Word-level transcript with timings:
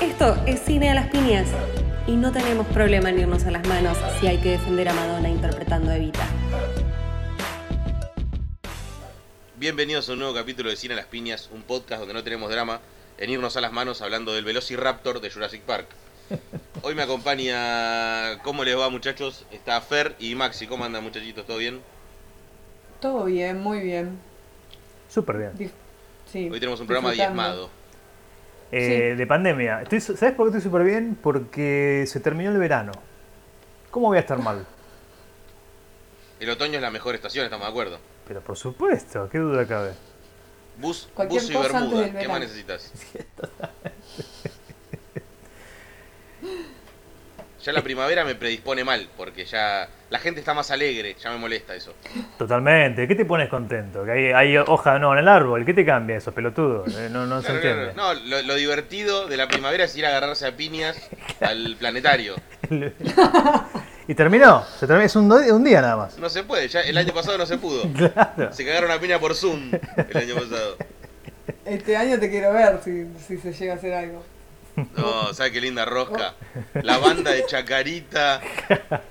Esto 0.00 0.36
es 0.46 0.60
Cine 0.60 0.90
a 0.90 0.94
las 0.94 1.08
Piñas 1.08 1.48
y 2.06 2.12
no 2.12 2.30
tenemos 2.30 2.66
problema 2.68 3.10
en 3.10 3.20
irnos 3.20 3.44
a 3.44 3.50
las 3.50 3.66
manos 3.66 3.96
si 4.20 4.26
hay 4.26 4.38
que 4.38 4.50
defender 4.50 4.88
a 4.88 4.92
Madonna 4.92 5.28
interpretando 5.28 5.90
a 5.90 5.96
Evita. 5.96 6.26
Bienvenidos 9.56 10.08
a 10.08 10.12
un 10.12 10.20
nuevo 10.20 10.34
capítulo 10.34 10.70
de 10.70 10.76
Cine 10.76 10.94
a 10.94 10.96
las 10.98 11.06
Piñas, 11.06 11.50
un 11.52 11.62
podcast 11.62 12.00
donde 12.00 12.14
no 12.14 12.22
tenemos 12.22 12.50
drama 12.50 12.80
en 13.18 13.30
irnos 13.30 13.56
a 13.56 13.60
las 13.60 13.72
manos 13.72 14.02
hablando 14.02 14.32
del 14.32 14.44
Velociraptor 14.44 15.20
de 15.20 15.30
Jurassic 15.30 15.62
Park. 15.62 15.86
Hoy 16.82 16.94
me 16.94 17.02
acompaña, 17.02 18.38
¿cómo 18.42 18.64
les 18.64 18.76
va 18.78 18.88
muchachos? 18.88 19.44
Está 19.50 19.80
Fer 19.80 20.16
y 20.18 20.34
Maxi, 20.34 20.66
¿cómo 20.66 20.84
andan 20.84 21.02
muchachitos? 21.04 21.46
¿Todo 21.46 21.58
bien? 21.58 21.80
Todo 23.00 23.24
bien, 23.24 23.60
muy 23.60 23.80
bien. 23.80 24.18
Súper 25.08 25.38
bien. 25.38 25.52
Dif- 25.58 25.72
Sí, 26.30 26.48
Hoy 26.48 26.60
tenemos 26.60 26.80
un 26.80 26.86
programa 26.86 27.10
diezmado. 27.12 27.70
Eh, 28.70 29.14
De 29.16 29.26
pandemia. 29.26 29.82
Estoy, 29.82 30.00
¿Sabes 30.00 30.32
por 30.34 30.46
qué 30.46 30.56
estoy 30.58 30.70
súper 30.70 30.84
bien? 30.84 31.18
Porque 31.20 32.04
se 32.06 32.20
terminó 32.20 32.50
el 32.52 32.58
verano. 32.58 32.92
¿Cómo 33.90 34.06
voy 34.06 34.16
a 34.18 34.20
estar 34.20 34.38
mal? 34.38 34.64
El 36.38 36.48
otoño 36.50 36.76
es 36.76 36.82
la 36.82 36.90
mejor 36.92 37.16
estación, 37.16 37.44
estamos 37.44 37.66
de 37.66 37.70
acuerdo. 37.70 37.98
Pero 38.28 38.40
por 38.42 38.56
supuesto, 38.56 39.28
qué 39.28 39.38
duda 39.38 39.66
cabe. 39.66 39.92
Bus, 40.78 41.08
Cualquier 41.14 41.42
buzo 41.42 41.52
y 41.52 41.56
cosa 41.56 41.78
antes 41.78 41.90
bermuda, 41.90 42.06
del 42.12 42.22
¿qué 42.22 42.28
más 42.28 42.40
necesitas? 42.40 42.92
Ya 47.62 47.72
la 47.72 47.82
primavera 47.82 48.24
me 48.24 48.34
predispone 48.34 48.84
mal, 48.84 49.06
porque 49.16 49.44
ya 49.44 49.86
la 50.08 50.18
gente 50.18 50.40
está 50.40 50.54
más 50.54 50.70
alegre, 50.70 51.14
ya 51.22 51.30
me 51.30 51.36
molesta 51.38 51.74
eso. 51.74 51.94
Totalmente. 52.38 53.06
¿Qué 53.06 53.14
te 53.14 53.24
pones 53.26 53.48
contento? 53.50 54.02
Que 54.04 54.12
hay, 54.12 54.24
hay 54.32 54.56
hoja 54.56 54.98
no 54.98 55.12
en 55.12 55.18
el 55.18 55.28
árbol. 55.28 55.64
¿Qué 55.66 55.74
te 55.74 55.84
cambia 55.84 56.16
eso, 56.16 56.32
pelotudo? 56.32 56.84
Eh, 56.96 57.08
No, 57.10 57.26
no 57.26 57.42
se 57.42 57.52
entiende. 57.52 57.92
No, 57.94 58.14
lo, 58.14 58.42
lo 58.42 58.54
divertido 58.54 59.26
de 59.28 59.36
la 59.36 59.46
primavera 59.48 59.84
es 59.84 59.94
ir 59.96 60.06
a 60.06 60.08
agarrarse 60.08 60.46
a 60.46 60.56
piñas 60.56 60.96
al 61.40 61.76
planetario. 61.78 62.34
y 64.08 64.14
terminó. 64.14 64.64
Se 64.78 64.86
terminó. 64.86 65.06
Es 65.06 65.16
un, 65.16 65.30
un 65.30 65.64
día 65.64 65.80
nada 65.82 65.96
más. 65.96 66.18
No 66.18 66.28
se 66.30 66.42
puede, 66.44 66.66
ya 66.68 66.80
el 66.80 66.96
año 66.96 67.12
pasado 67.12 67.38
no 67.38 67.46
se 67.46 67.58
pudo. 67.58 67.82
Claro. 67.92 68.52
Se 68.52 68.64
cagaron 68.64 68.90
a 68.90 68.98
piña 68.98 69.18
por 69.18 69.34
Zoom 69.34 69.70
el 70.08 70.16
año 70.16 70.34
pasado. 70.34 70.76
Este 71.64 71.96
año 71.96 72.18
te 72.18 72.30
quiero 72.30 72.52
ver 72.52 72.80
si, 72.82 73.06
si 73.26 73.36
se 73.38 73.52
llega 73.52 73.74
a 73.74 73.76
hacer 73.76 73.92
algo. 73.92 74.24
No, 74.96 75.32
¿sabes 75.34 75.52
qué 75.52 75.60
linda 75.60 75.84
rosca? 75.84 76.34
La 76.82 76.98
banda 76.98 77.32
de 77.32 77.44
Chacarita 77.46 78.40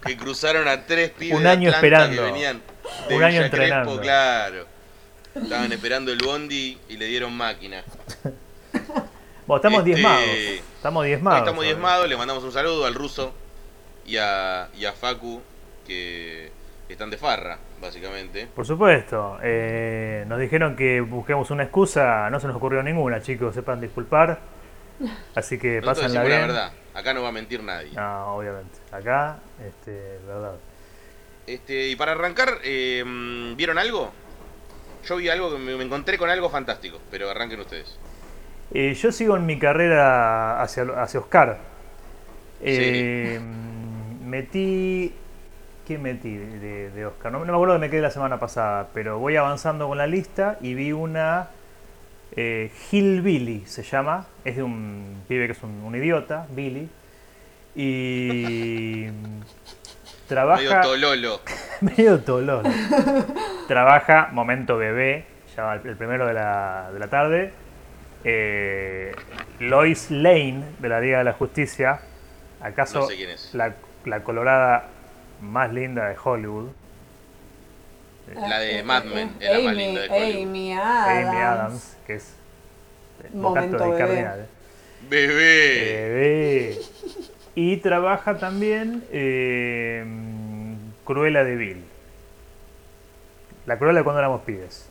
que 0.06 0.18
cruzaron 0.18 0.68
a 0.68 0.86
tres 0.86 1.12
pibes 1.12 1.38
Un 1.38 1.44
de 1.44 1.50
año 1.50 1.70
Atlanta 1.70 1.78
esperando. 1.88 2.16
que 2.16 2.32
venían 2.32 2.62
de 3.08 3.16
Un 3.16 3.24
año 3.24 3.34
Villa 3.36 3.46
entrenando. 3.46 3.86
Crespo, 3.92 4.02
claro. 4.02 4.66
Estaban 5.36 5.72
esperando 5.72 6.12
el 6.12 6.18
bondi 6.26 6.78
y 6.90 6.98
le 6.98 7.06
dieron 7.06 7.36
máquina. 7.36 7.84
Bueno, 9.46 9.56
estamos 9.58 9.80
Este, 9.80 9.90
diezmados. 9.92 10.26
Estamos 10.76 11.06
diezmados. 11.06 11.40
estamos 11.40 11.64
diezmados, 11.66 12.10
le 12.10 12.18
mandamos 12.18 12.44
un 12.44 12.52
saludo 12.52 12.86
al 12.86 12.94
ruso 12.94 13.34
y 14.06 14.18
a, 14.18 14.70
y 14.78 14.86
a 14.86 14.94
Facu 14.94 15.42
que 15.88 16.52
están 16.88 17.10
de 17.10 17.18
farra, 17.18 17.58
básicamente. 17.82 18.48
Por 18.56 18.66
supuesto. 18.66 19.38
Eh, 19.44 20.24
nos 20.28 20.40
dijeron 20.40 20.76
que 20.76 21.02
busquemos 21.02 21.50
una 21.52 21.64
excusa. 21.64 22.30
No 22.30 22.40
se 22.40 22.48
nos 22.48 22.56
ocurrió 22.56 22.82
ninguna, 22.84 23.22
chicos. 23.22 23.54
Sepan 23.56 23.82
disculpar. 23.82 24.40
Así 25.36 25.58
que 25.58 25.82
Nosotros 25.82 26.00
pásenla 26.00 26.22
decimos 26.22 26.30
la 26.30 26.36
bien. 26.36 26.48
verdad, 26.48 26.72
acá 26.94 27.14
no 27.14 27.22
va 27.22 27.30
a 27.30 27.32
mentir 27.32 27.64
nadie. 27.64 27.92
No, 27.94 28.36
obviamente. 28.36 28.80
Acá, 28.92 29.40
este, 29.66 30.20
verdad. 30.28 30.56
Este, 31.48 31.88
y 31.88 31.96
para 31.96 32.12
arrancar, 32.12 32.60
eh, 32.64 33.04
¿vieron 33.56 33.78
algo? 33.78 34.12
Yo 35.06 35.16
vi 35.16 35.30
algo 35.30 35.52
que 35.52 35.58
me, 35.58 35.82
encontré 35.82 36.18
con 36.18 36.30
algo 36.30 36.50
fantástico, 36.50 37.00
pero 37.10 37.30
arranquen 37.30 37.60
ustedes. 37.62 37.98
Eh, 38.74 38.94
yo 38.94 39.12
sigo 39.12 39.36
en 39.38 39.46
mi 39.46 39.58
carrera 39.58 40.62
hacia, 40.62 40.84
hacia 40.98 41.20
Oscar. 41.20 41.58
Eh, 42.62 43.40
Metí. 44.24 45.14
¿Qué 45.88 45.98
metí 45.98 46.38
de, 46.38 46.92
de 46.92 47.06
Oscar? 47.08 47.32
No, 47.32 47.40
no 47.40 47.46
me 47.46 47.54
acuerdo 47.54 47.74
que 47.74 47.80
me 47.80 47.90
quedé 47.90 48.02
la 48.02 48.12
semana 48.12 48.40
pasada, 48.40 48.90
pero 48.94 49.18
voy 49.18 49.36
avanzando 49.38 49.88
con 49.88 49.98
la 49.98 50.06
lista 50.06 50.60
y 50.62 50.76
vi 50.76 50.92
una. 50.92 51.50
Eh, 52.36 52.72
Hillbilly 52.92 53.66
se 53.66 53.84
llama. 53.84 54.28
Es 54.44 54.56
de 54.56 54.64
un 54.64 55.24
pibe 55.28 55.46
que 55.48 55.54
es 55.54 55.64
un, 55.64 55.72
un 55.84 55.96
idiota, 55.96 56.48
Billy. 56.50 56.90
Y. 57.76 59.08
Trabaja. 60.28 60.62
Medio 60.62 60.82
tololo. 60.82 61.42
Medio 61.82 62.20
tololo. 62.20 62.70
Trabaja 63.68 64.30
Momento 64.32 64.78
Bebé, 64.78 65.26
ya 65.56 65.74
el 65.74 65.88
el 65.88 65.96
primero 65.96 66.28
de 66.28 66.34
la, 66.34 66.90
de 66.94 67.00
la 67.00 67.08
tarde. 67.08 67.52
Eh, 68.24 69.16
Lois 69.60 70.12
Lane, 70.12 70.64
de 70.80 70.90
la 70.90 71.00
Liga 71.00 71.20
de 71.20 71.24
la 71.24 71.34
Justicia. 71.34 72.02
¿Acaso 72.62 73.00
No 73.00 73.08
sé 73.08 73.16
quién 73.16 73.30
es. 73.32 73.54
La, 73.56 73.74
la 74.06 74.24
colorada 74.24 74.88
más 75.42 75.72
linda 75.74 76.10
de 76.10 76.16
Hollywood? 76.22 76.70
La 78.36 78.60
de 78.60 78.80
Eh, 78.80 78.84
Mad 78.84 79.06
eh, 79.06 79.12
Men, 79.16 79.32
es 79.40 79.50
la 79.52 79.58
más 79.60 79.68
Amy- 79.74 79.86
linda 79.86 80.02
de 80.02 80.10
Hollywood. 80.10 80.44
Amy 80.50 80.74
Adams. 80.74 81.28
Amy 81.28 81.38
Adams, 81.38 81.98
que 82.08 82.14
es 82.16 82.34
eh, 83.24 83.30
Momento 83.34 83.78
de 83.78 83.86
Bebé. 83.86 83.98
Cardinal. 83.98 84.48
Bebé. 85.10 85.34
Bebé. 86.10 86.80
Y 87.56 87.78
trabaja 87.78 88.38
también 88.38 89.04
eh, 89.12 90.06
Cruella 91.06 91.44
de 91.44 91.56
Vil. 91.56 91.84
La 93.66 93.78
Cruella 93.78 94.00
de 94.00 94.04
cuando 94.04 94.20
éramos 94.20 94.42
pibes. 94.42 94.88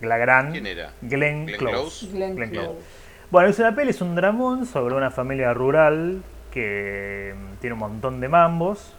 La 0.00 0.16
gran 0.16 0.52
¿Quién 0.52 0.66
era? 0.66 0.92
Glenn, 1.02 1.46
Glenn 1.46 1.58
Close. 1.58 2.06
Close. 2.06 2.06
Glenn 2.16 2.36
Glenn 2.36 2.50
Close. 2.50 2.66
Close. 2.68 2.84
Bueno, 3.30 3.48
es 3.50 3.58
una 3.58 3.74
peli, 3.74 3.90
es 3.90 4.00
un 4.00 4.14
dramón 4.16 4.66
sobre 4.66 4.94
una 4.94 5.10
familia 5.10 5.52
rural 5.54 6.22
que 6.52 7.34
mm, 7.36 7.56
tiene 7.60 7.74
un 7.74 7.80
montón 7.80 8.20
de 8.20 8.28
mambos 8.28 8.92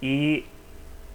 y 0.00 0.44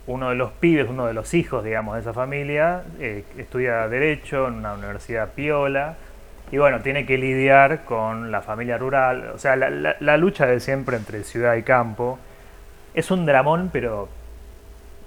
uno 0.10 0.30
de 0.30 0.36
los 0.36 0.52
pibes, 0.54 0.88
uno 0.90 1.06
de 1.06 1.14
los 1.14 1.34
hijos, 1.36 1.64
digamos, 1.64 1.94
de 1.94 2.02
esa 2.02 2.14
familia, 2.14 2.82
eh, 3.00 3.24
estudia 3.38 3.88
Derecho 3.88 4.48
en 4.48 4.56
una 4.56 4.74
universidad 4.74 5.30
piola 5.34 5.98
y 6.52 6.58
bueno, 6.58 6.82
tiene 6.82 7.06
que 7.06 7.20
lidiar 7.20 7.86
con 7.86 8.32
la 8.32 8.42
familia 8.42 8.80
rural, 8.80 9.32
o 9.36 9.38
sea, 9.38 9.56
la, 9.56 9.70
la- 9.70 9.96
la 10.00 10.18
lucha 10.18 10.48
de 10.48 10.60
siempre 10.60 10.98
entre 10.98 11.24
ciudad 11.24 11.56
y 11.56 11.62
campo. 11.64 12.18
Es 12.96 13.12
un 13.12 13.28
dramón, 13.28 13.70
pero 13.72 14.10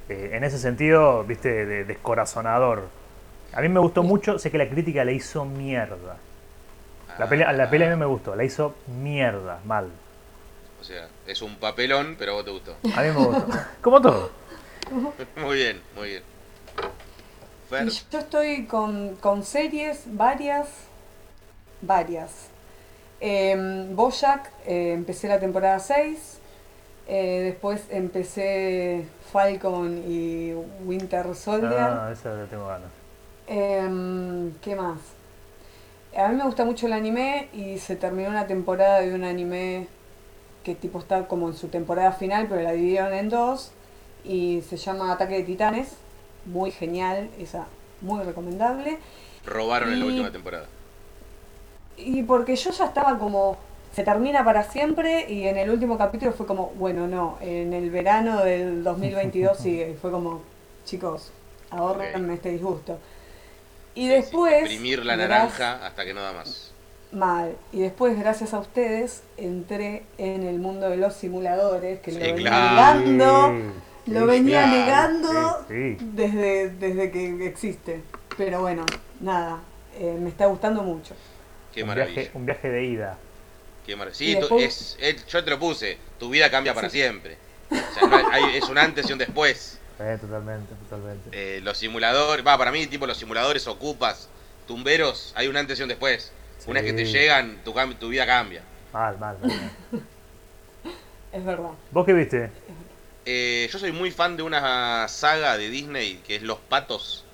eh, 0.09 0.31
en 0.35 0.45
ese 0.45 0.59
sentido, 0.59 1.25
viste, 1.25 1.67
de- 1.67 1.85
descorazonador. 1.85 2.85
A 3.55 3.61
mí 3.61 3.69
me 3.69 3.81
gustó 3.81 4.05
mucho, 4.05 4.39
sé 4.39 4.53
que 4.53 4.59
la 4.59 4.69
crítica 4.69 5.05
le 5.05 5.15
hizo 5.15 5.45
mierda. 5.45 6.17
La 7.19 7.29
peli, 7.29 7.43
la 7.43 7.69
peli 7.69 7.85
a 7.85 7.91
mí 7.91 7.97
me 7.97 8.07
gustó, 8.07 8.37
la 8.37 8.45
hizo 8.45 8.77
mierda, 8.87 9.59
mal. 9.65 9.89
O 10.81 10.85
sea, 10.85 11.09
es 11.27 11.43
un 11.43 11.57
papelón, 11.57 12.15
pero 12.17 12.33
a 12.33 12.35
vos 12.37 12.45
te 12.45 12.51
gustó. 12.53 12.77
A 12.97 13.03
mí 13.03 13.09
me 13.09 13.15
gustó. 13.27 13.47
Como 13.83 14.01
todo. 14.01 14.42
Muy 15.37 15.57
bien, 15.57 15.81
muy 15.97 16.09
bien. 16.09 16.23
Fer, 17.69 17.89
Y 17.89 17.91
yo 18.11 18.19
estoy 18.19 18.67
con, 18.67 19.17
con 19.17 19.43
series, 19.45 20.03
varias, 20.07 20.69
varias. 21.81 22.31
Eh, 23.21 23.87
Bojack, 23.93 24.51
eh, 24.67 24.93
empecé 24.93 25.29
la 25.29 25.39
temporada 25.39 25.79
6, 25.79 26.39
eh, 27.07 27.41
después 27.45 27.85
empecé 27.91 29.07
Falcon 29.33 30.03
y 30.07 30.53
Winter 30.85 31.35
Soldier. 31.35 31.73
Ah, 31.73 32.11
esa 32.13 32.35
la 32.35 32.47
tengo 32.47 32.67
ganas. 32.67 32.91
Em, 33.47 34.53
¿Qué 34.61 34.75
más? 34.75 34.99
A 36.17 36.29
mí 36.29 36.37
me 36.37 36.45
gusta 36.45 36.65
mucho 36.65 36.87
el 36.87 36.93
anime 36.93 37.49
y 37.53 37.79
se 37.79 37.97
terminó 37.97 38.29
una 38.29 38.47
temporada 38.47 39.01
de 39.01 39.15
un 39.15 39.25
anime 39.25 39.89
que 40.63 40.75
tipo 40.75 40.99
está 40.99 41.27
como 41.27 41.49
en 41.49 41.55
su 41.55 41.69
temporada 41.69 42.13
final, 42.13 42.47
pero 42.49 42.61
la 42.61 42.73
dividieron 42.73 43.15
en 43.15 43.29
dos 43.31 43.73
y 44.25 44.63
se 44.69 44.77
llama 44.77 45.13
Ataque 45.13 45.35
de 45.37 45.43
Titanes. 45.45 45.95
Muy 46.47 46.71
genial, 46.73 47.31
esa 47.39 47.67
muy 48.01 48.23
recomendable. 48.25 48.99
robaron 49.47 49.93
en 49.93 50.01
la 50.01 50.07
última 50.07 50.31
temporada. 50.33 50.67
Y 51.97 52.23
porque 52.23 52.57
yo 52.57 52.71
ya 52.71 52.87
estaba 52.87 53.19
como, 53.19 53.59
se 53.95 54.03
termina 54.03 54.45
para 54.45 54.65
siempre 54.65 55.31
y 55.31 55.47
en 55.47 55.57
el 55.59 55.71
último 55.71 55.99
capítulo 55.99 56.33
fue 56.33 56.47
como, 56.47 56.73
bueno, 56.77 57.07
no, 57.07 57.39
en 57.41 57.73
el 57.73 57.91
verano 57.91 58.43
del 58.43 58.83
2022 58.83 59.59
sigue. 59.59 59.91
Y 59.91 59.95
fue 59.95 60.11
como, 60.11 60.43
chicos, 60.85 61.33
ahorrenme 61.71 62.35
este 62.35 62.51
disgusto. 62.51 62.99
Y 63.95 64.09
Sí, 64.09 64.09
después... 64.09 64.55
sí, 64.55 64.61
Exprimir 64.65 65.05
la 65.05 65.17
naranja 65.17 65.85
hasta 65.87 66.05
que 66.05 66.15
no 66.15 66.23
da 66.23 66.33
más. 66.33 66.73
Mal. 67.13 67.57
Y 67.73 67.81
después, 67.81 68.19
gracias 68.19 68.55
a 68.55 68.59
ustedes, 68.59 69.23
entré 69.37 70.07
en 70.17 70.45
el 70.45 70.59
mundo 70.59 70.89
de 70.89 70.97
los 70.97 71.15
simuladores, 71.15 72.01
que 72.01 72.11
Sí, 72.11 72.19
lo 72.19 72.35
venía 72.35 72.51
claro. 72.51 72.97
Sí, 72.97 73.63
lo 74.07 74.21
sí, 74.21 74.27
venía 74.27 74.63
claro, 74.65 74.73
negando 75.13 75.65
sí, 75.69 75.97
sí. 75.99 76.07
Desde, 76.13 76.71
desde 76.71 77.11
que 77.11 77.47
existe. 77.47 78.03
Pero 78.37 78.61
bueno, 78.61 78.85
nada, 79.21 79.61
eh, 79.99 80.17
me 80.21 80.29
está 80.31 80.47
gustando 80.47 80.83
mucho. 80.83 81.15
Qué 81.73 81.83
un, 81.83 81.89
maravilla. 81.89 82.15
viaje, 82.23 82.31
un 82.35 82.47
viaje 82.47 82.69
de 82.71 82.85
ida. 82.85 83.19
Qué 83.87 83.97
maravilla. 83.97 84.25
Y 84.25 84.27
Sí, 84.29 84.35
tú- 84.35 84.41
después- 84.41 84.97
es, 85.01 85.17
es- 85.17 85.27
yo 85.27 85.43
te 85.45 85.51
lo 85.51 85.59
puse. 85.59 85.99
Tu 86.19 86.29
vida 86.31 86.51
cambia 86.51 86.75
para 86.75 86.89
Sí. 86.91 86.99
siempre. 86.99 87.37
O 87.71 87.75
sea, 87.95 88.09
no 88.09 88.17
hay- 88.17 88.25
hay- 88.31 88.57
es 88.57 88.69
un 88.69 88.79
antes 88.79 89.09
y 89.09 89.13
un 89.13 89.19
después. 89.19 89.79
Eh, 90.01 90.19
totalmente, 90.21 90.75
totalmente. 90.89 91.29
Eh, 91.33 91.61
los 91.61 91.79
simuladores, 91.79 92.45
va, 92.45 92.59
para 92.59 92.73
mí, 92.73 92.87
tipo 92.89 93.07
los 93.07 93.17
simuladores 93.19 93.69
ocupas, 93.69 94.29
tumberos, 94.67 95.33
hay 95.37 95.47
un 95.47 95.57
antes 95.57 95.79
y 95.79 95.83
un 95.83 95.89
después. 95.91 96.33
Una 96.67 96.81
vez 96.81 96.91
que 96.91 96.97
te 96.97 97.05
llegan, 97.05 97.59
tu, 97.65 97.73
vida 98.09 98.27
cambia. 98.27 98.63
Mal, 98.93 99.17
mal, 99.19 99.39
mal, 99.41 99.49
mal. 99.93 100.03
Es 101.33 101.45
verdad. 101.45 101.71
¿Vos 101.93 102.05
qué 102.05 102.13
viste? 102.15 102.51
Eh, 103.25 103.69
yo 103.73 103.79
soy 103.79 103.93
muy 103.93 104.11
fan 104.11 104.37
de 104.37 104.43
una 104.43 105.07
saga 105.09 105.57
de 105.57 105.71
Disney 105.71 106.21
que 106.27 106.37
es 106.37 106.43
Los 106.43 106.59
Patos. 106.59 107.25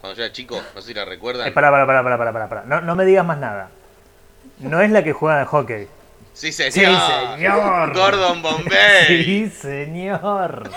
Cuando 0.00 0.16
yo 0.16 0.24
era 0.24 0.32
chico, 0.32 0.62
no 0.74 0.80
sé 0.80 0.88
si 0.88 0.94
la 0.94 1.04
recuerdan. 1.04 1.48
Eh, 1.48 1.52
pará, 1.52 1.70
pará, 1.70 1.86
pará, 1.86 2.02
pará, 2.02 2.18
pará, 2.18 2.32
pará, 2.32 2.48
pará. 2.48 2.62
No, 2.66 2.80
no 2.80 2.94
me 2.94 3.04
digas 3.04 3.24
más 3.24 3.38
nada. 3.38 3.70
No 4.58 4.80
es 4.80 4.90
la 4.90 5.02
que 5.04 5.12
juegan 5.12 5.40
al 5.40 5.46
hockey. 5.46 5.88
Sí, 6.32 6.52
señor. 6.52 6.72
Sí, 6.72 6.82
señor. 7.34 7.94
Gordon 7.94 8.42
Bombay. 8.42 9.06
Sí, 9.06 9.50
señor. 9.50 10.70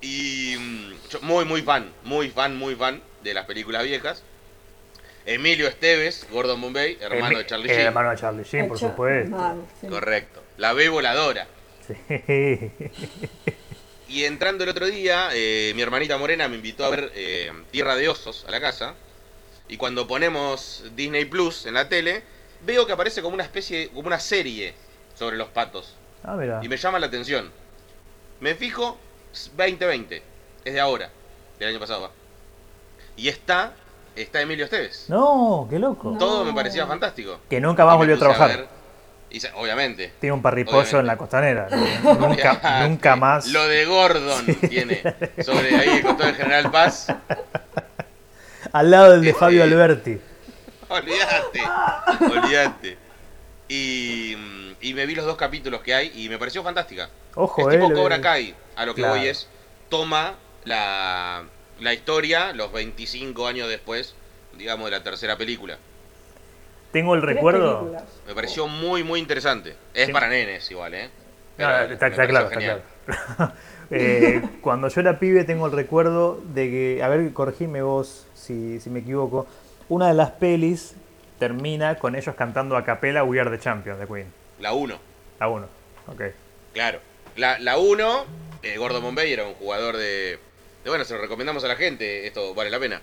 Y 0.00 0.56
mm, 0.58 0.92
yo 1.10 1.20
muy, 1.22 1.44
muy 1.44 1.62
fan, 1.62 1.90
muy 2.04 2.28
fan, 2.30 2.56
muy 2.56 2.74
fan 2.74 3.02
de 3.22 3.34
las 3.34 3.46
películas 3.46 3.82
viejas. 3.84 4.22
Emilio 5.24 5.66
Esteves, 5.66 6.26
Gordon 6.30 6.60
Bombay, 6.60 6.98
hermano 7.00 7.38
de 7.38 7.46
Charlie 7.46 7.68
Sheen. 7.68 7.86
hermano 7.88 8.10
de 8.10 8.16
Charlie 8.16 8.44
Sheen, 8.44 8.68
por 8.68 8.78
supuesto. 8.78 9.36
Mal, 9.36 9.62
sí. 9.80 9.88
Correcto. 9.88 10.42
La 10.56 10.72
B 10.72 10.88
voladora. 10.88 11.48
Sí. 11.86 12.70
Y 14.08 14.22
entrando 14.24 14.62
el 14.62 14.70
otro 14.70 14.86
día, 14.86 15.30
eh, 15.32 15.72
mi 15.74 15.82
hermanita 15.82 16.16
Morena 16.16 16.46
me 16.46 16.54
invitó 16.54 16.84
a 16.84 16.90
ver 16.90 17.10
eh, 17.16 17.50
Tierra 17.72 17.96
de 17.96 18.08
Osos 18.08 18.44
a 18.46 18.52
la 18.52 18.60
casa. 18.60 18.94
Y 19.68 19.78
cuando 19.78 20.06
ponemos 20.06 20.84
Disney 20.94 21.24
Plus 21.24 21.66
en 21.66 21.74
la 21.74 21.88
tele, 21.88 22.22
veo 22.64 22.86
que 22.86 22.92
aparece 22.92 23.20
como 23.20 23.34
una 23.34 23.42
especie, 23.42 23.88
como 23.88 24.06
una 24.06 24.20
serie 24.20 24.74
sobre 25.16 25.36
los 25.36 25.48
patos. 25.48 25.96
Ah, 26.22 26.36
mira. 26.36 26.60
Y 26.62 26.68
me 26.68 26.76
llama 26.76 27.00
la 27.00 27.06
atención. 27.08 27.50
Me 28.38 28.54
fijo, 28.54 28.96
s- 29.32 29.50
2020, 29.56 30.22
es 30.64 30.72
de 30.72 30.78
ahora, 30.80 31.10
del 31.58 31.70
año 31.70 31.80
pasado. 31.80 32.02
va. 32.02 32.10
Y 33.16 33.26
está, 33.26 33.74
está 34.14 34.40
Emilio 34.40 34.66
Esteves. 34.66 35.06
No, 35.08 35.66
qué 35.68 35.80
loco. 35.80 36.12
No. 36.12 36.18
Todo 36.18 36.44
me 36.44 36.52
parecía 36.54 36.86
fantástico. 36.86 37.40
Que 37.50 37.60
nunca 37.60 37.84
más 37.84 37.96
volvió 37.96 38.14
a 38.14 38.18
trabajar. 38.18 38.48
ver, 38.56 38.68
y 39.36 39.40
obviamente. 39.54 40.12
Tiene 40.20 40.32
un 40.34 40.42
parripollo 40.42 40.78
Obviamente. 40.78 41.00
en 41.00 41.06
la 41.06 41.16
costanera. 41.16 41.68
nunca, 42.02 42.86
nunca 42.88 43.16
más. 43.16 43.46
Lo 43.48 43.66
de 43.66 43.84
Gordon 43.84 44.46
tiene 44.68 45.02
sobre 45.44 45.74
ahí 45.76 46.02
con 46.02 46.16
todo 46.16 46.28
el 46.28 46.34
General 46.36 46.70
Paz. 46.70 47.08
Al 48.72 48.90
lado 48.90 49.12
del 49.12 49.22
de 49.22 49.28
Este- 49.30 49.40
Fabio 49.40 49.62
Alberti. 49.62 50.18
Olvídate, 50.88 51.60
olvídate. 52.20 52.98
Y, 53.68 54.36
y 54.80 54.94
me 54.94 55.06
vi 55.06 55.14
los 55.16 55.24
dos 55.24 55.36
capítulos 55.36 55.80
que 55.80 55.94
hay 55.94 56.12
y 56.14 56.28
me 56.28 56.38
pareció 56.38 56.62
fantástica. 56.62 57.08
Ojo, 57.34 57.68
es 57.70 57.76
tipo 57.78 57.90
eh, 57.90 57.94
Cobra 57.94 58.20
Kai. 58.20 58.54
A 58.76 58.86
lo 58.86 58.94
que 58.94 59.02
Claro. 59.02 59.16
voy 59.18 59.26
es, 59.26 59.48
toma 59.88 60.34
la, 60.64 61.42
la 61.80 61.92
historia 61.94 62.52
los 62.52 62.72
25 62.72 63.46
años 63.46 63.68
después, 63.68 64.14
digamos, 64.56 64.84
de 64.86 64.90
la 64.92 65.02
tercera 65.02 65.36
película. 65.36 65.78
Tengo 66.92 67.14
el 67.14 67.22
recuerdo. 67.22 67.80
películas. 67.80 68.04
Me 68.26 68.34
pareció 68.34 68.66
muy, 68.68 69.02
muy 69.04 69.20
interesante. 69.20 69.74
Es 69.94 70.06
Sí. 70.06 70.12
para 70.12 70.28
nenes 70.28 70.70
igual, 70.70 70.94
¿eh? 70.94 71.10
No, 71.58 71.68
está, 71.82 72.10
claro, 72.10 72.46
está 72.46 72.50
genial. 72.60 72.82
claro. 73.06 73.52
Eh, 73.88 74.42
cuando 74.62 74.88
yo 74.88 75.00
era 75.00 75.20
pibe 75.20 75.44
tengo 75.44 75.66
el 75.66 75.70
recuerdo 75.72 76.42
de 76.52 76.68
que, 76.68 77.02
a 77.04 77.08
ver, 77.08 77.32
corregime 77.32 77.82
vos 77.82 78.26
si, 78.34 78.80
si 78.80 78.90
me 78.90 78.98
equivoco, 78.98 79.46
una 79.88 80.08
de 80.08 80.14
las 80.14 80.32
pelis 80.32 80.96
termina 81.38 81.96
con 81.96 82.16
ellos 82.16 82.34
cantando 82.34 82.76
a 82.76 82.84
capela 82.84 83.22
We 83.22 83.38
Are 83.38 83.48
the 83.48 83.60
Champions 83.62 84.00
de 84.00 84.08
Queen. 84.08 84.32
La 84.58 84.72
1, 84.72 84.98
La 85.38 85.48
uno. 85.48 85.68
Ok. 86.08 86.20
claro. 86.74 86.98
La, 87.36 87.60
la 87.60 87.78
1, 87.78 88.24
eh, 88.64 88.76
Gordon 88.76 89.02
Bombay 89.04 89.32
era 89.32 89.44
un 89.46 89.54
jugador 89.54 89.96
de, 89.96 90.40
de... 90.82 90.90
Bueno, 90.90 91.04
se 91.04 91.14
lo 91.14 91.20
recomendamos 91.20 91.62
a 91.62 91.68
la 91.68 91.76
gente, 91.76 92.26
esto 92.26 92.54
vale 92.54 92.70
la 92.70 92.80
pena. 92.80 93.00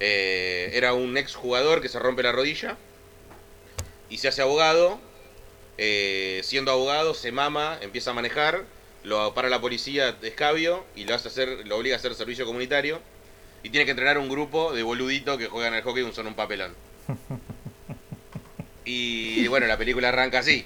Eh, 0.00 0.70
era 0.72 0.94
un 0.94 1.14
ex 1.18 1.34
jugador 1.34 1.82
que 1.82 1.90
se 1.90 1.98
rompe 1.98 2.22
la 2.22 2.32
rodilla 2.32 2.78
y 4.10 4.18
se 4.18 4.28
hace 4.28 4.42
abogado. 4.42 4.98
eh, 5.78 6.40
siendo 6.44 6.70
abogado, 6.72 7.12
se 7.14 7.32
mama, 7.32 7.78
empieza 7.82 8.10
a 8.10 8.14
manejar, 8.14 8.64
lo 9.04 9.34
para 9.34 9.48
la 9.50 9.60
policía 9.60 10.12
de 10.12 10.28
escabio 10.28 10.84
y 10.96 11.04
lo, 11.04 11.14
hace 11.14 11.28
hacer, 11.28 11.66
lo 11.66 11.76
obliga 11.76 11.96
a 11.96 11.98
hacer 11.98 12.14
servicio 12.14 12.46
comunitario. 12.46 13.00
Y 13.62 13.70
tiene 13.70 13.84
que 13.84 13.90
entrenar 13.92 14.18
un 14.18 14.28
grupo 14.28 14.72
de 14.72 14.82
boluditos 14.82 15.38
que 15.38 15.46
juegan 15.48 15.74
al 15.74 15.82
hockey 15.82 16.06
y 16.06 16.12
son 16.12 16.26
un 16.28 16.34
papelón. 16.34 16.74
Y 18.84 19.46
bueno, 19.48 19.66
la 19.66 19.76
película 19.76 20.08
arranca 20.10 20.38
así. 20.38 20.64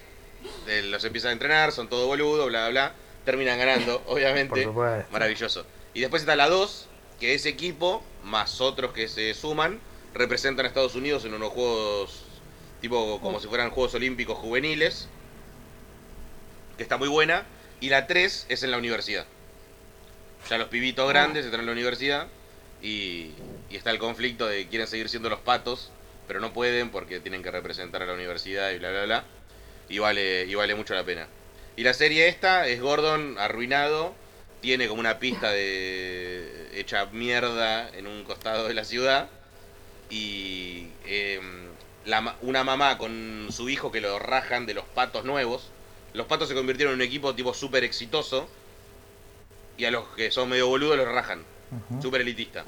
Eh, 0.67 0.83
Los 0.83 1.05
empiezan 1.05 1.31
a 1.31 1.33
entrenar, 1.33 1.73
son 1.73 1.89
todo 1.89 2.07
boludo, 2.07 2.47
bla, 2.47 2.69
bla, 2.69 2.71
bla. 2.71 2.95
Terminan 3.25 3.59
ganando, 3.59 4.03
obviamente. 4.07 4.67
Por. 4.69 5.07
Maravilloso. 5.11 5.65
Y 5.95 6.01
después 6.01 6.23
está 6.23 6.37
la 6.37 6.49
2, 6.49 6.89
que 7.19 7.35
ese 7.35 7.49
equipo, 7.49 8.03
más 8.23 8.61
otros 8.61 8.93
que 8.93 9.09
se 9.09 9.33
suman, 9.35 9.81
representan 10.15 10.67
a 10.67 10.69
Estados 10.69 10.95
Unidos 10.95 11.25
en 11.25 11.35
unos 11.35 11.51
juegos, 11.51 12.25
tipo 12.81 13.21
como 13.21 13.41
si 13.41 13.49
fueran 13.49 13.71
Juegos 13.71 13.95
Olímpicos 13.95 14.39
juveniles, 14.39 15.09
que 16.77 16.83
está 16.83 16.97
muy 16.97 17.09
buena. 17.09 17.45
Y 17.81 17.89
la 17.89 18.07
3 18.07 18.47
es 18.49 18.63
en 18.63 18.71
la 18.71 18.79
universidad. 18.79 19.27
Ya 20.49 20.59
los 20.59 20.69
pibitos 20.69 21.09
grandes 21.09 21.45
están 21.45 21.61
en 21.61 21.67
la 21.67 21.73
universidad 21.73 22.29
y, 22.83 23.33
y 23.71 23.77
está 23.77 23.91
el 23.91 23.99
conflicto 23.99 24.47
de 24.47 24.67
quieren 24.69 24.87
seguir 24.87 25.09
siendo 25.09 25.31
los 25.31 25.41
patos, 25.41 25.91
pero 26.27 26.41
no 26.41 26.53
pueden 26.53 26.91
porque 26.91 27.21
tienen 27.21 27.43
que 27.43 27.51
representar 27.51 28.03
a 28.03 28.07
la 28.07 28.15
universidad 28.15 28.71
y 28.73 28.79
bla, 28.79 28.91
bla, 28.91 29.05
bla. 29.05 29.25
Y 29.89 29.99
vale, 29.99 30.45
y 30.45 30.55
vale 30.55 30.75
mucho 30.75 30.95
la 30.95 31.05
pena. 31.05 31.27
Y 31.77 31.83
la 31.83 31.95
serie 31.95 32.29
esta 32.29 32.67
es 32.67 32.81
Gordon 32.81 33.39
arruinado, 33.39 34.15
tiene 34.61 34.89
como 34.89 35.01
una 35.01 35.19
pista 35.19 35.51
de 35.51 36.69
hecha 36.75 37.07
mierda 37.07 37.89
en 37.91 38.07
un 38.07 38.25
costado 38.25 38.69
de 38.69 38.75
la 38.75 38.85
ciudad 38.85 39.29
y 40.11 40.89
em, 41.07 41.70
la 42.11 42.37
una 42.43 42.65
mamá 42.65 42.99
con 42.99 43.49
su 43.51 43.69
hijo 43.71 43.91
que 43.91 44.01
lo 44.01 44.19
rajan 44.19 44.67
de 44.67 44.75
los 44.75 44.85
patos 44.85 45.25
nuevos. 45.25 45.71
Los 46.13 46.27
patos 46.27 46.49
se 46.49 46.55
convirtieron 46.55 46.95
en 46.95 47.01
un 47.01 47.07
equipo 47.07 47.35
tipo 47.35 47.55
súper 47.55 47.85
exitoso 47.85 48.49
y 49.79 49.85
a 49.85 49.91
los 49.91 50.05
que 50.09 50.31
son 50.31 50.49
medio 50.49 50.67
boludos 50.67 50.97
los 50.97 51.09
rajan, 51.09 51.45
Ujú. 51.91 52.03
súper 52.03 52.21
elitista. 52.23 52.65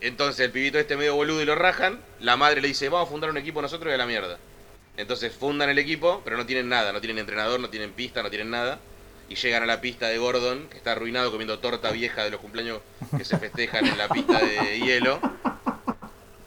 Entonces 0.00 0.40
el 0.46 0.50
pibito 0.52 0.78
este 0.78 0.96
medio 0.96 1.14
boludo 1.14 1.42
y 1.42 1.44
lo 1.44 1.54
rajan, 1.54 2.00
la 2.20 2.36
madre 2.36 2.60
le 2.60 2.68
dice, 2.68 2.88
vamos 2.88 3.08
a 3.08 3.10
fundar 3.10 3.30
un 3.30 3.36
equipo 3.36 3.60
nosotros 3.62 3.90
y 3.90 3.94
a 3.94 3.98
la 3.98 4.06
mierda. 4.06 4.38
Entonces 4.96 5.32
fundan 5.34 5.70
el 5.70 5.78
equipo, 5.78 6.22
pero 6.24 6.36
no 6.36 6.44
tienen 6.46 6.68
nada, 6.68 6.92
no 6.92 7.00
tienen 7.00 7.18
entrenador, 7.18 7.60
no 7.60 7.68
tienen 7.70 7.92
pista, 7.92 8.22
no 8.22 8.30
tienen 8.30 8.50
nada. 8.50 8.78
Y 9.28 9.36
llegan 9.36 9.62
a 9.62 9.66
la 9.66 9.80
pista 9.80 10.08
de 10.08 10.18
Gordon, 10.18 10.68
que 10.68 10.76
está 10.76 10.92
arruinado 10.92 11.30
comiendo 11.30 11.58
torta 11.60 11.90
vieja 11.90 12.24
de 12.24 12.30
los 12.30 12.40
cumpleaños 12.40 12.80
que 13.16 13.24
se 13.24 13.38
festejan 13.38 13.86
en 13.86 13.96
la 13.96 14.08
pista 14.08 14.38
de 14.44 14.78
hielo. 14.80 15.20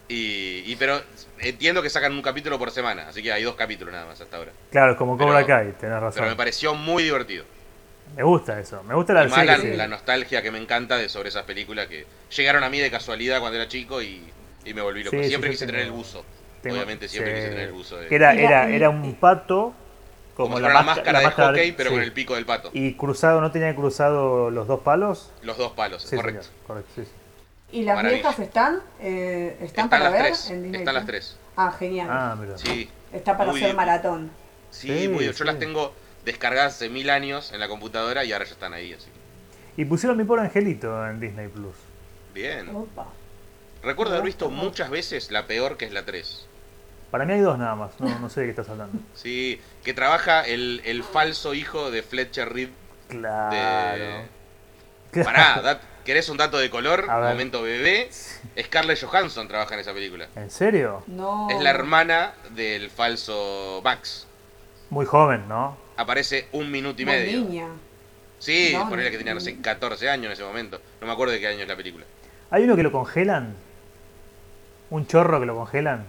Y, 0.08 0.62
y 0.66 0.76
pero 0.76 1.00
entiendo 1.40 1.82
que 1.82 1.90
sacan 1.90 2.12
un 2.12 2.22
capítulo 2.22 2.58
por 2.58 2.70
semana, 2.70 3.08
así 3.08 3.22
que 3.22 3.32
hay 3.32 3.42
dos 3.42 3.56
capítulos 3.56 3.92
nada 3.92 4.06
más 4.06 4.20
hasta 4.20 4.36
ahora. 4.36 4.52
Claro, 4.70 4.92
es 4.92 4.98
como 4.98 5.18
Cobra 5.18 5.36
Pero- 5.44 5.46
Kai, 5.48 5.64
tenés 5.66 5.78
Pero 5.80 6.00
razón. 6.00 6.28
me 6.28 6.36
pareció 6.36 6.74
muy 6.74 7.02
divertido. 7.02 7.44
Me 8.16 8.22
gusta 8.22 8.60
eso. 8.60 8.82
Me 8.84 8.94
gusta 8.94 9.12
la 9.14 9.24
Y 9.24 9.28
más 9.28 9.64
la, 9.64 9.88
nostalgia 9.88 10.40
que 10.42 10.50
me 10.52 10.58
encanta 10.58 10.96
de 10.96 11.08
sobre 11.08 11.28
esas 11.28 11.42
películas 11.42 11.88
que 11.88 12.06
llegaron 12.36 12.62
a 12.62 12.70
mí 12.70 12.78
de 12.78 12.88
casualidad 12.90 13.40
cuando 13.40 13.56
era 13.58 13.66
chico 13.68 14.00
y, 14.00 14.22
y 14.64 14.74
me 14.74 14.80
volví 14.80 15.02
loco. 15.02 15.16
Sí, 15.16 15.24
sí, 15.24 15.28
siempre 15.30 15.50
yo 15.50 15.52
quise 15.54 15.66
tener 15.66 15.82
el 15.82 15.90
buzo. 15.90 16.24
Tengo- 16.62 16.76
Obviamente 16.76 17.08
siempre 17.08 17.32
sí. 17.32 17.36
quise 17.38 17.48
tener 17.50 17.64
el 17.66 17.72
buzo. 17.72 17.96
de- 17.96 18.14
era, 18.14 18.32
era, 18.34 18.68
era 18.70 18.90
un 18.90 19.12
pato 19.16 19.74
como, 20.36 20.60
la, 20.60 20.82
máscara 20.82 21.12
la 21.12 21.18
de 21.18 21.24
máscara 21.26 21.48
hockey, 21.48 21.72
pero 21.72 21.90
con 21.90 21.98
sí. 21.98 22.04
el 22.06 22.12
pico 22.12 22.36
del 22.36 22.46
pato. 22.46 22.70
Y 22.72 22.94
cruzado, 22.94 23.40
¿no 23.40 23.50
tenía 23.50 23.74
cruzado 23.74 24.50
los 24.50 24.68
dos 24.68 24.80
palos? 24.80 25.32
Los 25.42 25.58
dos 25.58 25.72
palos, 25.72 26.02
Sí, 26.04 26.14
correcto. 26.14 26.42
señor, 26.44 26.56
correcto, 26.66 26.90
sí, 26.94 27.02
sí. 27.04 27.10
¿Y 27.72 27.82
las 27.82 27.96
Maravilla. 27.96 28.22
viejas 28.22 28.38
están? 28.38 28.80
Eh, 29.00 29.52
¿Están, 29.54 29.66
Están 29.66 29.90
para 29.90 30.04
las 30.04 30.12
ver? 30.12 30.22
tres. 30.22 30.50
en 30.50 30.62
Disney 30.62 30.80
Están 30.80 30.94
las 30.94 31.06
tres. 31.06 31.36
Ah, 31.56 31.74
genial. 31.78 32.08
Ah, 32.10 32.36
mira. 32.38 32.56
Sí, 32.58 32.88
Está 33.12 33.36
para 33.36 33.50
muy 33.50 33.60
hacer 33.60 33.68
bien. 33.68 33.76
maratón. 33.76 34.30
sí, 34.70 34.86
Sí, 34.88 35.08
muy 35.08 35.20
bien. 35.20 35.32
sí. 35.32 35.38
Yo 35.40 35.44
las 35.44 35.58
tengo 35.58 35.92
descargadas 36.24 36.74
hace 36.74 36.88
mil 36.88 37.10
años 37.10 37.52
en 37.52 37.60
la 37.60 37.68
computadora 37.68 38.24
y 38.24 38.32
ahora 38.32 38.44
ya 38.44 38.52
están 38.52 38.72
ahí, 38.74 38.92
así 38.92 39.08
Y 39.76 39.84
pusieron 39.84 40.16
mi 40.18 40.24
pobre 40.24 40.42
angelito 40.42 41.06
en 41.08 41.20
Disney 41.20 41.48
Plus. 41.48 41.74
Bien. 42.34 42.68
Opa. 42.74 43.06
Recuerdo 43.82 44.12
haber 44.14 44.24
visto 44.26 44.50
muchas 44.50 44.90
veces 44.90 45.30
la 45.30 45.46
peor 45.46 45.76
que 45.76 45.84
es 45.86 45.92
la 45.92 46.04
3. 46.04 46.46
Para 47.10 47.24
mí 47.24 47.32
hay 47.34 47.40
dos 47.40 47.56
nada 47.58 47.74
más. 47.76 47.98
No, 48.00 48.18
no 48.18 48.28
sé 48.28 48.40
de 48.40 48.46
qué 48.46 48.50
estás 48.50 48.68
hablando. 48.68 48.98
Sí, 49.14 49.60
que 49.84 49.94
trabaja 49.94 50.42
el, 50.42 50.82
el 50.84 51.02
falso 51.04 51.54
hijo 51.54 51.90
de 51.90 52.02
Fletcher 52.02 52.52
Reed 52.52 52.70
Claro. 53.08 54.24
de... 55.12 55.24
Pará, 55.24 55.60
dat- 55.62 55.80
¿querés 56.06 56.28
un 56.30 56.38
dato 56.38 56.56
de 56.56 56.70
color? 56.70 57.04
A 57.10 57.18
ver. 57.18 57.30
Momento 57.32 57.60
bebé. 57.62 58.08
Scarlett 58.58 59.02
Johansson 59.04 59.46
trabaja 59.48 59.74
en 59.74 59.80
esa 59.80 59.92
película. 59.92 60.28
¿En 60.36 60.50
serio? 60.50 61.02
No. 61.06 61.48
Es 61.50 61.60
la 61.60 61.70
hermana 61.70 62.32
del 62.54 62.88
falso 62.90 63.82
Max. 63.84 64.26
Muy 64.88 65.04
joven, 65.04 65.46
¿no? 65.48 65.76
Aparece 65.98 66.48
un 66.52 66.70
minuto 66.70 67.02
y 67.02 67.04
Muy 67.04 67.14
medio. 67.14 67.38
niña. 67.40 67.66
Sí, 68.38 68.70
No, 68.74 68.88
ponele 68.88 69.10
que 69.10 69.18
tenía, 69.18 69.34
no 69.34 69.40
no. 69.40 69.44
sé, 69.44 69.60
14 69.60 70.08
años 70.08 70.26
en 70.26 70.32
ese 70.32 70.44
momento. 70.44 70.80
No 71.00 71.06
me 71.06 71.12
acuerdo 71.12 71.32
de 71.34 71.40
qué 71.40 71.48
año 71.48 71.62
es 71.62 71.68
la 71.68 71.76
película. 71.76 72.04
Hay 72.50 72.62
uno 72.64 72.76
que 72.76 72.82
lo 72.82 72.92
congelan. 72.92 73.56
Un 74.90 75.06
chorro 75.06 75.40
que 75.40 75.46
lo 75.46 75.54
congelan. 75.56 76.06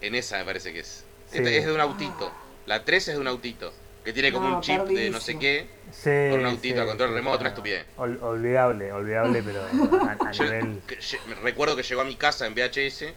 En 0.00 0.14
esa 0.14 0.38
me 0.38 0.44
parece 0.44 0.72
que 0.72 0.80
es. 0.80 1.04
Sí. 1.30 1.38
Esta 1.38 1.50
es 1.50 1.66
de 1.66 1.72
un 1.72 1.80
autito. 1.80 2.32
La 2.66 2.84
3 2.84 3.08
es 3.08 3.14
de 3.14 3.20
un 3.20 3.26
autito. 3.28 3.72
Que 4.04 4.12
tiene 4.12 4.32
como 4.32 4.48
No, 4.48 4.56
un 4.56 4.62
chip 4.62 4.80
de 4.84 5.10
no 5.10 5.20
sé 5.20 5.38
qué, 5.38 5.66
Sí, 5.92 6.10
con 6.30 6.40
un 6.40 6.46
autito 6.46 6.76
sí, 6.76 6.80
a 6.82 6.86
control 6.86 7.12
remoto, 7.14 7.36
no. 7.36 7.40
una 7.40 7.48
estupidez. 7.50 7.84
Ol- 7.98 8.18
olvidable, 8.22 8.92
olvidable, 8.92 9.42
pero 9.44 9.60
a, 9.62 10.16
a 10.28 10.32
Yo 10.32 10.44
nivel. 10.44 10.80
que- 10.86 10.98
lle- 10.98 11.18
me 11.28 11.34
recuerdo 11.36 11.76
que 11.76 11.82
llegó 11.82 12.00
a 12.00 12.04
mi 12.04 12.16
casa 12.16 12.46
en 12.46 12.54
VHS 12.54 13.12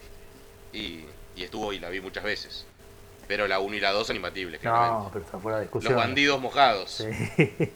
y, 0.74 1.06
y 1.36 1.44
estuvo 1.44 1.72
y 1.72 1.80
la 1.80 1.90
vi 1.90 2.02
muchas 2.02 2.24
veces. 2.24 2.66
Pero 3.28 3.48
la 3.48 3.60
1 3.60 3.76
y 3.76 3.80
la 3.80 3.92
2 3.92 4.06
son 4.08 4.18
imbatibles, 4.18 4.62
No, 4.64 4.72
claramente. 4.72 5.10
pero 5.14 5.26
está 5.26 5.40
fuera 5.40 5.58
de 5.60 5.64
discusión. 5.64 5.94
Los 5.94 6.02
bandidos 6.04 6.42
mojados. 6.42 6.92
Sí. 7.38 7.54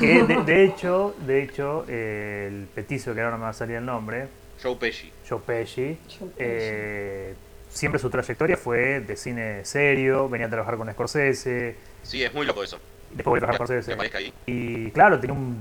Que 0.00 0.22
de, 0.24 0.42
de 0.44 0.64
hecho, 0.64 1.14
de 1.26 1.42
hecho, 1.42 1.84
eh, 1.86 2.46
el 2.50 2.66
petizo 2.74 3.12
que 3.14 3.20
ahora 3.20 3.32
no 3.32 3.36
me 3.38 3.42
va 3.44 3.50
a 3.50 3.52
salir 3.52 3.76
el 3.76 3.84
nombre, 3.84 4.26
Joe 4.62 4.74
Pesci. 4.76 5.12
Joe 5.28 5.38
Pesci, 5.44 5.98
Joe 6.08 6.28
Pesci. 6.30 6.34
eh, 6.38 7.34
siempre 7.68 7.98
su 8.00 8.08
trayectoria 8.08 8.56
fue 8.56 9.00
de 9.00 9.16
cine 9.16 9.66
serio, 9.66 10.30
venía 10.30 10.46
a 10.46 10.50
trabajar 10.50 10.78
con 10.78 10.90
Scorsese, 10.90 11.76
Sí, 12.06 12.22
es 12.22 12.32
muy 12.34 12.46
loco 12.46 12.62
eso. 12.62 12.78
después 13.10 13.24
volvió 13.40 13.44
a 13.48 13.56
trabajar 13.56 13.78
aparezca 13.94 14.18
ahí. 14.18 14.32
Y 14.46 14.90
claro, 14.90 15.18
tiene 15.18 15.32
un, 15.34 15.56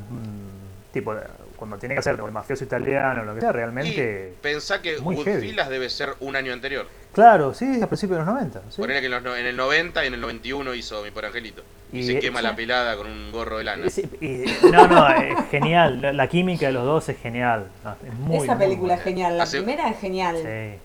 tipo, 0.94 1.14
de- 1.16 1.24
cuando 1.56 1.78
tiene 1.78 1.96
que 1.96 2.00
hacer 2.00 2.16
el 2.24 2.32
mafioso 2.32 2.64
italiano, 2.66 3.24
lo 3.24 3.34
que 3.34 3.42
sea, 3.42 3.52
realmente... 3.54 4.34
Y 4.34 4.42
pensá 4.42 4.82
que. 4.82 4.98
Goodfellas 4.98 5.70
debe 5.70 5.90
ser 5.90 6.14
un 6.20 6.36
año 6.36 6.52
anterior. 6.54 6.86
Claro, 7.14 7.54
sí, 7.54 7.82
a 7.82 7.88
principios 7.88 8.20
de 8.20 8.26
los 8.26 8.34
90. 8.34 8.62
sí. 8.70 8.82
Ponele 8.82 9.00
que 9.00 9.06
en, 9.06 9.12
los 9.14 9.24
no- 9.24 9.36
en 9.36 9.46
el 9.46 9.56
90 9.56 10.04
y 10.04 10.08
en 10.08 10.14
el 10.16 10.22
91 10.22 10.74
hizo 10.76 11.02
Mi 11.02 11.12
Por 11.12 11.26
Angelito. 11.26 11.64
Y, 11.94 12.00
Y 12.00 12.04
se 12.04 12.20
quema 12.20 12.40
sí. 12.40 12.44
la 12.46 12.56
pelada 12.58 12.98
con 12.98 13.08
un 13.08 13.32
gorro 13.32 13.58
de 13.58 13.64
lana. 13.64 13.90
Sí, 13.90 14.04
y- 14.20 14.44
no, 14.70 14.86
no, 14.88 15.08
es 15.10 15.50
genial. 15.50 16.02
La, 16.02 16.12
la 16.14 16.28
química 16.28 16.66
de 16.68 16.74
los 16.74 16.84
dos 16.84 17.08
es 17.08 17.18
genial. 17.18 17.70
No, 17.86 17.96
es 18.06 18.14
muy, 18.16 18.38
Esa 18.38 18.56
muy 18.56 18.66
película 18.66 18.96
es 18.96 19.02
genial, 19.04 19.38
la 19.38 19.44
Hace- 19.44 19.58
primera 19.62 19.90
es 19.90 20.00
genial. 20.00 20.36
Sí. 20.36 20.80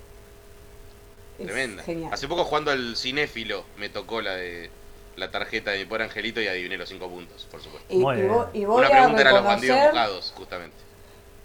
Es 1.43 1.47
Tremenda. 1.47 1.83
Genial. 1.83 2.13
Hace 2.13 2.29
poco 2.29 2.45
jugando 2.45 2.71
al 2.71 2.97
cinéfilo 2.97 3.65
me 3.79 3.89
tocó 3.89 4.21
la 4.21 4.35
de 4.37 4.71
la 5.21 5.31
tarjeta 5.31 5.71
de 5.71 5.79
Mi 5.79 5.85
Por 5.87 6.03
Angelito 6.03 6.41
y 6.41 6.49
adiviné 6.49 6.77
los 6.77 6.89
5 6.89 7.09
puntos, 7.09 7.47
por 7.51 7.61
supuesto. 7.63 7.87
Y, 7.93 7.99
y 8.01 8.03
vo- 8.03 8.49
y 8.53 8.65
voy 8.65 8.79
Una 8.79 8.89
a 8.89 8.91
pregunta 8.91 9.21
era 9.21 9.33
los 9.33 9.45
bandidos 9.45 9.79
mojados, 9.93 10.33
justamente. 10.37 10.77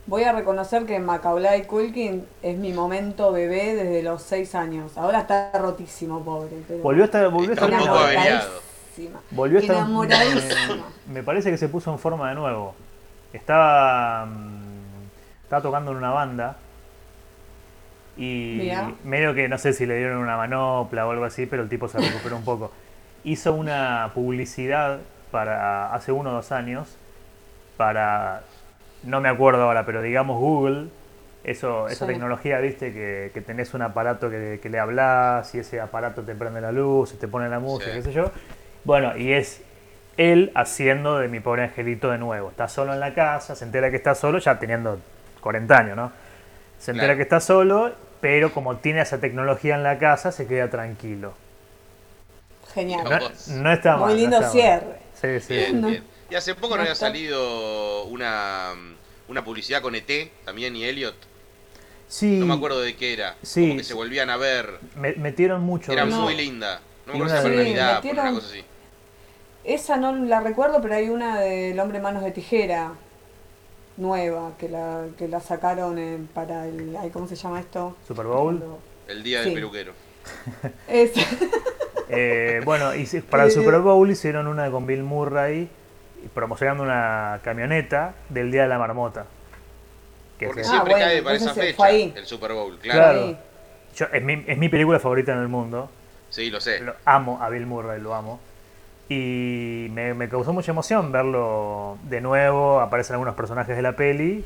voy 0.07 0.23
a 0.23 0.31
reconocer 0.33 0.85
que 0.85 0.99
Macaulay 0.99 1.63
Culkin 1.65 2.25
es 2.41 2.57
mi 2.57 2.73
momento 2.73 3.31
bebé 3.31 3.75
desde 3.75 4.03
los 4.03 4.21
6 4.23 4.55
años. 4.55 4.97
Ahora 4.97 5.19
está 5.21 5.51
rotísimo, 5.53 6.23
pobre. 6.23 6.57
pero 6.67 6.83
Volvió 6.83 7.03
a 7.03 7.05
estar, 7.05 7.29
volvió 7.29 7.51
a 7.51 7.53
Está 7.53 7.65
estar 7.65 7.81
un 7.81 7.87
poco. 7.87 8.07
Enamoradísima. 8.09 9.21
Volvió 9.31 9.57
a 9.57 9.61
estar. 9.61 9.75
Enamoradísima. 9.77 10.75
Me, 11.07 11.13
me 11.13 11.23
parece 11.23 11.51
que 11.51 11.57
se 11.57 11.69
puso 11.69 11.91
en 11.91 11.99
forma 11.99 12.29
de 12.29 12.35
nuevo. 12.35 12.75
Estaba. 13.33 14.25
mm, 14.27 15.09
Estaba 15.43 15.61
tocando 15.61 15.91
en 15.91 15.97
una 15.97 16.11
banda. 16.11 16.57
Y 18.17 18.57
Mirá. 18.59 18.93
medio 19.03 19.33
que 19.33 19.49
no 19.49 19.57
sé 19.57 19.73
si 19.73 19.85
le 19.85 19.97
dieron 19.97 20.19
una 20.19 20.37
manopla 20.37 21.05
o 21.05 21.11
algo 21.11 21.25
así, 21.25 21.45
pero 21.47 21.63
el 21.63 21.69
tipo 21.69 21.87
se 21.89 21.97
recuperó 21.99 22.37
un 22.37 22.45
poco. 22.45 22.71
Hizo 23.25 23.53
una 23.53 24.11
publicidad 24.13 24.99
para 25.31 25.93
hace 25.93 26.11
uno 26.13 26.29
o 26.29 26.33
dos 26.33 26.51
años 26.53 26.95
para 27.75 28.43
no 29.03 29.19
me 29.19 29.27
acuerdo 29.29 29.63
ahora, 29.63 29.85
pero 29.85 30.01
digamos 30.01 30.39
Google, 30.39 30.87
eso, 31.43 31.87
esa 31.89 32.05
Sí. 32.05 32.11
tecnología, 32.13 32.59
viste, 32.59 32.93
que, 32.93 33.31
que 33.33 33.41
tenés 33.41 33.73
un 33.73 33.81
aparato 33.81 34.29
que, 34.29 34.59
que 34.63 34.69
le 34.69 34.79
hablas 34.79 35.53
y 35.53 35.59
ese 35.59 35.81
aparato 35.81 36.21
te 36.23 36.33
prende 36.35 36.61
la 36.61 36.71
luz, 36.71 37.13
y 37.13 37.17
te 37.17 37.27
pone 37.27 37.49
la 37.49 37.59
música, 37.59 37.91
Sí. 37.91 37.97
qué 37.97 38.01
sé 38.03 38.11
yo. 38.13 38.31
Bueno, 38.83 39.17
y 39.17 39.33
es 39.33 39.61
él 40.17 40.51
haciendo 40.55 41.17
de 41.19 41.27
mi 41.27 41.39
pobre 41.41 41.63
angelito 41.63 42.09
de 42.09 42.17
nuevo. 42.17 42.49
Está 42.49 42.67
solo 42.67 42.93
en 42.93 42.99
la 42.99 43.13
casa, 43.13 43.55
se 43.55 43.65
entera 43.65 43.89
que 43.91 43.97
está 43.97 44.15
solo, 44.15 44.37
ya 44.39 44.57
teniendo 44.57 44.99
40 45.41 45.77
años, 45.77 45.97
¿no? 45.97 46.11
Se 46.79 46.91
entera 46.91 47.07
Claro. 47.09 47.17
que 47.17 47.23
está 47.23 47.39
solo, 47.41 47.91
pero 48.21 48.51
como 48.53 48.77
tiene 48.77 49.01
esa 49.01 49.19
tecnología 49.19 49.75
en 49.75 49.83
la 49.83 49.97
casa, 49.99 50.31
se 50.31 50.47
queda 50.47 50.69
tranquilo. 50.69 51.33
Genial. 52.75 53.31
No. 53.49 53.71
Está 53.73 53.97
mal. 53.97 53.99
Muy 54.11 54.13
no 54.13 54.19
lindo 54.19 54.49
cierre. 54.51 54.99
Sí, 55.19 55.39
sí. 55.39 55.53
Bien, 55.55 55.81
No. 55.81 55.87
bien. 55.87 56.03
Y 56.29 56.35
hace 56.35 56.53
poco 56.55 56.69
no, 56.69 56.75
No 56.75 56.81
había 56.81 56.93
está- 56.93 57.07
salido 57.07 58.03
una, 58.05 58.73
una 59.27 59.43
publicidad 59.43 59.81
con 59.81 59.95
ET, 59.95 60.31
también 60.43 60.75
y 60.75 60.83
Elliot. 60.83 61.15
Sí, 62.07 62.37
No 62.37 62.45
me 62.45 62.53
acuerdo 62.53 62.81
de 62.81 62.95
qué 62.95 63.13
era. 63.13 63.35
Sí, 63.41 63.61
Como 63.67 63.77
que 63.77 63.83
se 63.83 63.93
volvían 63.95 64.29
a 64.29 64.37
ver. 64.37 64.79
me- 64.95 65.13
metieron 65.13 65.61
mucho. 65.63 65.91
Era 65.91 66.05
muy 66.05 66.35
linda. 66.35 66.81
No 67.07 67.13
me 67.13 67.19
acuerdo 67.19 67.41
si 67.41 67.45
una 67.47 67.53
era 67.55 67.63
Navidad, 67.63 68.01
por 68.03 68.11
una 68.11 68.31
cosa 68.33 68.47
así. 68.47 68.63
Esa 69.63 69.97
no 69.97 70.13
la 70.15 70.41
recuerdo, 70.41 70.81
pero 70.81 70.95
hay 70.95 71.09
una 71.09 71.39
del 71.39 71.79
hombre 71.79 71.99
manos 71.99 72.23
de 72.23 72.31
tijera 72.31 72.93
nueva 73.97 74.51
que 74.59 74.69
la, 74.69 75.05
que 75.17 75.27
la 75.27 75.39
sacaron 75.39 75.97
en- 75.97 76.27
para 76.27 76.67
el. 76.67 76.95
ay, 76.99 77.09
¿Cómo 77.09 77.27
se 77.27 77.35
llama 77.35 77.59
esto? 77.59 77.95
Super 78.07 78.25
Bowl. 78.25 78.61
El 79.07 79.23
día 79.23 79.39
Sí. 79.39 79.45
del 79.45 79.53
peluquero. 79.55 79.93
Es, 80.87 81.11
Eh, 82.15 82.61
bueno, 82.65 82.93
y 82.95 83.05
para 83.29 83.43
el 83.43 83.49
Eh, 83.49 83.51
Super 83.53 83.79
Bowl 83.79 84.09
hicieron 84.09 84.47
una 84.47 84.69
con 84.71 84.85
Bill 84.85 85.03
Murray 85.03 85.69
promocionando 86.33 86.83
una 86.83 87.39
camioneta 87.43 88.13
del 88.29 88.51
Día 88.51 88.63
de 88.63 88.67
la 88.69 88.77
Marmota. 88.79 89.25
Que 90.39 90.47
Porque 90.47 90.63
se- 90.63 90.69
Ah, 90.69 90.71
siempre 90.71 90.93
bueno, 90.93 91.05
cae 91.07 91.21
para 91.23 91.35
esa 91.35 91.53
fecha 91.53 91.75
fue 91.77 91.87
ahí. 91.87 92.13
el 92.15 92.25
Super 92.25 92.53
Bowl, 92.53 92.77
claro. 92.79 92.99
Claro. 92.99 93.19
ahí. 93.27 93.37
yo- 93.95 94.07
es, 94.11 94.23
mi, 94.23 94.43
es 94.47 94.57
mi 94.57 94.67
película 94.69 94.99
favorita 94.99 95.31
en 95.31 95.39
el 95.39 95.47
mundo. 95.47 95.89
Sí, 96.29 96.49
lo 96.49 96.59
sé. 96.59 96.79
Lo 96.81 96.93
amo 97.05 97.41
a 97.41 97.49
Bill 97.49 97.65
Murray, 97.65 98.01
lo 98.01 98.13
amo. 98.13 98.39
Y 99.07 99.87
me, 99.91 100.13
me 100.15 100.27
causó 100.27 100.51
mucha 100.51 100.71
emoción 100.71 101.11
verlo 101.11 101.97
de 102.03 102.19
nuevo. 102.21 102.79
Aparecen 102.81 103.13
algunos 103.13 103.35
personajes 103.35 103.75
de 103.75 103.81
la 103.81 103.95
peli. 103.95 104.43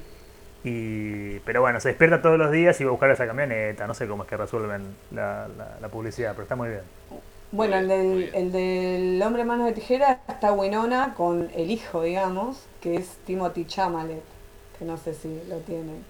Y, 0.64 1.40
pero 1.40 1.62
bueno, 1.62 1.80
se 1.80 1.88
despierta 1.90 2.22
todos 2.22 2.38
los 2.38 2.52
días 2.52 2.80
y 2.82 2.84
va 2.84 2.90
a 2.90 2.92
buscar 2.92 3.10
esa 3.10 3.26
camioneta. 3.26 3.88
No 3.88 3.94
sé 3.94 4.06
cómo 4.08 4.24
es 4.24 4.30
que 4.30 4.36
resuelven 4.38 4.96
la, 5.12 5.48
la- 5.58 5.78
la 5.82 5.88
publicidad, 5.88 6.32
pero 6.34 6.44
está 6.44 6.56
muy 6.58 6.68
bien. 6.70 6.82
Bueno, 7.52 7.78
el 7.78 7.88
del, 7.88 8.32
el 8.36 8.52
del 8.52 9.22
hombre 9.24 9.44
manos 9.44 9.66
de 9.68 9.74
tijera 9.74 10.22
está 10.28 10.52
Winona 10.54 11.16
con 11.16 11.50
el 11.56 11.72
hijo, 11.72 12.04
digamos, 12.04 12.58
que 12.80 12.96
es 12.96 13.18
Timothy 13.26 13.66
Chalamet, 13.66 14.22
que 14.78 14.86
no 14.86 14.98
sé 14.98 15.14
si 15.16 15.42
lo 15.48 15.58
tienen, 15.60 16.04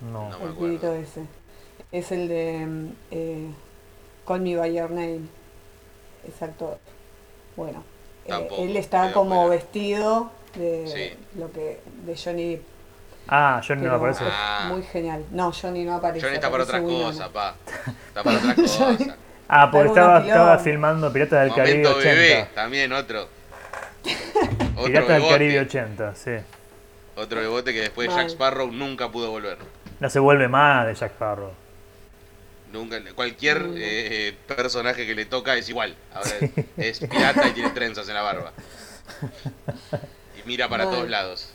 No. 0.00 0.10
No. 0.10 0.22
me 0.22 0.28
el 0.28 0.34
acuerdo. 0.50 0.58
pibito 0.58 0.92
ese. 0.94 1.22
Es 1.92 2.10
el 2.10 2.26
de 2.28 2.90
eh, 3.12 3.46
Call 4.26 4.40
Me 4.40 4.56
By 4.56 4.74
Your 4.74 4.90
Name, 4.90 5.20
ese 6.26 6.44
actor. 6.44 6.78
Bueno, 7.56 7.84
eh, 8.26 8.48
él 8.58 8.76
está 8.76 9.12
como 9.12 9.36
fuera. 9.46 9.50
vestido 9.50 10.30
de 10.56 10.86
Sí. 10.86 11.38
lo 11.38 11.50
que 11.52 11.80
de 12.06 12.16
Johnny 12.16 12.56
Depp, 12.56 12.62
Ah, 13.28 13.62
Johnny 13.66 13.82
no 13.82 13.94
aparece. 13.94 14.24
Ah. 14.26 14.66
muy 14.68 14.82
genial. 14.82 15.24
No, 15.30 15.52
Johnny 15.52 15.84
no 15.84 15.94
aparece. 15.94 16.26
Johnny 16.26 16.34
está 16.36 16.50
para 16.50 16.64
Winona. 16.64 17.04
cosas, 17.04 17.28
pa. 17.28 17.54
Está 18.08 18.22
para 18.24 18.36
otras 18.38 18.54
cosas. 18.56 18.98
Ah, 19.48 19.70
porque 19.70 19.88
estaba, 19.88 20.20
estaba 20.20 20.58
filmando 20.58 21.12
Piratas 21.12 21.44
del 21.44 21.54
Caribe 21.54 21.78
Momento 21.82 21.98
80. 21.98 22.14
bebé, 22.14 22.48
también 22.54 22.92
otro. 22.92 23.28
Otro 24.76 24.84
Piratas 24.86 25.08
del. 25.20 25.28
Caribe 25.28 25.60
80, 25.60 26.14
sí. 26.14 26.30
Otro 27.16 27.40
bebote 27.40 27.72
que 27.74 27.80
después 27.82 28.08
Mal. 28.08 28.16
Jack 28.18 28.28
Sparrow 28.30 28.70
nunca 28.72 29.10
pudo 29.10 29.30
volver. 29.30 29.58
No 30.00 30.08
se 30.10 30.18
vuelve 30.18 30.48
más 30.48 30.86
de 30.86 30.94
Jack 30.94 31.12
Sparrow. 31.12 31.52
Nunca, 32.72 32.96
cualquier 33.14 33.60
Mm. 33.64 33.74
eh, 33.76 34.34
personaje 34.46 35.06
que 35.06 35.14
le 35.14 35.26
toca 35.26 35.54
es 35.56 35.68
igual. 35.68 35.94
Ahora 36.14 36.30
es, 36.76 37.00
es 37.00 37.08
pirata 37.08 37.46
y 37.48 37.52
tiene 37.52 37.68
trenzas 37.70 38.08
en 38.08 38.14
la 38.14 38.22
barba. 38.22 38.52
Y 40.42 40.48
mira 40.48 40.68
para 40.68 40.86
Mal. 40.86 40.94
todos 40.94 41.10
lados. 41.10 41.52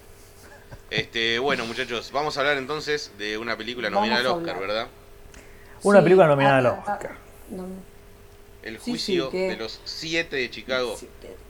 Este, 0.91 1.39
bueno, 1.39 1.65
muchachos, 1.65 2.11
vamos 2.13 2.37
a 2.37 2.41
hablar 2.41 2.57
entonces 2.57 3.11
de 3.17 3.37
una 3.37 3.57
película 3.57 3.89
Vamos 3.89 4.01
nominada 4.07 4.29
al 4.29 4.37
Oscar. 4.37 4.59
¿verdad? 4.59 4.87
Una 5.83 5.99
Sí, 5.99 6.03
película 6.03 6.27
nominada 6.27 6.57
al 6.59 6.65
Oscar. 6.67 7.09
No, 7.51 7.65
El 8.63 8.77
juicio 8.77 9.25
sí, 9.25 9.31
que- 9.31 9.49
de 9.49 9.57
los 9.57 9.79
siete 9.85 10.35
de 10.37 10.49
Chicago. 10.49 10.97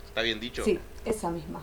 ¿Está 0.07 0.21
bien 0.21 0.39
dicho? 0.39 0.63
sí, 0.63 0.79
esa 1.05 1.29
misma. 1.29 1.61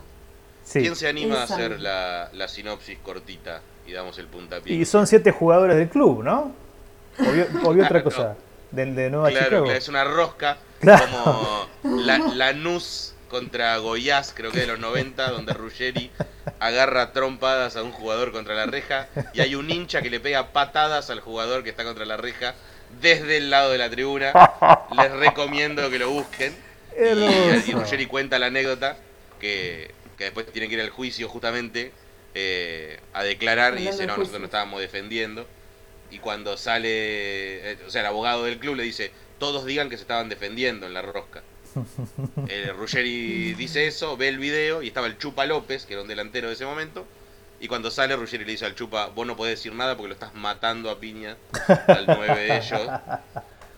Sí. 0.64 0.80
¿Quién 0.80 0.96
se 0.96 1.08
anima 1.08 1.40
a 1.40 1.42
hacer 1.44 1.78
la, 1.80 2.30
la 2.32 2.48
sinopsis 2.48 2.98
cortita 3.00 3.60
y 3.86 3.92
damos 3.92 4.16
el 4.18 4.26
puntapié? 4.28 4.74
Y 4.76 4.84
son 4.86 5.06
siete 5.06 5.30
jugadores 5.30 5.76
del 5.76 5.88
club, 5.90 6.22
¿no? 6.22 6.52
O 7.64 7.72
vio 7.74 7.84
otra 7.84 8.02
cosa. 8.02 8.36
Del 8.70 8.94
de 8.96 9.10
Nueva 9.10 9.28
Claro, 9.28 9.44
Chicago. 9.46 9.64
claro, 9.64 9.78
es 9.78 9.88
una 9.88 10.04
rosca 10.04 10.56
Claro. 10.80 11.06
como 11.12 11.68
la, 12.00 12.18
Lanús 12.18 13.14
contra 13.28 13.76
Goiás, 13.78 14.32
creo 14.34 14.50
que 14.52 14.60
de 14.60 14.66
los 14.66 14.78
90, 14.78 15.30
donde 15.30 15.52
Ruggeri 15.52 16.10
agarra 16.60 17.12
trompadas 17.12 17.76
a 17.76 17.82
un 17.82 17.92
jugador 17.92 18.32
contra 18.32 18.54
la 18.54 18.66
reja 18.66 19.08
y 19.32 19.40
hay 19.40 19.54
un 19.54 19.70
hincha 19.70 20.02
que 20.02 20.10
le 20.10 20.18
pega 20.20 20.52
patadas 20.52 21.10
al 21.10 21.20
jugador 21.20 21.62
que 21.62 21.70
está 21.70 21.84
contra 21.84 22.04
la 22.04 22.16
reja 22.16 22.54
desde 23.00 23.38
el 23.38 23.50
lado 23.50 23.70
de 23.70 23.78
la 23.78 23.90
tribuna. 23.90 24.32
Les 24.96 25.12
recomiendo 25.12 25.90
que 25.90 25.98
lo 25.98 26.10
busquen. 26.10 26.54
Y, 26.96 27.70
y 27.70 27.72
Ruggeri 27.72 28.06
cuenta 28.06 28.38
la 28.38 28.46
anécdota 28.46 28.96
que, 29.40 29.90
que 30.16 30.24
después 30.24 30.46
tiene 30.52 30.68
que 30.68 30.74
ir 30.74 30.80
al 30.80 30.90
juicio 30.90 31.28
justamente 31.28 31.92
eh, 32.34 32.98
a 33.12 33.22
declarar 33.22 33.78
y 33.78 33.86
dice, 33.86 34.06
no, 34.06 34.16
nosotros 34.16 34.40
nos 34.40 34.48
estábamos 34.48 34.80
defendiendo. 34.80 35.46
Y 36.10 36.18
cuando 36.18 36.56
sale, 36.56 37.72
eh, 37.72 37.78
o 37.86 37.90
sea, 37.90 38.02
el 38.02 38.08
abogado 38.08 38.44
del 38.44 38.58
club 38.58 38.76
le 38.76 38.82
dice, 38.82 39.12
todos 39.38 39.64
digan 39.64 39.88
que 39.88 39.96
se 39.96 40.02
estaban 40.02 40.28
defendiendo 40.28 40.86
en 40.86 40.94
la 40.94 41.02
rosca. 41.02 41.42
El 42.48 42.76
Ruggeri 42.76 43.54
dice 43.54 43.86
eso, 43.86 44.16
ve 44.16 44.28
el 44.28 44.38
video 44.38 44.82
y 44.82 44.88
estaba 44.88 45.08
el 45.08 45.18
Chupa 45.18 45.44
López, 45.44 45.86
que 45.86 45.94
era 45.94 46.02
un 46.02 46.08
delantero 46.08 46.46
de 46.46 46.54
ese 46.54 46.64
momento. 46.64 47.04
Y 47.64 47.68
cuando 47.68 47.90
sale, 47.90 48.14
Ruggeri 48.14 48.44
le 48.44 48.50
dice 48.50 48.66
al 48.66 48.74
Chupa, 48.74 49.06
vos 49.06 49.26
no 49.26 49.36
podés 49.36 49.52
decir 49.58 49.72
nada 49.74 49.96
porque 49.96 50.08
lo 50.08 50.12
estás 50.12 50.34
matando 50.34 50.90
a 50.90 51.00
piña 51.00 51.38
al 51.86 52.04
9 52.06 52.34
de 52.38 52.56
ellos. 52.58 52.90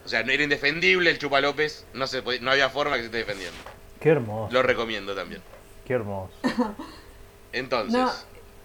O 0.04 0.08
sea, 0.08 0.24
no 0.24 0.32
era 0.32 0.42
indefendible 0.42 1.08
el 1.08 1.18
Chupa 1.20 1.40
López, 1.40 1.86
no, 1.94 2.08
se 2.08 2.20
podía- 2.20 2.40
no 2.40 2.50
había 2.50 2.68
forma 2.68 2.96
que 2.96 3.02
se 3.02 3.06
esté 3.06 3.18
defendiendo. 3.18 3.56
Qué 4.00 4.08
hermoso, 4.08 4.52
Lo 4.52 4.64
recomiendo 4.64 5.14
también. 5.14 5.40
qué 5.84 5.92
hermoso. 5.92 6.32
Entonces, 7.52 7.92
No, 7.96 8.10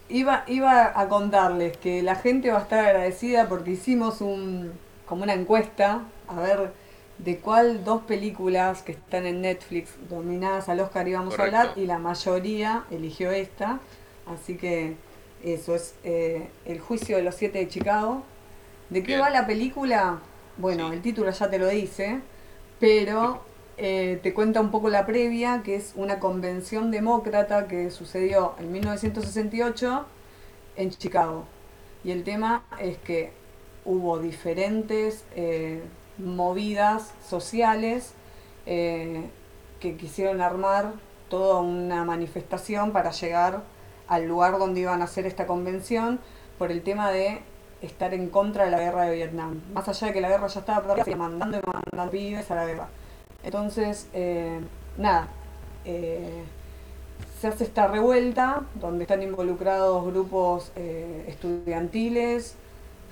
iba, 0.10 0.44
iba 0.48 1.00
a 1.00 1.08
contarles 1.08 1.78
que 1.78 2.02
la 2.02 2.16
gente 2.16 2.50
va 2.50 2.58
a 2.58 2.62
estar 2.64 2.80
agradecida 2.84 3.48
porque 3.48 3.70
hicimos 3.72 4.22
un 4.22 4.72
como 5.06 5.22
una 5.22 5.34
encuesta 5.36 6.02
a 6.30 6.40
ver 6.40 6.72
de 7.20 7.38
cuál 7.38 7.84
dos 7.84 8.02
películas 8.04 8.82
que 8.82 8.94
están 8.94 9.28
en 9.28 9.42
Netflix 9.42 9.92
nominadas 10.10 10.68
al 10.68 10.80
Oscar 10.80 11.08
íbamos 11.08 11.36
Correcto. 11.36 11.58
a 11.58 11.60
hablar 11.62 11.78
y 11.78 11.86
la 11.86 12.00
mayoría 12.00 12.86
eligió 12.90 13.30
esta. 13.30 13.80
Así 14.26 14.58
que 14.58 14.96
eso 15.44 15.76
es 15.76 15.96
eh, 16.04 16.50
El 16.66 16.80
juicio 16.80 17.18
de 17.18 17.24
los 17.24 17.36
siete 17.36 17.60
de 17.60 17.68
Chicago. 17.68 18.24
¿De 18.90 19.04
qué 19.04 19.08
Bien. 19.08 19.22
va 19.22 19.30
la 19.30 19.48
película? 19.48 20.20
Bueno, 20.58 20.90
Sí. 20.90 20.92
el 20.92 21.02
título 21.02 21.32
ya 21.32 21.50
te 21.50 21.60
lo 21.60 21.68
dice, 21.68 22.20
pero 22.80 23.42
eh, 23.78 24.20
te 24.22 24.34
cuenta 24.34 24.62
un 24.62 24.72
poco 24.72 24.90
la 24.90 25.06
previa, 25.06 25.62
que 25.64 25.76
es 25.76 25.94
una 25.96 26.20
convención 26.20 26.92
demócrata 26.92 27.68
que 27.68 27.90
sucedió 27.92 28.56
en 28.60 28.72
1968 28.72 30.06
en 30.76 30.90
Chicago. 30.92 31.46
Y 32.04 32.12
el 32.12 32.24
tema 32.24 32.64
es 32.80 32.98
que 32.98 33.32
hubo 33.86 34.20
diferentes 34.20 35.24
eh, 35.36 35.82
movidas 36.18 37.14
sociales 37.28 38.14
que 38.66 39.98
quisieron 39.98 40.40
armar 40.42 40.94
toda 41.30 41.60
una 41.62 42.06
manifestación 42.06 42.92
para 42.92 43.12
llegar 43.12 43.64
al 44.12 44.28
lugar 44.28 44.60
donde 44.60 44.82
iban 44.82 45.02
a 45.02 45.06
hacer 45.06 45.26
esta 45.26 45.48
convención 45.48 46.20
por 46.58 46.70
el 46.70 46.84
tema 46.84 47.10
de 47.12 47.44
estar 47.82 48.14
en 48.14 48.28
contra 48.28 48.66
de 48.66 48.72
la 48.72 48.78
guerra 48.78 49.06
de 49.06 49.16
Vietnam. 49.16 49.62
Más 49.74 49.88
allá 49.88 50.08
de 50.08 50.14
que 50.14 50.20
la 50.20 50.28
guerra 50.28 50.48
ya 50.48 50.60
estaba 50.60 50.96
perdida, 50.96 51.16
mandando 51.16 51.58
y 51.58 51.62
mandando 51.66 52.12
pibes 52.12 52.52
a 52.52 52.56
la 52.56 52.66
guerra. 52.66 52.90
Entonces, 53.42 54.10
eh, 54.12 54.60
nada, 54.98 55.30
eh, 55.86 56.44
se 57.40 57.48
hace 57.48 57.64
esta 57.64 57.88
revuelta 57.88 58.64
donde 58.76 59.06
están 59.06 59.24
involucrados 59.24 60.06
grupos 60.06 60.74
eh, 60.76 61.24
estudiantiles, 61.30 62.56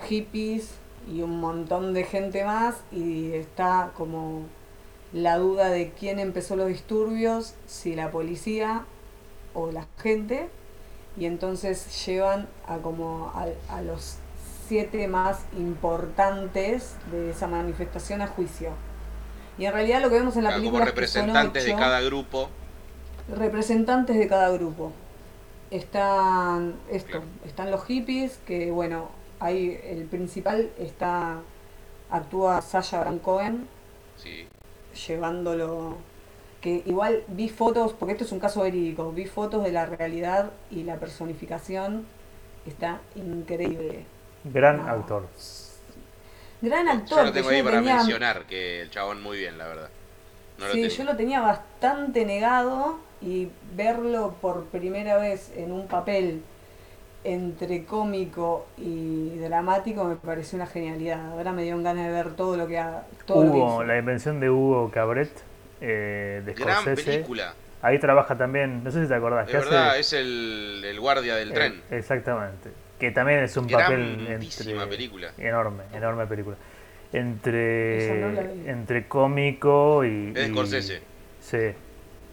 hippies 0.06 0.72
y 1.10 1.22
un 1.22 1.40
montón 1.40 1.94
de 1.94 2.04
gente 2.04 2.44
más 2.44 2.76
y 2.92 3.32
está 3.32 3.92
como 3.96 4.42
la 5.14 5.38
duda 5.38 5.70
de 5.70 5.94
quién 5.94 6.20
empezó 6.20 6.58
los 6.58 6.68
disturbios, 6.68 7.56
si 7.68 7.96
la 7.96 8.12
policía 8.12 8.84
o 9.54 9.72
la 9.72 9.88
gente 9.98 10.50
y 11.18 11.26
entonces 11.26 12.06
llevan 12.06 12.48
a 12.68 12.78
como 12.80 13.32
a, 13.36 13.48
a 13.76 13.82
los 13.82 14.18
siete 14.68 15.08
más 15.08 15.46
importantes 15.58 16.98
de 17.12 17.32
esa 17.32 17.48
manifestación 17.48 18.22
a 18.22 18.28
juicio. 18.28 18.78
Y 19.58 19.66
en 19.66 19.74
realidad 19.74 20.02
lo 20.02 20.10
que 20.10 20.16
vemos 20.20 20.38
en 20.38 20.44
la 20.46 20.52
claro, 20.52 20.64
como 20.64 20.80
película 20.80 20.86
es 20.86 20.94
que 20.94 21.08
son 21.08 21.34
representantes 21.34 21.66
de 21.66 21.76
ocho 21.76 21.76
cada 21.76 22.02
grupo, 22.02 22.52
representantes 23.28 24.18
de 24.18 24.28
cada 24.28 24.50
grupo. 24.52 24.94
Están 25.72 26.82
esto, 26.90 27.22
Claro. 27.22 27.28
están 27.44 27.72
los 27.72 27.86
hippies, 27.86 28.40
que 28.46 28.72
bueno, 28.72 29.12
ahí 29.40 29.80
el 29.84 30.06
principal 30.08 30.72
está 30.78 31.46
actúa 32.10 32.62
Sasha 32.62 33.00
Baron 33.00 33.20
Cohen 33.20 33.70
sí. 34.16 34.48
llevándolo 35.08 36.04
que 36.62 36.84
igual 36.86 37.24
vi 37.30 37.50
fotos, 37.50 37.94
porque 37.94 38.14
esto 38.14 38.26
es 38.26 38.32
un 38.32 38.40
caso 38.40 38.62
verídico, 38.64 39.12
vi 39.12 39.26
fotos 39.26 39.64
de 39.64 39.72
la 39.72 39.86
realidad 39.86 40.52
y 40.70 40.84
la 40.84 40.98
personificación 40.98 42.06
está 42.66 43.00
increíble. 43.16 44.06
Gran 44.44 44.78
No. 44.86 44.88
actor. 44.92 45.28
Gran 46.62 46.86
Yo 46.88 46.92
actor, 46.92 47.26
lo 47.26 47.32
que 47.32 47.40
tengo 47.40 47.50
yo 47.52 47.56
ahí 47.56 47.62
lo 47.62 47.66
para 47.70 47.78
tenía- 47.78 47.96
mencionar 47.96 48.46
que 48.46 48.82
el 48.82 48.90
chabón 48.92 49.24
muy 49.24 49.38
bien, 49.38 49.58
la 49.58 49.68
verdad. 49.68 49.90
No 50.58 50.68
lo 50.68 50.74
sí, 50.74 50.90
yo 50.90 51.04
lo 51.06 51.16
tenía 51.16 51.40
bastante 51.40 52.26
negado 52.26 53.00
y 53.22 53.48
verlo 53.76 54.36
por 54.42 54.66
primera 54.66 55.18
vez 55.18 55.54
en 55.56 55.72
un 55.72 55.88
papel 55.88 56.44
entre 57.24 57.86
cómico 57.86 58.66
y 58.78 59.38
dramático 59.38 60.04
me 60.06 60.16
pareció 60.18 60.58
una 60.58 60.68
genialidad. 60.68 61.32
Ahora 61.32 61.52
me 61.54 61.64
dieron 61.64 61.84
ganas 61.84 62.08
de 62.08 62.12
ver 62.12 62.36
todo 62.36 62.58
lo 62.58 62.68
que 62.68 62.78
ha, 62.78 63.04
todo 63.26 63.44
lo 63.46 63.52
que 63.52 63.58
Hugo, 63.58 63.68
hizo. 63.76 63.84
la 63.86 63.98
invención 63.98 64.40
de 64.42 64.50
Hugo 64.50 64.90
Cabret, 64.92 65.32
eh, 65.82 66.42
de 66.46 66.54
Gran 66.54 66.82
Scorsese. 66.84 67.12
película. 67.12 67.54
Ahí 67.82 67.98
trabaja 68.00 68.38
también, 68.38 68.84
no 68.84 68.92
sé 68.92 69.04
si 69.04 69.08
te 69.08 69.16
acordás. 69.16 69.46
Es 69.48 69.52
que 69.52 69.58
hace- 69.58 69.70
verdad, 69.70 69.98
es 70.00 70.14
el, 70.14 70.82
el 70.86 71.00
guardia 71.00 71.36
del 71.36 71.52
eh, 71.52 71.54
tren. 71.54 71.82
exactamente. 71.92 72.70
Que 73.00 73.12
también 73.12 73.40
es 73.40 73.56
un 73.56 73.68
papel 73.68 74.26
Grandísima 74.28 74.84
entre, 74.84 74.98
película. 74.98 75.32
enorme, 75.38 75.84
enorme 75.94 76.26
película. 76.28 76.58
Entre, 77.14 78.20
no 78.20 78.42
entre 78.70 79.08
cómico 79.08 80.04
y. 80.04 80.28
Es 80.30 80.34
de 80.34 80.44
y- 80.48 80.50
Scorsese. 80.52 81.02
Sí, 81.42 81.72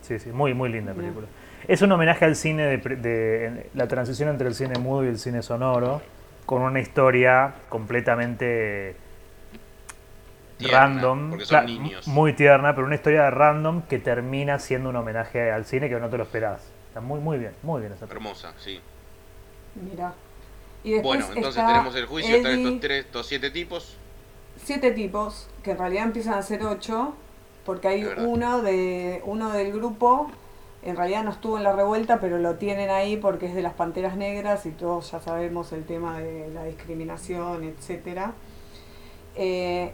sí, 0.03 0.19
sí, 0.19 0.31
muy, 0.31 0.55
muy 0.55 0.69
linda 0.71 0.93
película. 0.93 1.27
Es 1.69 1.83
un 1.83 1.93
homenaje 1.93 2.25
al 2.25 2.37
cine 2.37 2.65
de, 2.67 2.79
pre- 2.79 2.97
de- 2.97 3.45
en- 3.47 3.65
la 3.75 3.87
transición 3.89 4.29
entre 4.29 4.49
el 4.49 4.55
cine 4.55 4.79
mudo 4.79 5.05
y 5.05 5.09
el 5.09 5.19
cine 5.19 5.43
sonoro, 5.43 6.03
con 6.45 6.63
una 6.63 6.81
historia 6.81 7.55
completamente 7.69 8.97
Tierna, 10.59 10.79
random, 10.79 11.31
porque 11.31 11.45
son 11.45 11.67
niños. 11.67 12.07
muy 12.09 12.33
tierna, 12.33 12.75
pero 12.75 12.87
una 12.87 12.97
historia 12.97 13.31
random 13.31 13.83
que 13.83 13.99
termina 13.99 14.59
siendo 14.59 14.89
un 14.91 14.97
homenaje 14.97 15.51
al 15.51 15.65
cine 15.67 15.89
que 15.89 16.01
no 16.01 16.09
te 16.09 16.17
lo 16.17 16.25
esperás. 16.25 16.63
Está 16.89 17.01
muy, 17.01 17.21
muy 17.21 17.39
bien, 17.39 17.53
muy 17.63 17.81
bien 17.81 17.93
esa. 17.93 18.07
Hermosa, 18.07 18.55
sí. 18.59 18.81
Mira. 19.75 20.15
Y 20.83 20.93
después 20.93 21.21
Bueno, 21.21 21.35
entonces 21.37 21.67
tenemos 21.67 21.95
el 21.97 22.07
juicio, 22.07 22.37
están 22.37 22.53
Eddie, 22.53 22.65
estos 22.65 22.81
tres, 22.81 23.05
estos 23.07 23.27
siete 23.27 23.51
tipos. 23.51 23.97
siete 24.57 24.91
tipos, 24.93 25.49
que 25.63 25.73
en 25.73 25.79
realidad 25.79 26.05
empiezan 26.05 26.35
a 26.35 26.43
ser 26.43 26.63
ocho, 26.63 27.15
porque 27.67 27.89
hay 27.89 28.05
uno 28.05 28.63
de 28.63 29.21
uno 29.27 29.51
del 29.51 29.73
grupo, 29.73 30.31
en 30.83 30.97
realidad 30.97 31.25
no 31.25 31.33
estuvo 31.33 31.59
en 31.59 31.65
la 31.65 31.73
revuelta, 31.73 32.21
pero 32.21 32.39
lo 32.39 32.55
tienen 32.55 32.89
ahí 32.91 33.17
porque 33.17 33.47
es 33.47 33.55
de 33.55 33.63
las 33.63 33.75
Panteras 33.75 34.17
Negras 34.17 34.65
y 34.67 34.71
todos 34.71 35.11
ya 35.11 35.21
sabemos 35.21 35.73
el 35.73 35.85
tema 35.85 36.19
de 36.21 36.49
la 36.55 36.65
discriminación, 36.65 37.65
etcétera. 37.65 38.33
Eh, 39.35 39.93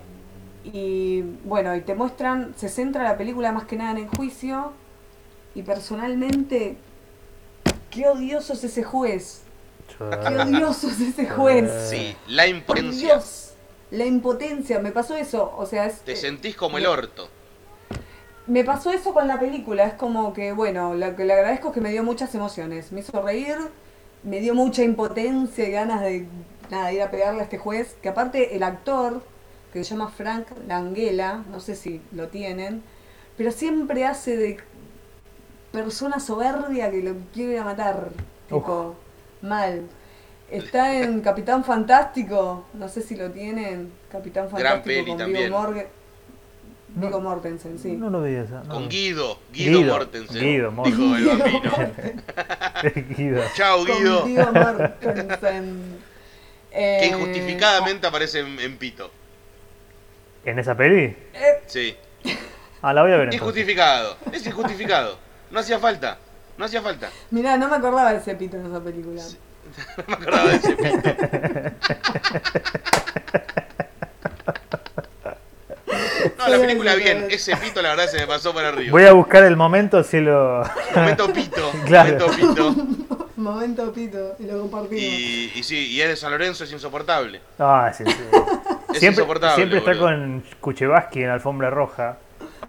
y 0.65 1.23
bueno, 1.45 1.75
y 1.77 1.81
te 1.83 1.95
muestran, 1.95 2.55
se 2.57 2.69
centra 2.69 3.03
la 3.05 3.17
película 3.17 3.53
más 3.53 3.65
que 3.65 3.77
nada 3.77 3.93
en 3.93 3.99
el 3.99 4.09
juicio, 4.09 4.73
y 5.55 5.63
personalmente, 5.63 6.77
qué 7.91 8.09
odioso 8.09 8.53
es 8.55 8.65
ese 8.65 8.83
juez, 8.85 9.43
qué 10.27 10.37
odioso 10.39 10.89
es 10.89 11.01
ese 11.01 11.27
juez. 11.31 11.71
Sí, 11.91 12.17
la 12.29 12.47
impotencia. 12.47 13.15
Dios, 13.15 13.55
la 13.91 14.07
impotencia, 14.07 14.79
me 14.81 14.93
pasó 14.93 15.17
eso, 15.17 15.55
o 15.57 15.67
sea, 15.67 15.87
es, 15.87 16.01
Te 16.03 16.13
eh, 16.13 16.17
sentís 16.17 16.57
como 16.57 16.79
el 16.79 16.85
me- 16.85 16.89
orto. 16.89 17.29
me 18.47 18.65
pasó 18.65 18.91
eso 18.91 19.13
con 19.15 19.29
la 19.29 19.39
película, 19.39 19.85
es 19.85 19.95
como 19.95 20.33
que, 20.33 20.53
bueno, 20.53 20.95
lo 20.95 21.15
que 21.17 21.25
le 21.25 21.33
agradezco 21.35 21.69
es 21.69 21.75
que 21.75 21.81
me 21.81 21.91
dio 21.91 22.03
muchas 22.03 22.35
emociones, 22.35 22.91
me 22.93 23.01
hizo 23.01 23.23
reír, 23.23 23.57
me 24.25 24.41
dio 24.41 24.55
mucha 24.55 24.83
impotencia 24.83 25.69
y 25.69 25.73
ganas 25.73 26.01
de 26.03 26.27
nada, 26.71 26.93
ir 26.93 27.03
a 27.03 27.11
pegarle 27.11 27.41
a 27.41 27.45
este 27.45 27.59
juez, 27.59 27.95
que 28.03 28.09
aparte 28.09 28.57
el 28.57 28.63
actor, 28.63 29.23
que 29.73 29.85
se 29.85 29.91
llama 29.91 30.09
Frank 30.09 30.47
Langella, 30.69 31.43
no 31.51 31.61
sé 31.61 31.75
si 31.75 32.01
lo 32.13 32.29
tienen, 32.29 32.83
pero 33.37 33.51
siempre 33.51 34.05
hace 34.05 34.37
de 34.37 34.59
persona 35.71 36.21
soberbia 36.21 36.91
que 36.91 37.03
lo 37.03 37.15
quiere 37.33 37.53
ir 37.55 37.59
a 37.59 37.65
matar, 37.65 38.11
tipo, 38.49 38.95
mal. 39.41 39.83
Está 40.51 41.01
en 41.01 41.23
Capitán 41.23 41.65
Fantástico, 41.65 42.67
no 42.75 42.89
sé 42.89 43.01
si 43.01 43.17
lo 43.17 43.31
tienen, 43.31 43.91
Capitán 44.11 44.49
Gran 44.51 44.83
Fantástico 44.83 44.85
peli 44.85 45.07
con 45.07 45.17
también. 45.19 45.51
No. 45.51 45.73
Viggo 46.95 47.21
Mortensen, 47.23 47.79
sí. 47.79 47.93
No 47.93 48.11
lo 48.11 48.23
vi 48.23 48.35
esa. 48.35 48.63
no. 48.65 48.75
Con 48.75 48.89
Guido, 48.91 49.39
Guido, 49.51 49.79
Guido, 49.79 49.93
Mortensen. 49.95 50.43
Guido 50.43 50.71
Dijo 50.85 51.17
el 51.17 51.25
bambino. 51.25 51.73
Guido. 53.17 53.43
Chao, 53.55 53.85
Guido. 53.87 54.23
Con 54.23 54.53
Mortensen. 54.53 56.03
Que 56.73 57.05
Eh, 57.05 57.07
injustificadamente 57.09 58.07
aparece 58.07 58.41
en, 58.41 58.59
en 58.59 58.79
Pito. 58.79 59.11
¿En 60.45 60.59
esa 60.59 60.77
peli? 60.77 61.17
Sí. 61.67 61.97
Ah, 62.83 62.93
la 62.93 63.03
voy 63.03 63.13
a 63.13 63.17
ver 63.17 63.33
entonces. 63.33 63.41
Injustificado. 63.41 64.17
Es 64.33 64.45
injustificado. 64.47 65.19
No 65.51 65.61
hacía 65.61 65.79
falta. 65.79 66.19
No 66.59 66.65
hacía 66.65 66.83
falta. 66.83 67.11
Mirá, 67.31 67.57
no 67.57 67.69
me 67.69 67.77
acordaba 67.77 68.13
de 68.13 68.19
ese 68.19 68.35
pito 68.35 68.57
en 68.57 68.67
esa 68.67 68.81
película. 68.81 69.23
No 69.97 70.05
me 70.07 70.15
acordaba 70.15 70.51
de 70.51 70.57
ese 70.57 70.77
Pito. 70.77 71.15
No, 76.37 76.49
la 76.49 76.59
película 76.59 76.95
bien. 76.97 77.27
Ese 77.31 77.57
Pito 77.57 77.81
la 77.81 77.91
verdad 77.91 78.07
se 78.09 78.19
me 78.19 78.27
pasó 78.27 78.53
para 78.53 78.69
arriba. 78.69 78.91
Voy 78.91 79.05
a 79.05 79.13
buscar 79.13 79.45
el 79.45 79.57
momento 79.57 80.03
si 80.03 80.21
lo... 80.21 80.65
Momento 80.95 81.33
Pito. 81.33 81.73
Claro. 81.87 82.19
Momento 82.19 82.37
Pito. 82.37 82.75
Momento 83.43 83.93
pito, 83.93 84.37
y 84.39 84.45
lo 84.45 84.61
compartimos. 84.61 85.03
Y, 85.03 85.53
y 85.57 85.63
sí, 85.65 85.89
y 85.89 86.01
es 86.01 86.09
de 86.11 86.17
San 86.17 86.31
Lorenzo, 86.31 86.63
es 86.63 86.71
insoportable. 86.71 87.41
Ah, 87.59 87.93
sí, 87.93 88.05
sí. 88.07 88.13
Es 88.93 89.01
Siempre, 89.01 89.25
está 89.79 89.93
boludo. 89.93 89.99
con 90.01 90.45
Kuchevaski 90.61 91.21
en 91.23 91.29
la 91.29 91.35
alfombra 91.35 91.71
roja. 91.71 92.19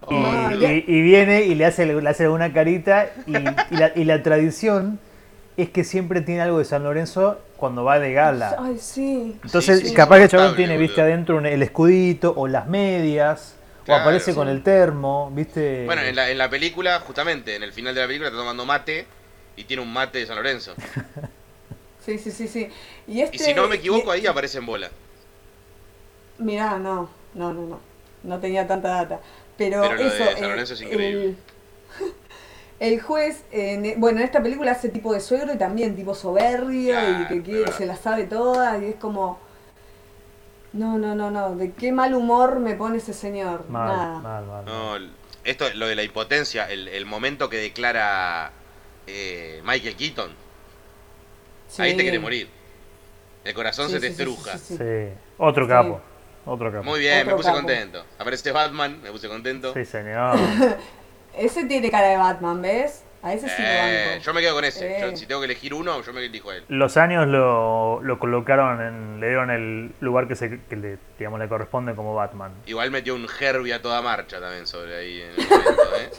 Y, 0.10 0.14
Oh, 0.16 0.52
y- 0.52 0.84
y 0.88 1.02
viene 1.02 1.44
y 1.44 1.56
le 1.56 1.66
hace, 1.66 1.86
le 1.86 2.10
hace 2.10 2.28
una 2.28 2.52
carita 2.52 3.10
y, 3.26 3.36
y 3.38 3.78
la, 3.78 3.92
y 3.96 4.04
la 4.04 4.22
tradición 4.22 5.00
es 5.56 5.70
que 5.70 5.84
siempre 5.84 6.22
tiene 6.22 6.42
algo 6.42 6.60
de 6.60 6.66
San 6.66 6.84
Lorenzo 6.84 7.40
cuando 7.58 7.84
va 7.84 8.00
de 8.00 8.12
gala. 8.12 8.56
Ay, 8.60 8.78
sí. 8.80 9.38
Entonces, 9.44 9.80
Sí, 9.80 9.88
sí, 9.90 9.94
capaz 9.94 10.18
que 10.18 10.24
el 10.24 10.30
chabón 10.30 10.56
tiene, 10.56 10.74
boludo. 10.74 10.88
viste, 10.88 11.02
adentro 11.02 11.38
un- 11.38 11.46
el 11.46 11.62
escudito 11.64 12.34
o 12.36 12.48
las 12.48 12.68
medias 12.68 13.56
Claro, 13.86 14.02
aparece 14.02 14.32
sí. 14.32 14.36
con 14.36 14.48
el 14.50 14.62
termo, 14.64 15.32
¿viste? 15.34 15.86
Bueno, 15.86 16.02
en 16.02 16.16
la, 16.16 16.30
en 16.30 16.38
la 16.38 16.50
película, 16.50 17.00
justamente, 17.00 17.56
en 17.56 17.64
el 17.64 17.72
final 17.72 17.94
de 17.96 18.02
la 18.02 18.08
película 18.08 18.30
está 18.30 18.40
tomando 18.40 18.66
mate 18.66 19.06
y 19.56 19.64
tiene 19.66 19.84
un 19.84 19.94
mate 19.94 20.18
de 20.20 20.26
San 20.26 20.36
Lorenzo. 20.36 20.74
Sí, 22.06 22.18
sí, 22.18 22.32
sí, 22.32 22.50
sí. 22.50 22.68
Y, 23.08 23.22
este, 23.22 23.38
Y 23.38 23.40
si 23.40 23.54
no 23.54 23.66
me 23.70 23.78
equivoco, 23.78 24.14
y- 24.14 24.20
ahí 24.20 24.28
aparece 24.28 24.58
en 24.58 24.66
bola. 24.66 24.90
Mirá, 26.44 26.78
no, 26.78 27.10
no, 27.34 27.54
no, 27.54 27.62
no. 27.68 27.80
No 28.24 28.40
tenía 28.40 28.68
tanta 28.68 28.90
data. 28.90 29.20
Pero, 29.58 29.82
Pero 29.82 29.96
lo 29.96 30.04
de 30.10 30.16
eso. 30.16 30.32
San 30.32 30.44
eh, 30.44 30.48
Lorenzo 30.48 30.74
es 30.74 30.82
increíble. 30.82 31.24
El, 31.26 31.38
el 32.94 33.02
juez, 33.02 33.44
en- 33.52 34.00
bueno, 34.00 34.20
en 34.20 34.26
esta 34.26 34.42
película 34.42 34.72
hace 34.72 34.90
tipo 34.90 35.14
de 35.14 35.20
suegro 35.20 35.54
y 35.54 35.58
también 35.58 35.96
tipo 35.96 36.16
soberbio 36.16 36.96
y 37.22 37.28
que 37.28 37.42
quiere, 37.44 37.72
se 37.72 37.86
la 37.86 37.96
sabe 37.96 38.26
toda 38.26 38.78
y 38.80 38.86
es 38.86 38.96
como. 38.96 39.40
No, 40.74 40.98
no, 40.98 41.14
no, 41.16 41.30
no. 41.30 41.56
¿De 41.56 41.72
qué 41.74 41.92
mal 41.92 42.14
humor 42.16 42.60
me 42.60 42.74
pone 42.76 42.98
ese 42.98 43.14
señor? 43.14 43.70
Mal, 43.70 43.88
Nada. 43.88 44.20
mal, 44.20 44.46
mal. 44.46 44.66
No, 44.66 44.96
el- 44.96 45.12
esto, 45.44 45.66
lo 45.76 45.88
de 45.88 45.96
la 45.96 46.04
impotencia, 46.04 46.70
el, 46.72 46.88
el 46.88 47.06
momento 47.06 47.50
que 47.50 47.58
declara 47.58 48.52
eh, 49.06 49.62
Michael 49.66 49.96
Keaton, 49.96 50.32
ahí 51.80 51.96
te 51.96 52.04
quiere 52.04 52.20
morir. 52.20 52.50
El 53.44 53.54
corazón 53.54 53.88
Sí, 53.88 53.94
se 53.96 54.00
te 54.00 54.08
estruja. 54.08 54.58
sí, 54.58 54.78
sí, 54.78 54.78
Sí, 54.78 55.14
otro 55.38 55.66
Sí. 55.66 55.70
capo. 55.70 56.02
Otro 56.46 56.72
capo. 56.72 56.84
Muy 56.84 57.00
bien, 57.00 57.26
me 57.28 57.34
puse 57.36 57.48
capo. 57.50 57.58
contento. 57.60 58.06
Aparece 58.20 58.52
Batman, 58.52 59.02
me 59.02 59.12
puse 59.12 59.28
contento. 59.30 59.74
Sí, 59.74 59.86
señor. 59.86 60.38
Ese 61.38 61.66
tiene 61.66 61.90
cara 61.90 62.10
de 62.10 62.18
Batman, 62.18 62.62
¿ves? 62.62 63.04
A 63.24 63.34
ese 63.34 63.48
sí 63.48 63.56
lo 63.62 63.68
Eh, 63.68 64.06
banco. 64.12 64.24
yo 64.26 64.34
me 64.34 64.42
quedo 64.42 64.54
con 64.56 64.66
ese. 64.66 64.98
Eh. 64.98 65.02
Yo, 65.12 65.16
si 65.18 65.26
tengo 65.26 65.40
que 65.40 65.46
elegir 65.46 65.74
uno, 65.74 66.02
yo 66.02 66.12
me 66.14 66.26
elijo 66.26 66.50
a 66.50 66.58
él. 66.58 66.66
Los 66.68 66.98
años 66.98 67.26
lo, 67.26 68.02
lo 68.04 68.20
colocaron, 68.20 68.82
en, 68.82 69.20
le 69.22 69.28
dieron 69.30 69.50
el 69.50 69.94
lugar 70.02 70.28
que, 70.28 70.36
se, 70.36 70.60
que 70.70 70.76
le, 70.76 70.98
digamos, 71.18 71.40
le 71.40 71.48
corresponde 71.48 71.96
como 71.96 72.14
Batman. 72.14 72.52
Igual 72.66 72.92
metió 72.92 73.16
un 73.16 73.26
Herbie 73.40 73.74
a 73.74 73.82
toda 73.82 74.02
marcha 74.02 74.42
también 74.42 74.68
sobre 74.68 74.98
ahí 74.98 75.22
en 75.22 75.30
el 75.30 75.50
momento, 75.50 75.82
¿eh? 76.02 76.12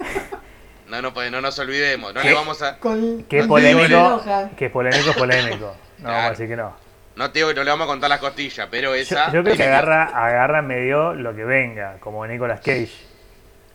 No, 0.88 1.02
no, 1.02 1.12
pues, 1.14 1.30
no 1.30 1.40
nos 1.40 1.58
olvidemos, 1.58 2.14
no 2.14 2.20
¿Qué? 2.22 2.28
le 2.30 2.34
vamos 2.34 2.62
a... 2.62 2.78
Con- 2.78 3.18
No 3.18 3.24
digo, 3.28 3.46
polémico, 3.46 4.22
es 4.58 4.70
polémico, 4.70 5.10
es 5.10 5.16
polémico. 5.16 5.76
No, 5.98 6.04
vamos 6.08 6.18
a 6.18 6.20
Claro. 6.20 6.30
decir 6.30 6.48
que 6.48 6.56
no. 6.56 6.87
No 7.18 7.32
te 7.32 7.40
digo 7.40 7.48
que 7.48 7.56
no 7.56 7.64
le 7.64 7.70
vamos 7.70 7.84
a 7.86 7.88
contar 7.88 8.08
las 8.08 8.20
costillas, 8.20 8.68
pero 8.70 8.94
esa... 8.94 9.32
yo 9.32 9.42
creo 9.42 9.56
que 9.56 9.64
agarra, 9.64 10.04
agarra 10.04 10.62
medio 10.62 11.14
lo 11.14 11.34
que 11.34 11.44
venga, 11.44 11.96
como 11.98 12.24
Nicolas 12.24 12.60
Cage. 12.60 12.92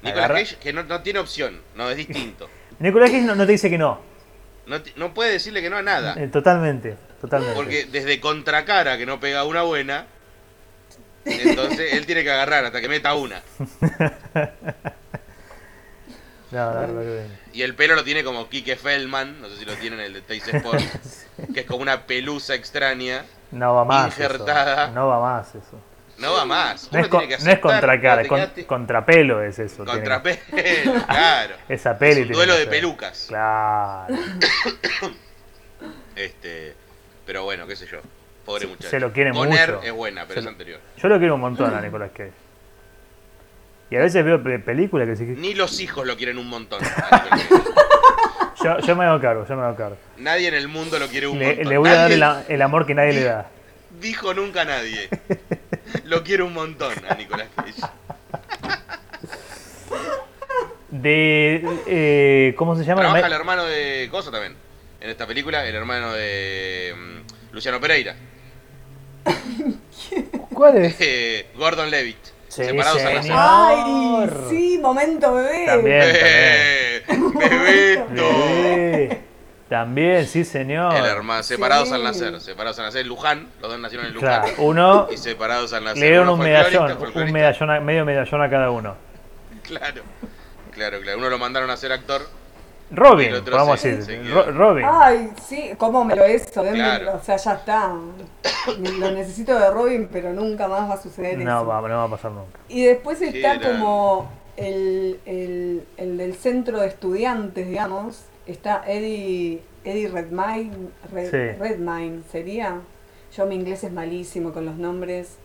Nicolas 0.01 0.25
agarra- 0.25 0.39
Cage, 0.39 0.55
que 0.61 0.71
no, 0.71 0.83
no 0.83 1.01
tiene 1.01 1.19
opción, 1.19 1.59
no, 1.75 1.89
es 1.89 1.97
distinto. 1.97 2.49
Nicolas 2.79 3.09
Cage 3.11 3.23
no, 3.23 3.35
no 3.35 3.45
te 3.45 3.51
dice 3.51 3.69
que 3.69 3.77
no. 3.77 3.99
No, 4.65 4.77
no 4.95 5.13
puede 5.13 5.33
decirle 5.33 5.61
que 5.61 5.69
no 5.69 5.75
a 5.75 5.81
nada. 5.81 6.15
Eh, 6.17 6.29
totalmente, 6.29 6.95
totalmente. 7.19 7.53
Porque 7.55 7.83
desde 7.83 8.21
contracara 8.21 8.97
que 8.97 9.05
no 9.05 9.19
pega 9.19 9.43
una 9.43 9.63
buena, 9.63 10.05
entonces 11.25 11.95
él 11.95 12.05
tiene 12.05 12.23
que 12.23 12.31
agarrar 12.31 12.63
hasta 12.63 12.79
que 12.79 12.87
meta 12.87 13.13
una. 13.13 13.41
No, 16.51 16.71
lo 16.87 16.99
que 17.01 17.07
venga. 17.09 17.35
Y 17.53 17.61
el 17.61 17.75
pelo 17.75 17.95
lo 17.95 18.03
tiene 18.03 18.23
como 18.23 18.49
Kike 18.49 18.75
Feldman, 18.75 19.39
no 19.39 19.47
sé 19.47 19.57
si 19.57 19.65
lo 19.65 19.73
tienen 19.75 19.99
el 19.99 20.13
de 20.13 20.21
Tays 20.21 20.47
Sports, 20.47 21.27
que 21.53 21.59
es 21.61 21.65
como 21.67 21.81
una 21.83 22.01
pelusa 22.07 22.55
extraña. 22.55 23.25
No 23.51 23.75
va 23.75 23.85
más. 23.85 24.07
Injertada. 24.07 24.85
Eso. 24.85 24.93
No 24.93 25.07
va 25.07 25.19
más 25.21 25.49
eso. 25.49 25.79
No 26.17 26.33
va 26.33 26.45
más. 26.45 26.91
No 26.91 26.97
Uno 26.99 27.05
es, 27.05 27.07
con- 27.09 27.45
no 27.45 27.61
contra 27.61 28.01
cara, 28.01 28.21
es 28.23 28.27
con- 28.27 28.65
contrapelo 28.67 29.43
es 29.43 29.59
eso. 29.59 29.83
tiene 29.83 29.91
contra 30.03 30.21
que- 30.23 30.35
pelo, 30.51 30.93
claro. 31.07 31.55
Esa 31.69 31.97
peli 31.97 32.11
Es 32.11 32.17
un 32.17 32.23
tiene 32.27 32.35
duelo 32.37 32.55
de 32.57 32.65
pelucas. 32.67 33.25
Claro. 33.27 34.15
Este, 36.15 36.75
pero 37.25 37.43
bueno, 37.43 37.65
qué 37.67 37.75
sé 37.75 37.85
yo. 37.87 37.99
Pobre 38.45 38.67
muchacho. 38.67 38.89
se 38.89 38.99
lo 38.99 39.11
quiere 39.13 39.31
Conner 39.31 39.73
mucho. 39.75 39.83
es 39.87 39.91
buena, 39.93 40.23
pero 40.27 40.35
Se 40.35 40.39
es 40.41 40.47
anterior. 40.47 40.79
Yo 40.97 41.07
lo 41.07 41.17
quiero 41.17 41.35
un 41.35 41.41
montón 41.41 41.73
a 41.73 41.81
Nicolas 41.81 42.11
Cage. 42.11 42.31
Y 43.89 43.95
a 43.95 43.99
veces 43.99 44.23
veo 44.25 44.41
pe- 44.41 44.59
películas 44.59 45.07
que 45.07 45.15
sí 45.15 45.25
que- 45.25 45.33
Ni 45.33 45.53
los 45.53 45.79
hijos 45.79 46.05
lo 46.07 46.15
quieren 46.17 46.37
un 46.37 46.47
montón. 46.47 46.81
Yo, 48.63 48.79
yo 48.79 48.95
me 48.95 49.03
hago 49.03 49.19
cargo, 49.19 49.45
yo 49.45 49.57
me 49.57 49.63
hago 49.63 49.75
cargo. 49.75 49.97
Nadie 50.17 50.47
en 50.47 50.53
el 50.53 50.69
mundo 50.69 50.97
lo 50.97 51.07
quiere 51.09 51.27
un 51.27 51.37
Le, 51.37 51.47
montón. 51.47 51.67
le 51.69 51.77
voy 51.77 51.89
a 51.89 51.93
dar 51.93 52.01
Nadie 52.03 52.15
el, 52.15 52.23
a- 52.23 52.43
el 52.47 52.61
amor 52.61 52.85
que 52.85 52.95
nadie 52.95 53.11
le 53.13 53.23
da. 53.25 53.49
Dijo 53.99 54.33
nunca 54.33 54.63
nadie. 54.63 55.09
Lo 56.05 56.23
quiere 56.23 56.43
un 56.43 56.53
montón 56.53 56.93
a 57.09 57.13
Nicolas 57.15 57.47
Cage. 57.55 57.81
De. 60.89 61.61
eh, 61.87 62.53
¿Cómo 62.57 62.75
se 62.77 62.83
llama? 62.85 63.01
Trabaja 63.01 63.27
el 63.27 63.33
hermano 63.33 63.65
de 63.65 64.07
Coso 64.11 64.31
también. 64.31 64.55
En 65.01 65.09
esta 65.09 65.25
película, 65.27 65.65
el 65.67 65.75
hermano 65.75 66.13
de 66.13 66.93
mm, 66.95 67.53
Luciano 67.53 67.79
Pereira. 67.81 68.15
¿Cuál 70.53 70.77
es? 70.77 70.95
Eh, 70.99 71.47
Gordon 71.55 71.89
Levitt. 71.91 72.17
Sí, 72.55 72.63
separados 72.65 73.01
al 73.01 73.21
señor. 73.23 73.35
nacer. 73.35 73.35
¡Ay! 73.37 74.29
Sí, 74.49 74.79
momento 74.81 75.33
bebé. 75.33 75.65
También. 75.67 76.01
¡Eh! 76.03 77.03
¡Bebeto! 77.35 79.15
También, 79.69 80.27
sí, 80.27 80.43
señor. 80.45 80.95
El 80.95 81.05
hermano, 81.05 81.41
separados 81.41 81.87
Sí. 81.89 81.95
al 81.95 82.03
nacer. 82.03 82.39
Separados 82.41 82.77
al 82.79 82.85
nacer. 82.85 83.05
Luján. 83.07 83.47
Los 83.59 83.71
dos 83.71 83.79
nacieron 83.79 84.05
en 84.07 84.13
Luján. 84.13 84.41
Claro, 84.43 84.55
uno 84.63 85.07
Y 85.11 85.17
separados 85.17 85.73
al 85.73 85.83
nacer. 85.83 85.99
le 85.99 86.07
dieron 86.07 86.29
un 86.29 86.39
medallón, 86.39 86.97
un 87.15 87.31
medallón, 87.31 87.83
medio 87.85 88.05
medallón 88.05 88.41
a 88.41 88.49
cada 88.49 88.69
uno. 88.69 88.95
Claro. 89.63 90.01
Claro, 90.71 90.99
claro. 91.01 91.17
Uno 91.19 91.29
lo 91.29 91.37
mandaron 91.39 91.69
a 91.69 91.77
ser 91.77 91.91
actor. 91.93 92.21
Robin, 92.93 93.31
vamos 93.51 93.83
a 93.83 93.87
decir. 93.87 94.31
Robin. 94.53 94.85
Ay, 94.87 95.31
sí, 95.47 95.71
¿cómo 95.77 96.05
me 96.05 96.15
lo 96.15 96.23
eso? 96.25 96.61
Claro. 96.63 97.15
O 97.15 97.23
sea, 97.23 97.37
ya 97.37 97.53
está. 97.53 97.93
Lo 98.99 99.11
necesito 99.11 99.57
de 99.59 99.69
Robin, 99.71 100.07
pero 100.11 100.31
nunca 100.33 100.67
más 100.67 100.89
va 100.89 100.93
a 100.93 101.01
suceder 101.01 101.37
no, 101.39 101.57
eso. 101.59 101.65
va, 101.67 101.81
no 101.81 101.95
va 101.97 102.03
a 102.03 102.09
pasar 102.09 102.31
nunca. 102.31 102.59
Y 102.69 102.83
después 102.85 103.21
está 103.21 103.55
era? 103.55 103.71
como 103.71 104.31
el, 104.57 105.19
el, 105.25 105.83
el 105.97 106.17
del 106.17 106.35
centro 106.35 106.79
de 106.79 106.87
estudiantes, 106.87 107.67
digamos. 107.67 108.21
Está 108.45 108.83
Eddie, 108.87 109.61
Eddie 109.83 110.09
Redmayne, 110.09 110.89
Red- 111.11 111.31
Sí. 111.31 111.59
Redmayne, 111.59 112.23
¿sería? 112.31 112.81
Yo 113.35 113.45
mi 113.45 113.55
inglés 113.55 113.83
es 113.83 113.91
malísimo 113.91 114.53
con 114.53 114.65
los 114.65 114.75
nombres. 114.75 115.37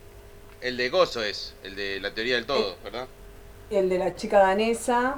El 0.61 0.77
de 0.77 0.89
Gozo 0.89 1.23
es. 1.23 1.55
El 1.63 1.75
de 1.75 1.99
la 1.99 2.13
teoría 2.13 2.35
del 2.35 2.45
todo, 2.45 2.75
¿verdad? 2.83 3.07
Y 3.69 3.75
el 3.75 3.89
de 3.89 3.97
la 3.97 4.15
chica 4.15 4.39
danesa. 4.39 5.15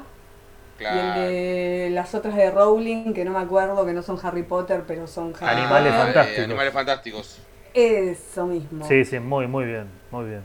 Y 0.87 0.97
el 0.99 1.13
de 1.13 1.89
las 1.91 2.13
otras 2.15 2.35
de 2.35 2.51
Rowling, 2.51 3.13
que 3.13 3.23
no 3.25 3.31
me 3.31 3.39
acuerdo, 3.39 3.85
que 3.85 3.93
no 3.93 4.01
son 4.03 4.19
Harry 4.23 4.43
Potter, 4.43 4.83
pero 4.87 5.07
son 5.07 5.33
Harry 5.39 5.47
Animales 5.47 5.93
Potter. 5.93 5.95
fantásticos. 5.95 6.43
animales 6.43 6.73
fantásticos. 6.73 7.41
Eso 7.73 8.47
mismo. 8.47 8.87
Sí, 8.87 9.05
sí, 9.05 9.19
muy, 9.19 9.47
muy 9.47 9.65
bien, 9.65 10.01
muy 10.09 10.25
bien. 10.25 10.43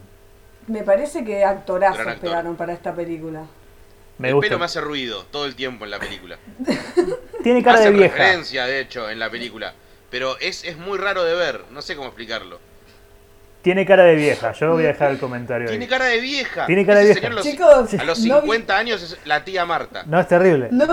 Me 0.67 0.85
parece 0.85 1.25
que 1.25 1.45
actorazos 1.45 2.07
actor. 2.07 2.19
pegaron 2.21 2.57
para 2.57 2.73
esta 2.73 2.95
película. 2.95 3.51
Me 4.19 4.29
el 4.29 4.35
gusta. 4.35 4.57
pelo 4.57 4.59
me 4.59 4.65
hace 4.67 4.81
ruido 4.81 5.25
todo 5.27 5.47
el 5.47 5.57
tiempo 5.57 5.85
en 5.85 5.91
la 5.91 5.99
película. 6.01 6.39
Tiene 7.43 7.63
cara 7.63 7.81
hace 7.81 7.91
de 7.91 7.93
vieja. 7.93 8.17
referencia, 8.17 8.67
de 8.67 8.81
hecho, 8.81 9.11
en 9.11 9.19
la 9.19 9.31
película. 9.31 9.75
Pero 10.11 10.39
es, 10.41 10.65
es 10.65 10.77
muy 10.79 10.99
raro 10.99 11.25
de 11.25 11.35
ver. 11.35 11.65
No 11.71 11.83
sé 11.83 11.97
cómo 11.97 12.09
explicarlo. 12.09 12.61
Tiene 13.67 13.85
cara 13.85 14.05
de 14.05 14.15
vieja. 14.15 14.53
Yo 14.53 14.75
voy 14.75 14.85
a 14.85 14.87
dejar 14.87 15.11
el 15.11 15.19
comentario 15.19 15.67
Tiene 15.67 15.87
ahí. 15.87 15.91
cara 15.91 16.05
de 16.05 16.21
vieja. 16.21 16.67
Tiene 16.67 16.87
cara 16.87 17.01
de 17.01 17.05
vieja. 17.07 17.21
señor 17.21 17.35
los- 17.35 17.45
Chicos, 17.45 17.95
a 17.95 18.05
los 18.05 18.19
¿no 18.21 18.35
vi- 18.37 18.41
50 18.43 18.79
años 18.79 19.03
es 19.03 19.19
la 19.25 19.43
tía 19.43 19.65
Marta. 19.67 20.05
No, 20.07 20.21
es 20.21 20.29
terrible. 20.29 20.69
¿No, 20.71 20.87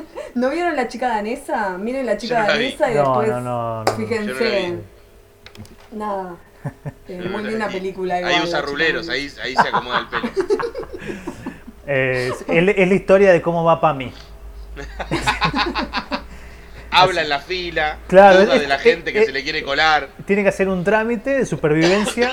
¿No 0.36 0.50
vieron 0.50 0.76
la 0.76 0.86
chica 0.86 1.08
danesa? 1.08 1.76
Miren 1.76 2.06
la 2.06 2.16
chica 2.16 2.42
vi. 2.42 2.46
danesa 2.46 2.88
y 2.88 2.94
después 2.94 3.28
no, 3.30 3.40
no, 3.40 3.82
no. 3.84 3.92
fíjense. 3.96 4.78
Nada. 5.90 6.36
No 7.08 7.30
muy 7.30 7.42
linda 7.50 7.66
película 7.66 8.18
igual. 8.20 8.32
Ahí 8.32 8.40
usa 8.44 8.60
ruleros, 8.60 9.08
ahí, 9.08 9.28
ahí 9.42 9.56
se 9.56 9.68
acomoda 9.68 9.98
el 9.98 10.06
pelo. 10.06 10.30
Eh, 11.88 12.30
es, 12.32 12.44
es- 12.46 12.74
es 12.78 12.88
la 12.88 12.94
historia 12.94 13.32
de 13.32 13.42
cómo 13.42 13.64
va 13.64 13.80
para 13.80 13.94
mí. 13.94 14.12
Habla 16.90 17.22
en 17.22 17.28
la 17.28 17.38
fila, 17.40 17.98
Claro, 18.08 18.42
duda 18.44 18.54
es- 18.56 18.60
de 18.62 18.66
la 18.68 18.76
es- 18.76 18.82
gente 18.82 19.12
que 19.12 19.20
es- 19.20 19.26
se 19.26 19.32
le 19.32 19.42
quiere 19.42 19.62
colar. 19.62 20.08
Tiene 20.26 20.42
que 20.42 20.48
hacer 20.48 20.68
un 20.68 20.82
trámite 20.84 21.30
de 21.30 21.46
supervivencia 21.46 22.32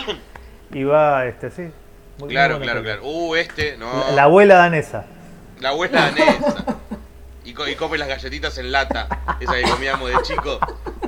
y 0.73 0.83
va, 0.83 1.25
este, 1.25 1.51
sí. 1.51 1.69
Muy- 2.19 2.29
Claro, 2.29 2.59
claro, 2.59 2.81
claro. 2.81 3.01
Uh, 3.03 3.35
este, 3.35 3.77
no. 3.77 3.91
La, 4.09 4.11
la 4.15 4.23
abuela 4.23 4.55
danesa. 4.55 5.05
La 5.59 5.69
abuela 5.69 6.01
danesa. 6.11 6.77
Y, 7.45 7.53
co- 7.53 7.67
y 7.67 7.75
come 7.75 7.97
las 7.97 8.07
galletitas 8.07 8.57
en 8.57 8.71
lata. 8.71 9.07
Esa 9.39 9.53
que 9.55 9.61
comíamos 9.63 10.09
de 10.09 10.15
chico. 10.23 10.59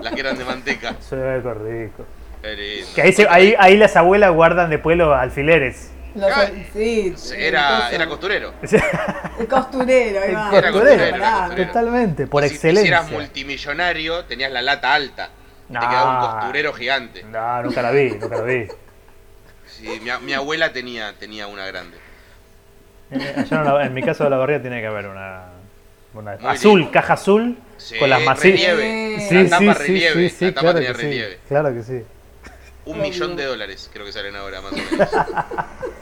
Las 0.01 0.13
que 0.13 0.19
eran 0.21 0.37
de 0.37 0.45
manteca. 0.45 0.95
Soy 1.01 1.19
rico. 1.19 2.05
Qué 2.41 2.55
lindo. 2.55 2.87
Que 2.95 3.01
ahí, 3.01 3.11
se- 3.13 3.27
ahí, 3.27 3.55
ahí 3.59 3.75
las 3.75 3.95
abuelas 3.97 4.31
guardan 4.31 4.69
de 4.69 4.77
pueblo 4.79 5.13
alfileres. 5.13 5.91
Los- 6.15 6.31
Ah, 6.31 6.47
sí, 6.73 7.13
Era, 7.37 7.91
era 7.91 8.07
costurero. 8.07 8.53
El 9.39 9.47
costurero, 9.47 10.21
ahí 10.21 10.29
El 10.29 10.35
va. 10.35 10.49
Era 10.51 10.71
costurero. 10.71 10.71
costurero, 10.71 11.15
era 11.15 11.37
costurero. 11.41 11.67
Totalmente, 11.67 12.27
por 12.27 12.43
Y 12.43 12.47
excelencia. 12.47 12.83
Si 12.83 12.87
eras 12.89 13.11
multimillonario, 13.11 14.25
tenías 14.25 14.51
la 14.51 14.61
lata 14.61 14.93
alta. 14.93 15.29
Te 15.67 15.73
quedaba 15.73 16.09
un 16.25 16.31
costurero 16.39 16.73
gigante. 16.73 17.23
No, 17.23 17.61
nunca 17.63 17.81
la 17.83 17.91
vi, 17.91 18.09
nunca 18.11 18.37
la 18.37 18.41
vi. 18.41 18.67
Sí, 19.67 19.99
mi, 20.01 20.09
a- 20.09 20.19
mi 20.19 20.33
abuela 20.33 20.73
tenía, 20.73 21.13
tenía 21.19 21.45
una 21.47 21.65
grande. 21.67 21.97
Eh, 23.11 23.33
allá 23.37 23.57
en, 23.59 23.65
la- 23.65 23.85
en 23.85 23.93
mi 23.93 24.01
caso 24.03 24.23
de 24.23 24.29
la 24.31 24.37
barriga 24.37 24.61
tiene 24.61 24.81
que 24.81 24.87
haber 24.87 25.07
una, 25.07 25.45
una 26.15 26.31
azul, 26.49 26.79
lindo. 26.79 26.91
caja 26.91 27.13
azul, 27.13 27.57
Sí, 27.77 27.97
con 27.99 28.09
las 28.09 28.21
masillas. 28.23 28.75
relieve. 28.75 29.19
Sí, 29.29 29.35
la 29.35 29.43
sí, 29.43 29.49
tapa 29.49 29.73
relieve. 29.79 30.33
la 30.41 30.47
tapa 30.49 30.59
claro 30.61 30.75
tenía 30.79 30.93
sí, 30.95 31.01
relieve. 31.01 31.39
claro 31.47 31.73
que 31.73 31.83
sí. 31.83 32.03
Un 32.85 32.99
millón 33.01 33.35
de 33.35 33.45
dólares 33.45 33.89
creo 33.93 34.05
que 34.05 34.11
salen 34.11 34.35
ahora, 34.35 34.61
más 34.61 34.71
o 34.71 34.75
menos. 34.75 35.09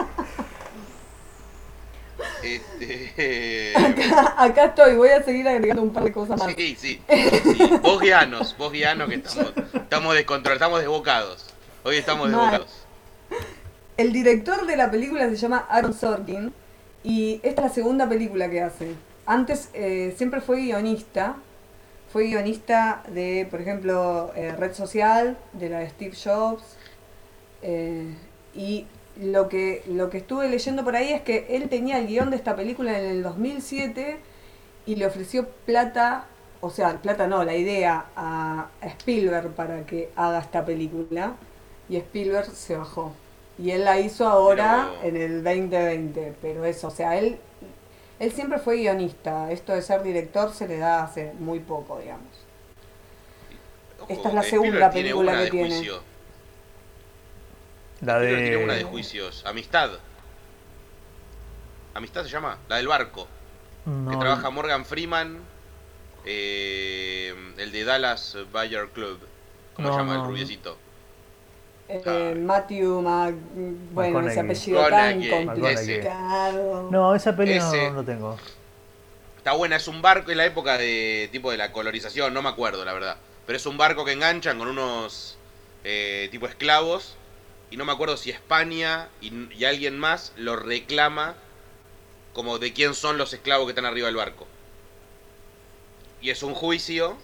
Este, 2.43 3.73
Acá, 3.75 4.35
acá 4.37 4.65
estoy, 4.65 4.95
voy 4.95 5.09
a 5.09 5.21
seguir 5.23 5.47
agregando 5.47 5.83
un 5.83 5.91
par 5.93 6.03
de 6.03 6.11
cosas 6.11 6.39
más. 6.39 6.53
sí, 6.55 6.75
sí, 6.79 7.01
sí. 7.09 7.69
Vos 7.81 7.99
guianos, 8.01 8.55
vos 8.57 8.71
guianos 8.71 9.07
que 9.09 9.15
estamos, 9.15 9.53
estamos 9.73 10.15
descontrolados, 10.15 10.55
estamos 10.61 10.79
desbocados. 10.79 11.45
Hoy 11.83 11.97
estamos 11.97 12.29
Mal. 12.29 12.39
desbocados. 12.51 12.85
El 13.97 14.13
director 14.13 14.65
de 14.65 14.77
la 14.77 14.91
película 14.91 15.27
se 15.29 15.35
llama 15.35 15.65
Aaron 15.69 15.93
Sorkin 15.93 16.53
y 17.03 17.39
esta 17.43 17.61
es 17.63 17.67
la 17.69 17.73
segunda 17.73 18.07
película 18.09 18.49
que 18.49 18.61
hace. 18.61 18.93
Antes 19.25 19.69
eh, 19.73 20.13
siempre 20.17 20.41
fue 20.41 20.57
guionista. 20.61 21.35
Fue 22.11 22.23
guionista 22.27 23.03
de, 23.09 23.47
por 23.51 23.59
ejemplo, 23.59 24.31
eh, 24.35 24.53
Red 24.57 24.73
Social, 24.73 25.37
de 25.53 25.69
la 25.69 25.79
de 25.79 25.89
Steve 25.89 26.15
Jobs. 26.15 26.63
eh, 27.61 28.15
y 28.55 28.85
lo 29.21 29.49
que, 29.49 29.83
lo 29.87 30.09
que 30.09 30.17
estuve 30.19 30.49
leyendo 30.49 30.83
por 30.83 30.95
ahí 30.95 31.11
es 31.13 31.21
que 31.21 31.47
él 31.49 31.69
tenía 31.69 31.97
el 31.99 32.07
guion 32.07 32.29
de 32.29 32.35
esta 32.37 32.55
película 32.55 32.97
en 32.99 33.05
el 33.05 33.23
2007 33.23 34.19
y 34.85 34.95
le 34.95 35.05
ofreció 35.05 35.47
plata, 35.65 36.25
o 36.61 36.69
sea, 36.69 36.97
plata 37.01 37.27
no, 37.27 37.43
la 37.43 37.55
idea 37.55 38.05
a 38.15 38.67
Spielberg 38.81 39.49
para 39.51 39.85
que 39.85 40.09
haga 40.15 40.39
esta 40.39 40.65
película. 40.65 41.35
Y 41.89 41.97
Spielberg 41.97 42.47
se 42.47 42.75
bajó. 42.77 43.13
Y 43.57 43.71
él 43.71 43.85
la 43.85 43.99
hizo 43.99 44.27
ahora 44.27 44.89
Pero- 45.01 45.15
en 45.15 45.21
el 45.21 45.43
2020. 45.43 46.33
Pero 46.41 46.65
eso, 46.65 46.87
o 46.87 46.91
sea, 46.91 47.17
él, 47.17 47.37
él 48.19 48.31
siempre 48.31 48.59
fue 48.59 48.77
guionista. 48.77 49.51
Esto 49.51 49.73
de 49.73 49.81
ser 49.81 50.03
director 50.03 50.53
se 50.53 50.67
le 50.67 50.77
da 50.77 51.03
hace 51.03 51.33
muy 51.39 51.59
poco, 51.59 51.97
digamos. 51.99 52.27
Ojo, 54.01 54.13
Esta 54.13 54.29
es 54.29 54.35
la 54.35 54.43
segunda 54.43 54.91
película 54.91 55.43
que 55.43 55.49
tiene. 55.51 55.69
juicio. 55.69 55.99
La 58.01 58.19
tiene 58.19 58.57
una 58.57 58.73
de 58.73 58.79
de. 58.79 58.85
juicios. 58.85 59.43
Amistad. 59.45 59.91
Amistad 61.93 62.23
se 62.23 62.29
llama, 62.29 62.57
la 62.69 62.77
del 62.77 62.87
barco. 62.87 63.27
No, 63.85 64.11
Que 64.11 64.17
trabaja 64.17 64.49
Morgan 64.49 64.85
Freeman, 64.85 65.39
eh, 66.25 67.33
el 67.57 67.71
de 67.71 67.83
Dallas 67.85 68.37
Bayer 68.51 68.87
Club. 68.89 69.19
¿Cómo 69.75 69.87
No, 69.87 69.93
se 69.93 69.99
llama 69.99 70.13
no, 70.15 70.21
el 70.23 70.27
rubiecito? 70.29 70.77
Eh, 71.89 72.01
Ah. 72.05 72.33
Matthew 72.37 73.01
Mac... 73.01 73.33
Bueno, 73.93 74.19
ese 74.27 74.43
McConaughey. 74.43 74.45
apellido 74.45 74.87
tan 74.89 75.19
McConaughey, 75.19 75.75
complicado. 75.77 76.89
No, 76.91 77.15
esa 77.15 77.35
peli 77.35 77.57
no, 77.57 77.65
Ese- 77.73 77.91
no 77.91 78.03
tengo. 78.03 78.37
Está 79.37 79.53
buena, 79.53 79.77
es 79.77 79.87
un 79.87 80.01
barco 80.01 80.29
en 80.31 80.37
la 80.37 80.45
época 80.45 80.77
de 80.77 81.29
tipo 81.31 81.49
de 81.49 81.57
la 81.57 81.71
colonización, 81.71 82.33
no 82.33 82.41
me 82.41 82.49
acuerdo 82.49 82.83
la 82.83 82.91
verdad. 82.93 83.15
Pero 83.45 83.55
es 83.55 83.65
un 83.65 83.77
barco 83.77 84.03
que 84.03 84.11
enganchan 84.11 84.59
con 84.59 84.67
unos 84.67 85.37
eh, 85.85 86.27
tipo 86.31 86.45
esclavos. 86.47 87.15
Y 87.69 87.77
no 87.77 87.85
me 87.85 87.91
acuerdo 87.91 88.15
si 88.17 88.29
España 88.29 89.09
y, 89.21 89.53
y 89.53 89.65
alguien 89.65 89.99
más 89.99 90.33
lo 90.37 90.55
reclama 90.55 91.35
como 92.33 92.59
de 92.59 92.71
quién 92.73 92.93
son 92.93 93.17
los 93.17 93.33
esclavos 93.33 93.65
que 93.65 93.71
están 93.71 93.85
arriba 93.85 94.07
del 94.07 94.15
barco. 94.15 94.47
Y 96.21 96.29
es 96.29 96.43
un 96.43 96.53
juicio 96.53 97.17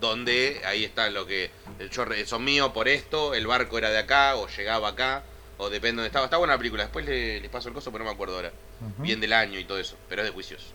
donde 0.00 0.60
ahí 0.64 0.84
está 0.84 1.10
lo 1.10 1.26
que 1.26 1.50
el 1.78 1.90
yo 1.90 2.04
re- 2.04 2.26
son 2.26 2.44
míos 2.44 2.70
por 2.72 2.88
esto, 2.88 3.34
el 3.34 3.46
barco 3.46 3.78
era 3.78 3.90
de 3.90 3.98
acá 3.98 4.36
o 4.36 4.48
llegaba 4.48 4.88
acá 4.88 5.24
o 5.58 5.68
depende 5.68 5.88
de 5.88 5.96
dónde 5.96 6.06
estaba. 6.08 6.26
Está 6.26 6.36
buena 6.36 6.54
la 6.54 6.58
película, 6.58 6.84
después 6.84 7.04
le- 7.06 7.40
les 7.40 7.50
paso 7.50 7.68
el 7.68 7.74
coso 7.74 7.90
pero 7.90 8.04
no 8.04 8.10
me 8.10 8.14
acuerdo 8.14 8.36
ahora. 8.36 8.52
Bien 8.98 9.20
del 9.20 9.32
año 9.32 9.58
y 9.58 9.64
todo 9.64 9.78
eso, 9.78 9.96
pero 10.08 10.22
es 10.22 10.28
de 10.28 10.32
juicios. 10.32 10.72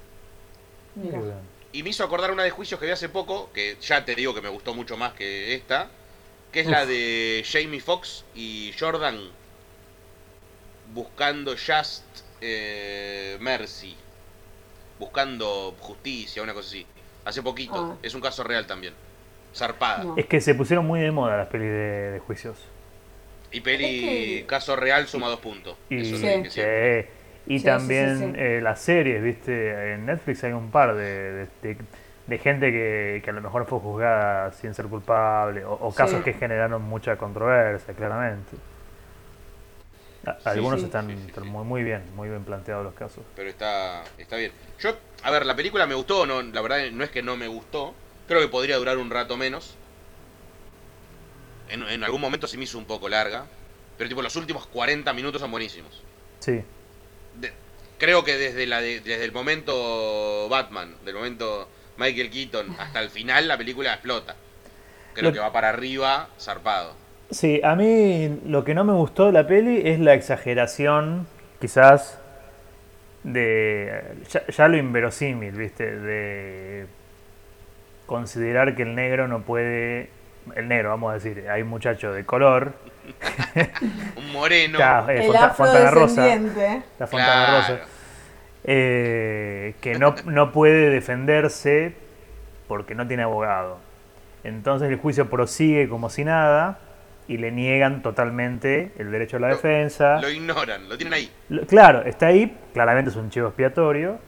Mira. 0.96 1.42
Y 1.72 1.84
me 1.84 1.90
hizo 1.90 2.04
acordar 2.04 2.32
una 2.32 2.44
de 2.44 2.52
juicios 2.52 2.80
que 2.80 2.86
vi 2.86 2.92
hace 2.92 3.10
poco, 3.10 3.52
que 3.54 3.78
ya 3.82 4.06
te 4.06 4.16
digo 4.16 4.34
que 4.34 4.42
me 4.42 4.50
gustó 4.50 4.74
mucho 4.74 4.96
más 4.96 5.14
que 5.14 5.54
esta, 5.56 5.90
que 6.56 6.62
es 6.62 6.68
la 6.68 6.86
de 6.86 7.44
Jamie 7.46 7.82
Foxx 7.82 8.24
y 8.34 8.74
Jordan 8.80 9.20
buscando 10.94 11.52
Just 11.52 12.04
eh, 12.40 13.36
Mercy, 13.42 13.94
buscando 14.98 15.76
justicia, 15.80 16.42
una 16.42 16.54
cosa 16.54 16.70
así. 16.70 16.88
Hace 17.26 17.42
poquito, 17.44 17.76
Ah. 17.76 17.98
es 18.02 18.14
un 18.14 18.22
caso 18.22 18.42
real 18.46 18.66
también. 18.66 18.94
Zarpada. 19.54 20.04
No. 20.06 20.16
Es 20.18 20.28
que 20.28 20.40
se 20.40 20.56
pusieron 20.56 20.86
muy 20.86 21.02
de 21.02 21.12
moda 21.12 21.36
las 21.36 21.48
pelis 21.48 21.68
de, 21.68 22.12
de 22.12 22.20
juicios. 22.20 22.58
Y 23.52 23.60
peli 23.60 23.84
Es 23.86 24.42
que- 24.42 24.46
caso 24.48 24.78
real 24.78 25.08
suma 25.08 25.28
dos 25.28 25.42
puntos. 25.42 25.76
Y, 25.90 25.98
Eso 26.02 26.16
es 26.16 26.22
Sí. 26.22 26.28
lo 26.38 26.44
que 26.44 26.50
sí. 26.50 26.54
siempre. 26.56 27.00
Y 27.48 27.54
Sí, 27.56 27.60
sí, 27.60 27.66
también 27.66 28.18
sí, 28.18 28.26
sí. 28.28 28.32
eh, 28.38 28.60
las 28.62 28.80
series, 28.82 29.22
¿viste? 29.22 29.94
En 29.94 30.06
Netflix 30.06 30.42
hay 30.46 30.54
un 30.54 30.72
par 30.72 30.96
de, 30.96 31.04
de, 31.04 31.48
de- 31.62 31.78
de 32.28 32.38
gente 32.40 32.72
que, 32.72 33.22
que 33.24 33.30
a 33.30 33.34
lo 33.34 33.42
mejor 33.42 33.66
fue 33.68 33.80
juzgada 33.80 34.52
sin 34.52 34.74
ser 34.74 34.88
culpable, 34.88 35.64
o, 35.66 35.74
o 35.74 35.94
casos 35.94 36.18
Sí. 36.20 36.24
que 36.24 36.34
generaron 36.34 36.82
mucha 36.82 37.18
controversia, 37.18 37.94
claramente. 37.94 38.58
A- 40.26 40.50
Algunos 40.50 40.80
sí. 40.80 40.86
están 40.88 41.08
Sí, 41.08 41.16
sí, 41.18 41.24
están 41.28 41.44
sí. 41.44 41.50
muy, 41.52 41.64
muy 41.64 41.84
bien, 41.84 42.04
muy 42.16 42.30
bien 42.30 42.44
planteados 42.44 42.84
los 42.84 42.96
casos. 42.96 43.24
pero 43.36 43.50
está, 43.50 44.04
está 44.18 44.38
bien. 44.38 44.52
Yo, 44.80 44.98
a 45.24 45.30
ver, 45.32 45.46
la 45.46 45.56
película 45.56 45.86
me 45.86 45.94
gustó, 45.94 46.26
no, 46.26 46.42
la 46.42 46.62
verdad 46.62 46.80
no 46.92 47.04
es 47.04 47.12
que 47.12 47.22
no 47.22 47.38
me 47.38 47.48
gustó, 47.48 47.94
creo 48.28 48.42
que 48.42 48.48
podría 48.48 48.78
durar 48.78 48.98
un 48.98 49.12
rato 49.12 49.38
menos. 49.38 49.78
En, 51.70 51.84
en 51.84 52.04
algún 52.04 52.22
momento 52.22 52.48
se 52.48 52.58
me 52.58 52.64
hizo 52.64 52.78
un 52.78 52.86
poco 52.86 53.10
larga, 53.10 53.46
pero 53.98 54.08
tipo 54.10 54.22
los 54.22 54.36
últimos 54.36 54.66
40 54.68 55.14
minutos 55.14 55.42
son 55.42 55.52
buenísimos. 55.52 56.02
Sí, 56.40 56.64
De- 57.40 57.54
creo 57.98 58.24
que 58.24 58.36
desde, 58.38 58.66
la 58.68 58.82
de- 58.82 59.00
desde 59.02 59.24
el 59.26 59.32
momento 59.32 60.48
Batman, 60.50 60.96
del 61.06 61.16
momento 61.16 61.68
Michael 61.98 62.30
Keaton 62.30 62.76
hasta 62.80 63.00
el 63.02 63.10
final 63.10 63.48
la 63.48 63.58
película 63.58 63.94
explota. 63.94 64.36
Creo 65.14 65.30
Lo- 65.30 65.34
que 65.34 65.40
va 65.40 65.52
para 65.54 65.70
arriba, 65.70 66.30
zarpado. 66.40 66.94
Sí, 67.32 67.60
a 67.64 67.76
mí 67.76 68.40
lo 68.46 68.64
que 68.64 68.76
no 68.76 68.84
me 68.84 68.94
gustó 68.94 69.26
de 69.28 69.32
la 69.32 69.48
peli 69.48 69.82
es 69.86 70.00
la 70.00 70.14
exageración, 70.14 71.26
quizás, 71.60 72.20
de 73.24 74.04
ya, 74.30 74.46
ya 74.48 74.68
lo 74.68 74.78
inverosímil, 74.78 75.52
¿viste? 75.54 75.98
De 76.00 76.86
considerar 78.06 78.76
que 78.76 78.84
el 78.84 78.94
negro 78.96 79.28
no 79.28 79.42
puede... 79.42 80.10
El 80.56 80.68
negro, 80.68 80.90
vamos 80.90 81.10
a 81.10 81.14
decir, 81.16 81.50
hay 81.50 81.64
un 81.64 81.70
muchacho 81.70 82.14
de 82.14 82.24
color, 82.24 82.74
Un 84.16 84.32
moreno. 84.32 84.78
eh, 85.10 85.26
El 85.26 85.34
Fontana 85.56 85.90
Rosa, 85.90 86.28
la 87.00 87.08
Fontana 87.08 87.46
claro. 87.48 87.58
Rosa, 87.58 87.80
eh, 88.68 89.76
que 89.82 89.98
no, 89.98 90.16
no 90.26 90.52
puede 90.52 90.90
defenderse 90.90 91.94
porque 92.68 92.96
no 92.96 93.08
tiene 93.08 93.24
abogado. 93.24 93.78
Entonces 94.44 94.90
el 94.90 94.98
juicio 94.98 95.30
prosigue 95.30 95.88
como 95.88 96.10
si 96.10 96.24
nada 96.24 96.80
y 97.28 97.38
le 97.38 97.52
niegan 97.52 98.02
totalmente 98.04 98.92
el 99.00 99.12
derecho 99.12 99.38
a 99.38 99.40
la 99.40 99.50
Lo- 99.50 99.56
defensa. 99.56 100.20
Lo 100.22 100.30
ignoran, 100.30 100.88
lo 100.90 100.98
tienen 100.98 101.14
ahí. 101.14 101.32
Lo- 101.50 101.66
Claro, 101.66 102.04
está 102.04 102.28
ahí, 102.28 102.56
claramente 102.74 103.10
es 103.12 103.16
un 103.16 103.30
chivo 103.30 103.48
expiatorio. 103.48 104.20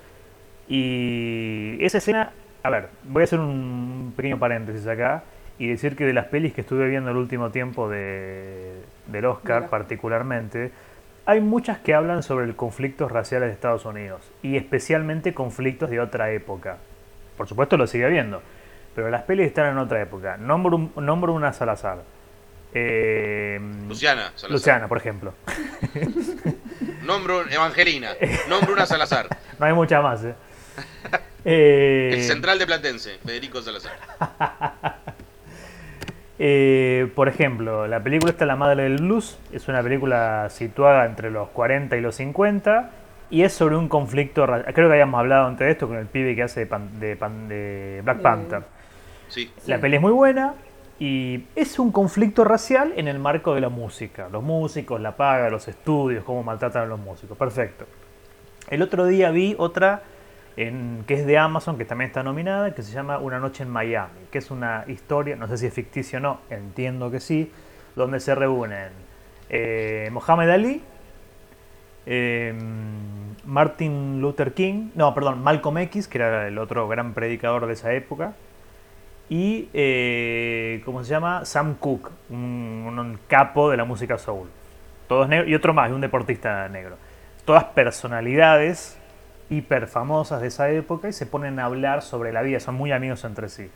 Y 0.68 1.78
esa 1.84 2.00
escena, 2.00 2.32
a 2.64 2.70
ver, 2.70 2.90
voy 3.04 3.22
a 3.22 3.24
hacer 3.24 3.40
un 3.40 4.14
pequeño 4.16 4.38
paréntesis 4.38 4.86
acá 4.88 5.24
y 5.60 5.68
decir 5.68 5.96
que 5.96 6.06
de 6.06 6.14
las 6.14 6.26
pelis 6.26 6.54
que 6.54 6.62
estuve 6.62 6.88
viendo 6.88 7.10
el 7.10 7.18
último 7.18 7.52
tiempo 7.52 7.90
de, 7.90 8.74
del 9.08 9.26
Oscar 9.26 9.62
Mira. 9.62 9.70
particularmente, 9.70 10.72
hay 11.28 11.42
muchas 11.42 11.78
que 11.78 11.94
hablan 11.94 12.24
sobre 12.24 12.46
el 12.46 12.56
conflictos 12.56 13.12
raciales 13.12 13.50
de 13.50 13.54
Estados 13.54 13.86
Unidos 13.86 14.22
y 14.42 14.58
especialmente 14.58 15.34
conflictos 15.36 15.90
de 15.92 16.00
otra 16.00 16.32
época. 16.32 16.78
Por 17.38 17.48
supuesto 17.48 17.78
lo 17.78 17.86
sigue 17.86 18.06
habiendo, 18.06 18.42
pero 18.96 19.10
las 19.12 19.22
pelis 19.24 19.46
están 19.48 19.70
en 19.72 19.78
otra 19.78 20.02
época. 20.02 20.38
Nombro, 20.38 20.78
un- 20.78 20.92
nombro 21.06 21.34
una 21.34 21.54
Salazar. 21.54 22.00
Eh, 22.74 23.60
Luciana, 23.88 24.24
Salazar. 24.36 24.52
Luciana, 24.52 24.88
por 24.88 24.98
ejemplo. 24.98 25.34
Nombro 27.06 27.48
Evangelina. 27.50 28.12
Nombro 28.50 28.74
una 28.74 28.86
Salazar. 28.86 29.28
No 29.60 29.66
hay 29.66 29.74
mucha 29.74 30.02
más, 30.02 30.24
¿eh? 30.24 30.36
Eh, 31.50 32.10
El 32.14 32.24
central 32.24 32.60
de 32.60 32.66
Platense, 32.66 33.20
Federico 33.26 33.62
Salazar. 33.62 33.94
Eh, 36.40 37.12
por 37.16 37.28
ejemplo, 37.28 37.88
la 37.88 38.02
película 38.02 38.32
esta 38.32 38.46
La 38.46 38.56
Madre 38.56 38.84
del 38.84 38.98
Blues 38.98 39.40
es 39.52 39.68
una 39.68 39.82
película 39.82 40.48
situada 40.50 41.06
entre 41.06 41.32
los 41.32 41.50
40 41.50 41.98
y 41.98 42.02
los 42.02 42.16
50 42.16 42.92
y 43.30 43.42
es 43.44 43.54
sobre 43.54 43.76
un 43.76 43.90
conflicto, 43.90 44.46
creo 44.46 44.88
que 44.88 44.94
habíamos 44.94 45.20
hablado 45.20 45.48
antes 45.48 45.66
de 45.66 45.72
esto 45.72 45.88
con 45.88 45.98
el 45.98 46.06
pibe 46.06 46.36
que 46.36 46.44
hace 46.44 46.62
de, 46.62 46.66
Pan- 46.68 47.00
de 47.00 47.16
Pan- 47.16 47.48
de 47.48 48.02
Black 48.04 48.22
Panther. 48.22 48.62
Sí. 49.28 49.52
La 49.66 49.80
peli 49.80 49.96
es 49.98 50.02
muy 50.02 50.14
buena 50.14 50.54
y 51.00 51.44
es 51.56 51.78
un 51.80 51.92
conflicto 51.92 52.44
racial 52.44 52.94
en 52.96 53.08
el 53.08 53.20
marco 53.20 53.54
de 53.54 53.62
la 53.62 53.70
música. 53.70 54.30
Los 54.32 54.44
músicos, 54.44 55.02
la 55.02 55.18
paga, 55.18 55.50
los 55.50 55.68
estudios, 55.68 56.24
cómo 56.24 56.44
maltratan 56.44 56.84
a 56.84 56.86
los 56.86 57.00
músicos. 57.00 57.38
Perfecto. 57.38 57.86
El 58.70 58.82
otro 58.82 59.06
día 59.06 59.30
vi 59.32 59.56
otra 59.58 60.02
que 60.58 61.14
es 61.14 61.28
de 61.28 61.38
Amazon, 61.38 61.78
que 61.78 61.86
también 61.86 62.08
está 62.08 62.24
nominada, 62.24 62.74
que 62.74 62.82
se 62.82 62.92
llama 62.92 63.20
Una 63.20 63.40
noche 63.40 63.62
en 63.62 63.70
Miami, 63.70 64.22
que 64.32 64.40
es 64.40 64.50
una 64.50 64.86
historia, 64.88 65.36
no 65.36 65.48
sé 65.48 65.60
si 65.60 65.68
es 65.68 65.74
ficticia 65.74 66.18
o 66.18 66.22
no, 66.22 66.40
entiendo 66.50 67.12
que 67.12 67.20
sí, 67.20 67.52
donde 67.96 68.20
se 68.20 68.34
reúnen 68.34 68.90
eh, 69.50 70.10
Mohamed 70.12 70.50
Ali, 70.50 70.82
eh, 72.08 72.56
Martin 73.46 74.20
Luther 74.20 74.54
King, 74.56 74.90
no, 74.96 75.14
perdón, 75.14 75.44
Malcolm 75.44 75.78
X, 75.78 76.08
que 76.08 76.18
era 76.18 76.48
el 76.48 76.58
otro 76.58 76.88
gran 76.88 77.14
predicador 77.14 77.68
de 77.68 77.74
esa 77.74 77.94
época, 77.94 78.34
y, 79.30 79.70
eh, 79.74 80.82
¿cómo 80.86 81.04
se 81.04 81.12
llama? 81.12 81.46
Sam 81.46 81.76
Cooke, 81.76 82.10
un, 82.32 82.96
un 82.98 83.20
capo 83.28 83.70
de 83.70 83.78
la 83.78 83.86
música 83.86 84.18
soul. 84.18 84.48
Todos 85.08 85.30
negros, 85.30 85.50
y 85.50 85.54
otro 85.54 85.74
más, 85.76 85.92
un 85.92 86.02
deportista 86.02 86.68
negro. 86.68 86.96
Todas 87.46 87.66
personalidades 87.66 88.97
hiper 89.50 89.88
famosas 89.88 90.42
de 90.42 90.48
esa 90.48 90.70
época 90.70 91.08
y 91.10 91.14
se 91.14 91.26
ponen 91.26 91.60
a 91.60 91.66
hablar 91.66 92.02
sobre 92.02 92.32
la 92.34 92.42
vida, 92.42 92.60
son 92.60 92.76
muy 92.76 92.92
amigos 92.92 93.24
entre 93.24 93.50
sí. 93.50 93.70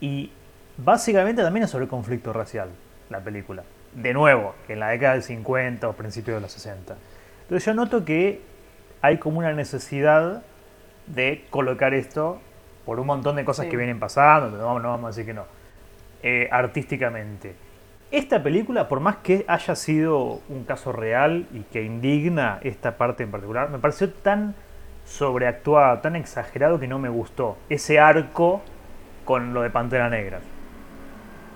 Y 0.00 0.32
básicamente 0.76 1.42
también 1.42 1.64
es 1.64 1.70
sobre 1.70 1.84
el 1.84 1.90
conflicto 1.90 2.32
racial, 2.32 2.70
la 3.10 3.20
película. 3.20 3.62
De 3.94 4.12
nuevo, 4.12 4.54
en 4.68 4.80
la 4.80 4.88
década 4.88 5.14
del 5.14 5.22
50 5.22 5.88
o 5.88 5.92
principios 5.94 6.36
de 6.36 6.40
los 6.40 6.52
60. 6.52 6.96
Entonces 7.42 7.64
yo 7.64 7.74
noto 7.74 8.04
que 8.04 8.42
hay 9.00 9.18
como 9.18 9.38
una 9.38 9.52
necesidad 9.52 10.42
de 11.06 11.44
colocar 11.50 11.94
esto 11.94 12.40
por 12.84 13.00
un 13.00 13.06
montón 13.06 13.36
de 13.36 13.44
cosas 13.44 13.64
Sí. 13.64 13.70
que 13.70 13.76
vienen 13.76 13.98
pasando, 13.98 14.56
no, 14.56 14.78
no 14.78 14.88
vamos 14.90 15.04
a 15.04 15.08
decir 15.08 15.24
que 15.26 15.34
no, 15.34 15.44
eh, 16.22 16.48
artísticamente. 16.50 17.54
Esta 18.10 18.42
película, 18.42 18.88
por 18.88 19.00
más 19.00 19.16
que 19.16 19.44
haya 19.48 19.74
sido 19.74 20.40
un 20.48 20.64
caso 20.66 20.92
real 20.92 21.46
y 21.52 21.60
que 21.64 21.82
indigna 21.82 22.58
esta 22.62 22.96
parte 22.96 23.22
en 23.22 23.30
particular, 23.30 23.68
me 23.68 23.78
pareció 23.78 24.10
tan 24.10 24.54
sobreactuado, 25.08 25.98
tan 26.00 26.16
exagerado 26.16 26.78
que 26.78 26.86
no 26.86 26.98
me 26.98 27.08
gustó. 27.08 27.56
Ese 27.68 27.98
arco 27.98 28.60
con 29.24 29.54
lo 29.54 29.62
de 29.62 29.70
Pantera 29.70 30.08
Negra. 30.08 30.40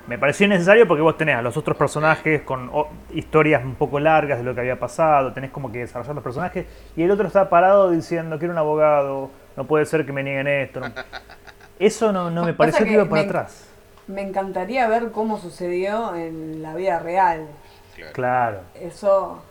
Me 0.09 0.19
pareció 0.19 0.47
innecesario 0.47 0.89
porque 0.89 1.03
vos 1.03 1.17
tenés 1.17 1.37
a 1.37 1.43
los 1.43 1.57
otros 1.57 1.77
personajes 1.77 2.43
con 2.43 2.71
historias 3.15 3.63
un 3.65 3.77
poco 3.77 4.01
largas 4.01 4.39
de 4.39 4.45
lo 4.45 4.53
que 4.55 4.61
había 4.61 4.79
pasado, 4.79 5.33
tenés 5.33 5.51
como 5.51 5.71
que 5.71 5.79
desarrollar 5.79 6.15
los 6.17 6.25
personajes 6.25 6.67
y 6.97 7.03
el 7.05 7.11
otro 7.13 7.29
está 7.29 7.49
parado 7.49 7.91
diciendo 7.91 8.37
quiero 8.39 8.53
un 8.53 8.59
abogado, 8.59 9.31
no 9.57 9.65
puede 9.65 9.87
ser 9.87 10.05
que 10.05 10.13
me 10.13 10.23
nieguen 10.25 10.49
esto. 10.49 10.81
no". 10.81 10.87
Eso 11.79 12.13
no, 12.13 12.31
no 12.31 12.45
me 12.45 12.53
pareció 12.55 12.81
que 12.85 12.91
que 12.91 12.95
iba 12.95 13.05
para 13.05 13.23
me- 13.23 13.29
atrás. 13.29 13.69
Me 14.09 14.23
encantaría 14.23 14.89
ver 14.89 15.13
cómo 15.13 15.39
sucedió 15.39 16.15
en 16.17 16.63
la 16.63 16.75
vida 16.75 16.99
real. 16.99 17.47
Claro. 17.95 18.13
Claro. 18.13 18.61
Eso. 18.75 19.43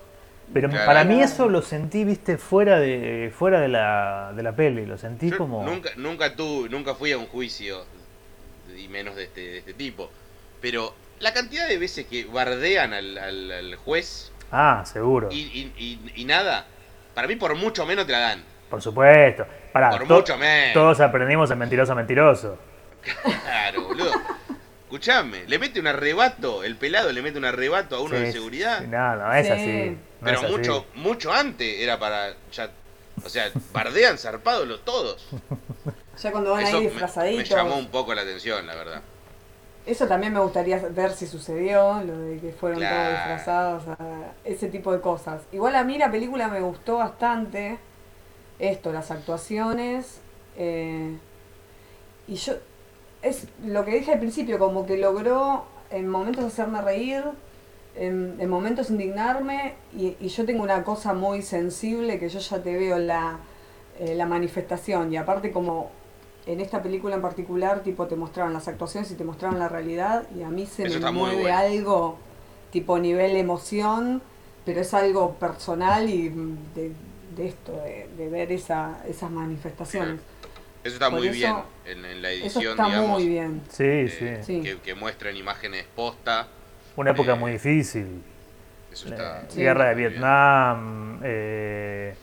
Pero 0.53 0.69
Claro. 0.69 0.85
para 0.85 1.03
mí 1.05 1.21
eso 1.21 1.47
lo 1.47 1.61
sentí, 1.61 2.03
viste, 2.03 2.37
fuera 2.37 2.79
de 2.79 3.31
fuera 3.37 3.59
de 3.61 3.67
la, 3.69 4.33
de 4.35 4.43
la 4.43 4.51
peli, 4.53 4.85
lo 4.85 4.97
sentí 4.97 5.29
Yo 5.29 5.37
como... 5.37 5.63
nunca, 5.63 5.91
nunca, 5.95 6.35
tu, 6.35 6.67
nunca 6.69 6.93
fui 6.95 7.11
a 7.13 7.17
un 7.17 7.27
juicio, 7.27 7.85
y 8.77 8.87
menos 8.89 9.15
de 9.15 9.23
este, 9.25 9.41
de 9.41 9.57
este 9.59 9.73
tipo. 9.73 10.09
Pero 10.61 10.93
la 11.19 11.33
cantidad 11.33 11.67
de 11.67 11.77
veces 11.77 12.05
que 12.05 12.25
bardean 12.25 12.93
al, 12.93 13.17
al- 13.17 13.51
al 13.51 13.75
juez 13.77 14.31
Ah, 14.51 14.83
seguro. 14.85 15.29
y, 15.31 15.39
y- 15.39 15.73
y- 15.77 16.21
y 16.21 16.25
nada, 16.25 16.65
para 17.15 17.27
mí 17.27 17.35
por 17.37 17.55
mucho 17.55 17.85
menos 17.85 18.05
te 18.05 18.11
la 18.11 18.19
dan. 18.19 18.43
Por 18.69 18.81
supuesto. 18.81 19.45
Pará, 19.71 19.89
Por 19.91 20.05
to- 20.07 20.15
mucho 20.15 20.37
menos. 20.37 20.73
Todos 20.73 20.99
aprendimos 20.99 21.49
en 21.51 21.59
mentiroso 21.59 21.95
mentiroso. 21.95 22.57
Claro, 23.43 23.83
boludo. 23.87 24.11
Escuchame, 24.83 25.45
le 25.47 25.57
mete 25.57 25.79
un 25.79 25.87
arrebato, 25.87 26.63
el 26.65 26.75
pelado 26.75 27.11
le 27.13 27.21
mete 27.21 27.37
un 27.37 27.45
arrebato 27.45 27.95
a 27.95 28.01
uno 28.01 28.17
Sí, 28.17 28.23
de 28.23 28.31
seguridad. 28.33 28.79
sí, 28.81 28.87
No, 28.89 29.15
no 29.15 29.33
es 29.33 29.45
Sí. 29.47 29.51
así. 29.53 29.97
No 30.21 30.25
pero 30.25 30.41
mucho, 30.43 30.85
mucho 30.95 31.31
antes 31.33 31.79
era 31.79 31.99
para 31.99 32.33
ya. 32.51 32.69
O 33.23 33.29
sea, 33.29 33.51
bardean 33.73 34.17
zarpados 34.17 34.67
los 34.67 34.83
todos. 34.85 35.27
Ya 36.21 36.31
cuando 36.31 36.51
van 36.51 36.63
Eso 36.65 36.77
ahí 36.77 36.83
me, 36.85 36.89
disfrazaditos. 36.89 37.49
me 37.49 37.55
llamó 37.55 37.75
un 37.77 37.87
poco 37.87 38.13
la 38.15 38.21
atención, 38.21 38.65
la 38.65 38.73
verdad. 38.75 39.01
Eso 39.85 40.07
también 40.07 40.33
me 40.33 40.39
gustaría 40.39 40.77
ver 40.77 41.11
si 41.13 41.27
sucedió, 41.27 42.01
lo 42.03 42.17
de 42.17 42.39
que 42.39 42.51
fueron 42.51 42.79
Claro. 42.79 42.95
todos 42.97 43.11
disfrazados, 43.13 43.83
a- 43.99 44.31
ese 44.43 44.67
tipo 44.69 44.91
de 44.93 45.01
cosas. 45.01 45.41
Igual 45.51 45.75
a 45.75 45.83
mí 45.83 45.97
la 45.97 46.09
película 46.11 46.47
me 46.47 46.61
gustó 46.61 46.97
bastante, 46.97 47.77
esto, 48.59 48.91
las 48.93 49.11
actuaciones, 49.11 50.19
eh, 50.57 51.17
y 52.27 52.35
yo, 52.35 52.53
es 53.21 53.45
lo 53.65 53.83
que 53.85 53.91
dije 53.91 54.13
al 54.13 54.19
principio, 54.19 54.57
como 54.57 54.85
que 54.85 54.97
logró 54.97 55.65
en 55.89 56.07
momentos 56.07 56.45
hacerme 56.45 56.81
reír, 56.81 57.23
en, 57.95 58.35
en 58.39 58.49
momentos 58.49 58.89
indignarme, 58.89 59.75
y, 59.95 60.15
y 60.19 60.27
yo 60.29 60.45
tengo 60.45 60.63
una 60.63 60.83
cosa 60.83 61.13
muy 61.13 61.41
sensible 61.41 62.19
que 62.19 62.29
yo 62.29 62.39
ya 62.39 62.61
te 62.63 62.73
veo 62.77 62.97
la, 62.99 63.39
eh, 63.99 64.15
la 64.15 64.25
manifestación, 64.25 65.11
y 65.13 65.17
aparte 65.17 65.51
como 65.51 65.91
en 66.45 66.59
esta 66.61 66.81
película 66.81 67.15
en 67.15 67.21
particular, 67.21 67.83
tipo, 67.83 68.07
te 68.07 68.15
mostraban 68.15 68.53
las 68.53 68.67
actuaciones 68.67 69.11
y 69.11 69.15
te 69.15 69.23
mostraban 69.23 69.59
la 69.59 69.67
realidad, 69.69 70.23
y 70.35 70.41
a 70.43 70.49
mí 70.49 70.65
se 70.65 70.83
Eso 70.83 70.93
me 70.93 70.95
está 70.99 71.11
mueve 71.11 71.41
bueno. 71.41 71.57
algo, 71.57 72.17
tipo 72.71 72.97
nivel 72.97 73.35
emoción, 73.35 74.21
pero 74.65 74.81
es 74.81 74.93
algo 74.93 75.33
personal 75.35 76.09
y 76.09 76.29
mm, 76.29 76.57
de, 76.75 76.91
de 77.35 77.47
esto, 77.47 77.73
de, 77.73 78.09
de 78.17 78.29
ver 78.29 78.51
esa, 78.51 79.03
esas 79.07 79.29
manifestaciones. 79.29 80.19
Eso 80.83 80.93
está 80.95 81.09
Por 81.11 81.19
muy 81.19 81.27
eso- 81.27 81.35
bien 81.37 81.55
en, 81.85 82.05
en 82.05 82.21
la 82.23 82.31
Eso 82.31 82.43
edición, 82.59 82.71
está 82.71 82.85
digamos. 82.85 83.09
muy 83.09 83.27
bien. 83.27 83.61
Sí, 83.69 83.83
eh, 83.83 84.41
sí. 84.43 84.45
Sí. 84.57 84.61
Que, 84.63 84.79
que 84.79 84.95
muestran 84.95 85.35
imágenes 85.37 85.85
posta. 85.95 86.47
Una 86.95 87.11
época 87.11 87.33
eh, 87.33 87.35
muy 87.35 87.51
difícil. 87.53 88.21
Eso 88.91 89.07
está. 89.09 89.43
Sí. 89.49 89.61
Guerra 89.61 89.85
de. 89.89 89.95
Vietnam, 89.95 91.19
eh, 91.23 92.13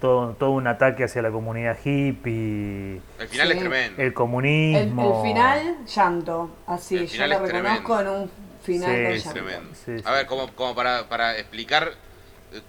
todo, 0.00 0.34
todo 0.34 0.50
un 0.50 0.66
ataque 0.66 1.04
hacia 1.04 1.22
la 1.22 1.30
comunidad 1.30 1.76
hippie, 1.84 3.00
El 3.18 3.28
final 3.28 3.46
Sí. 3.48 3.52
es 3.54 3.58
tremendo. 3.58 4.02
el 4.02 4.12
comunismo. 4.14 5.22
el 5.24 5.28
final, 5.30 5.76
llanto. 5.86 6.50
Así, 6.66 6.96
El 6.98 7.06
yo 7.08 7.26
lo 7.26 7.38
reconozco 7.40 7.96
tremendo. 7.96 8.16
en 8.16 8.22
un 8.22 8.30
final 8.62 8.90
Sí, 8.90 9.02
con 9.02 9.12
Es 9.12 9.24
llanto. 9.24 9.40
tremendo. 9.40 9.74
Sí, 9.74 9.98
sí. 9.98 10.04
A 10.06 10.12
ver, 10.12 10.26
como, 10.26 10.52
como 10.52 10.74
para, 10.74 11.08
para 11.08 11.36
explicar, 11.38 11.92
eh, 12.52 12.60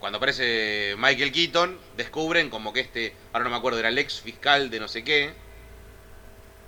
cuando 0.00 0.16
aparece 0.16 0.94
Michael 0.98 1.30
Keaton, 1.32 1.76
descubren 1.96 2.50
como 2.50 2.72
que 2.72 2.80
este, 2.80 3.14
ahora 3.32 3.44
no 3.44 3.50
me 3.50 3.56
acuerdo, 3.56 3.78
era 3.78 3.88
el 3.88 3.98
ex 3.98 4.20
fiscal 4.20 4.70
de 4.70 4.80
no 4.80 4.88
sé 4.88 5.04
qué, 5.04 5.30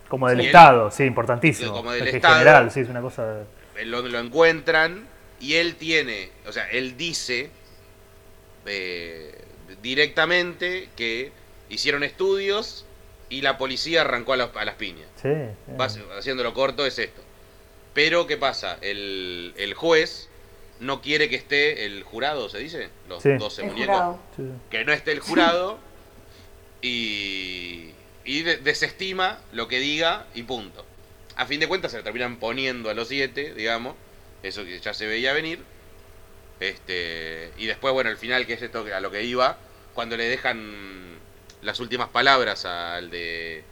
Como 0.09 0.29
del 0.29 0.37
Sí, 0.39 0.43
él- 0.43 0.47
Estado, 0.49 0.91
sí, 0.91 1.05
importantísimo. 1.05 1.73
Como 1.73 1.91
del 1.91 2.07
Estado. 2.07 2.35
general, 2.39 2.71
sí, 2.71 2.81
es 2.81 2.89
una 2.91 3.01
cosa... 3.01 3.41
eh, 3.41 3.45
lo, 3.85 4.03
lo 4.03 4.19
encuentran 4.19 5.09
y 5.41 5.55
él 5.55 5.77
tiene, 5.77 6.31
o 6.47 6.53
sea, 6.53 6.69
él 6.71 6.97
dice 6.97 7.51
eh, 8.67 9.35
directamente 9.83 10.89
que 10.97 11.33
hicieron 11.69 12.03
estudios 12.05 12.85
y 13.29 13.41
la 13.43 13.59
policía 13.59 14.03
arrancó 14.03 14.35
a, 14.35 14.37
las- 14.37 14.55
a 14.57 14.65
las 14.65 14.75
piñas. 14.77 15.07
Sí. 15.21 15.29
Bas- 15.77 15.99
haciéndolo 16.19 16.53
corto 16.55 16.85
es 16.87 16.99
esto. 16.99 17.23
Pero, 17.95 18.27
¿qué 18.27 18.37
pasa? 18.37 18.79
El, 18.83 19.53
el 19.57 19.75
juez 19.75 20.29
no 20.81 21.01
quiere 21.03 21.29
que 21.29 21.37
esté 21.37 21.85
el 21.87 22.03
jurado, 22.03 22.49
¿se 22.49 22.59
dice? 22.59 22.89
Los 23.09 23.23
Sí. 23.23 23.31
12 23.39 23.63
El 23.63 23.69
muñecos. 23.71 24.17
Sí. 24.37 24.43
Que 24.71 24.85
no 24.85 24.93
esté 24.93 25.13
el 25.13 25.21
jurado 25.21 25.79
y, 26.81 27.91
y 28.25 28.43
de- 28.43 28.57
desestima 28.59 29.39
lo 29.53 29.69
que 29.69 29.79
diga 29.81 30.27
y 30.35 30.43
punto. 30.43 30.85
A 31.37 31.47
fin 31.47 31.61
de 31.61 31.69
cuentas 31.69 31.91
se 31.93 31.99
le 31.99 32.03
terminan 32.03 32.37
poniendo 32.37 32.91
a 32.91 32.95
los 32.95 33.09
7, 33.09 33.55
digamos. 33.55 33.95
Eso 34.43 34.65
que 34.65 34.79
ya 34.81 34.93
se 34.95 35.07
veía 35.07 35.33
venir. 35.33 35.61
Este, 36.61 37.51
y 37.57 37.67
después, 37.67 37.93
bueno, 37.93 38.11
el 38.11 38.17
final, 38.17 38.47
que 38.47 38.55
es 38.55 38.63
esto 38.63 38.85
a 38.95 39.01
lo 39.01 39.11
que 39.11 39.25
iba, 39.25 39.59
cuando 39.95 40.17
le 40.17 40.25
dejan 40.29 41.19
las 41.63 41.81
últimas 41.81 42.09
palabras 42.09 42.65
al 42.65 43.11
de 43.11 43.63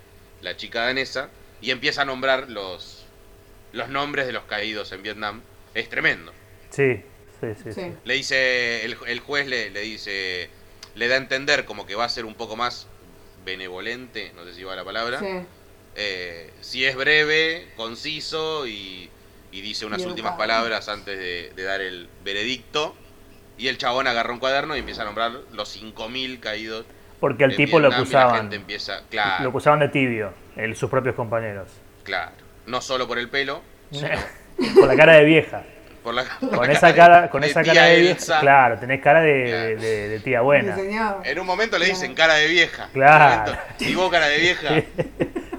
la 0.42 0.57
chica 0.57 0.83
danesa 0.85 1.29
y 1.61 1.70
empieza 1.70 2.03
a 2.03 2.05
nombrar 2.05 2.49
los, 2.51 3.05
los 3.73 3.88
nombres 3.88 4.27
de 4.27 4.33
los 4.33 4.44
caídos 4.44 4.92
en 4.92 5.03
Vietnam, 5.03 5.42
es 5.75 5.88
tremendo. 5.88 6.33
Sí, 6.70 7.03
sí, 7.40 7.46
sí, 7.62 7.73
Sí. 7.73 7.73
sí. 7.73 7.92
Le 8.05 8.14
dice, 8.14 8.85
el, 8.85 8.96
el 9.07 9.20
juez 9.20 9.46
le, 9.46 9.70
le 9.70 9.81
dice, 9.81 10.49
le 10.94 11.09
da 11.09 11.14
a 11.14 11.18
entender 11.18 11.64
como 11.64 11.87
que 11.87 11.94
va 11.94 12.05
a 12.05 12.09
ser 12.09 12.25
un 12.25 12.35
poco 12.35 12.57
más 12.57 12.87
benevolente, 13.44 14.33
no 14.35 14.44
sé 14.44 14.55
si 14.55 14.64
va 14.64 14.75
la 14.77 14.85
palabra, 14.85 15.18
Sí. 15.20 15.27
Eh, 15.96 16.50
si 16.61 16.85
es 16.85 16.96
breve, 16.96 17.68
conciso 17.76 18.66
y, 18.66 19.11
y 19.53 19.61
dice 19.61 19.87
unas 19.87 20.03
Y 20.03 20.07
últimas 20.07 20.35
palabras 20.37 20.88
antes 20.88 21.18
de, 21.18 21.53
de 21.55 21.62
dar 21.62 21.81
el 21.81 22.09
veredicto. 22.24 22.94
Y 23.59 23.68
el 23.68 23.76
chabón 23.76 24.07
agarra 24.07 24.33
un 24.33 24.38
cuaderno 24.38 24.74
y 24.74 24.79
empieza 24.79 25.03
a 25.03 25.05
nombrar 25.05 25.33
los 25.53 25.76
5.000 25.76 26.40
caídos. 26.40 26.87
Porque 27.20 27.44
el 27.44 27.55
tipo 27.57 27.79
lo 27.79 27.90
La 27.90 27.96
acusaban. 27.96 28.37
gente 28.37 28.57
empieza, 28.57 29.03
claro, 29.11 29.44
Lo 29.44 29.50
acusaban 29.50 29.81
de 29.81 29.88
tibio, 29.88 30.33
el- 30.57 30.74
sus 30.76 30.88
propios 30.88 31.14
compañeros. 31.14 31.68
claro, 32.03 32.33
no 32.66 32.81
solo 32.81 33.07
por 33.07 33.18
el 33.18 33.29
pelo, 33.29 33.61
sino 33.90 34.09
Con 34.74 34.88
la 34.88 34.96
cara 34.96 35.12
de 35.16 35.24
vieja. 35.24 35.62
por 36.03 36.14
la 36.14 36.24
por 36.40 36.48
Con 36.57 36.66
la 36.68 36.72
esa 36.72 36.94
cara, 36.94 37.29
con 37.29 37.42
de 37.42 37.48
esa 37.48 37.62
tía 37.62 37.74
cara 37.74 37.87
de 37.88 37.96
vieja. 38.00 38.12
Elsa. 38.16 38.40
Claro, 38.40 38.79
tenés 38.79 39.03
cara 39.03 39.20
de, 39.20 39.45
Claro. 39.45 39.66
de- 39.68 39.76
de- 39.76 40.09
de 40.09 40.20
tía 40.20 40.41
buena. 40.41 40.76
En 41.24 41.38
un 41.38 41.47
momento 41.47 41.76
le 41.78 41.84
dicen 41.84 42.14
cara 42.14 42.34
de 42.36 42.47
vieja. 42.47 42.88
Claro. 42.95 43.53
Y 43.80 43.95
vos 43.95 44.11
cara 44.11 44.28
de 44.28 44.38
vieja. 44.38 44.68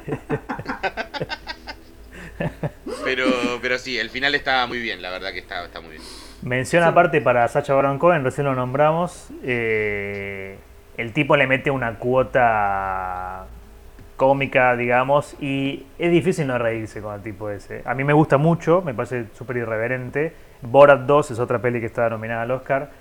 pero, 3.03 3.25
pero 3.61 3.77
sí, 3.77 3.97
el 3.97 4.09
final 4.09 4.35
está 4.35 4.65
muy 4.67 4.79
bien, 4.79 5.01
la 5.01 5.09
verdad 5.09 5.31
que 5.31 5.39
está, 5.39 5.65
está 5.65 5.81
muy 5.81 5.91
bien. 5.91 6.01
Mención 6.41 6.83
aparte 6.83 7.21
para 7.21 7.47
Sacha 7.47 7.73
Baron 7.73 7.99
Cohen, 7.99 8.23
recién 8.23 8.45
lo 8.45 8.55
nombramos. 8.55 9.29
eh, 9.43 10.57
el 10.97 11.13
tipo 11.13 11.35
le 11.35 11.47
mete 11.47 11.71
una 11.71 11.95
cuota 11.97 13.45
cómica, 14.17 14.75
digamos, 14.75 15.35
y 15.41 15.85
es 15.97 16.11
difícil 16.11 16.45
no 16.45 16.57
reírse 16.57 17.01
con 17.01 17.15
el 17.15 17.21
tipo 17.21 17.49
ese. 17.49 17.81
A 17.85 17.95
mí 17.95 18.03
me 18.03 18.13
gusta 18.13 18.37
mucho, 18.37 18.81
me 18.83 18.93
parece 18.93 19.25
súper 19.33 19.57
irreverente. 19.57 20.33
Borat 20.61 21.01
2 21.01 21.31
es 21.31 21.39
otra 21.39 21.59
peli 21.59 21.79
que 21.79 21.87
está 21.87 22.07
nominada 22.09 22.43
al 22.43 22.51
Oscar. 22.51 22.91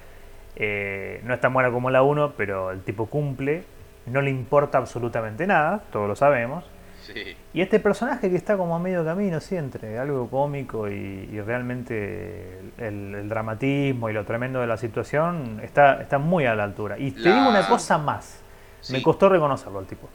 Eh, 0.56 1.20
no 1.24 1.34
es 1.34 1.40
tan 1.40 1.52
buena 1.52 1.70
como 1.70 1.90
la 1.90 2.02
1, 2.02 2.34
pero 2.36 2.70
el 2.70 2.80
tipo 2.82 3.06
cumple. 3.06 3.64
No 4.06 4.22
le 4.22 4.30
importa 4.30 4.78
absolutamente 4.78 5.46
nada, 5.46 5.82
todos 5.92 6.08
lo 6.08 6.16
sabemos. 6.16 6.64
Sí. 7.12 7.36
Y 7.54 7.60
este 7.60 7.80
personaje 7.80 8.30
que 8.30 8.36
está 8.36 8.56
como 8.56 8.74
a 8.76 8.78
medio 8.78 9.04
camino, 9.04 9.40
sí, 9.40 9.56
entre 9.56 9.98
algo 9.98 10.28
cómico 10.28 10.88
y, 10.88 11.28
y 11.32 11.40
realmente 11.40 12.58
el, 12.78 13.14
el 13.14 13.28
dramatismo 13.28 14.08
y 14.10 14.12
lo 14.12 14.24
tremendo 14.24 14.60
de 14.60 14.66
la 14.66 14.76
situación, 14.76 15.60
está, 15.62 16.00
está 16.02 16.18
muy 16.18 16.46
a 16.46 16.54
la 16.54 16.64
altura. 16.64 16.98
Y 16.98 17.10
te 17.12 17.20
digo 17.32 17.48
una 17.48 17.66
cosa 17.66 17.98
más. 17.98 18.40
Sí. 18.80 18.92
Me 18.92 19.02
costó 19.02 19.28
reconocerlo 19.28 19.78
al 19.78 19.86
tipo. 19.86 20.08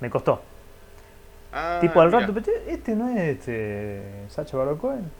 Me 0.00 0.10
costó. 0.10 0.42
Ah, 1.52 1.78
tipo 1.80 2.00
al 2.00 2.10
rato, 2.10 2.32
"Pero 2.32 2.46
este 2.66 2.94
no 2.94 3.08
es 3.10 3.18
este 3.18 4.02
Sacha 4.28 4.56
Baron 4.56 4.78
Cohen. 4.78 5.10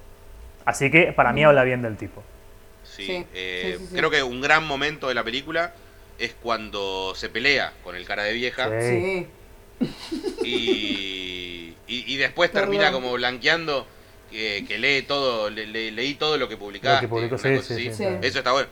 Así 0.64 0.90
que 0.90 1.12
para 1.12 1.30
Mm. 1.30 1.34
mí 1.34 1.44
habla 1.44 1.64
bien 1.64 1.82
del 1.82 1.96
tipo. 1.96 2.22
Sí, 2.84 3.04
Sí, 3.06 3.26
eh, 3.34 3.74
sí, 3.76 3.78
sí, 3.84 3.86
sí. 3.90 3.96
creo 3.96 4.10
que 4.10 4.22
un 4.22 4.40
gran 4.40 4.66
momento 4.66 5.08
de 5.08 5.14
la 5.14 5.22
película 5.24 5.72
es 6.18 6.34
cuando 6.42 7.14
se 7.14 7.28
pelea 7.28 7.72
con 7.84 7.96
el 7.96 8.04
cara 8.06 8.22
de 8.22 8.32
vieja 8.32 8.68
Sí. 8.80 9.26
Y, 10.44 11.74
y, 11.86 12.14
y 12.14 12.16
después 12.16 12.50
Perdón. 12.50 12.70
termina 12.70 12.92
como 12.92 13.12
blanqueando 13.12 13.86
que, 14.30 14.64
que 14.66 14.78
lee 14.78 15.02
todo, 15.02 15.50
le- 15.50 15.66
le- 15.66 15.90
leí 15.92 16.14
todo 16.14 16.38
lo 16.38 16.48
que 16.48 16.56
publicaste. 16.56 16.96
Lo 16.96 17.00
que 17.02 17.08
publicó, 17.08 17.34
una 17.34 17.42
sí, 17.42 17.56
cosa 17.56 17.74
sí, 17.74 17.88
así. 17.88 17.96
sí, 17.96 18.02
claro. 18.04 18.18
Eso 18.22 18.38
está 18.38 18.52
bueno. 18.52 18.68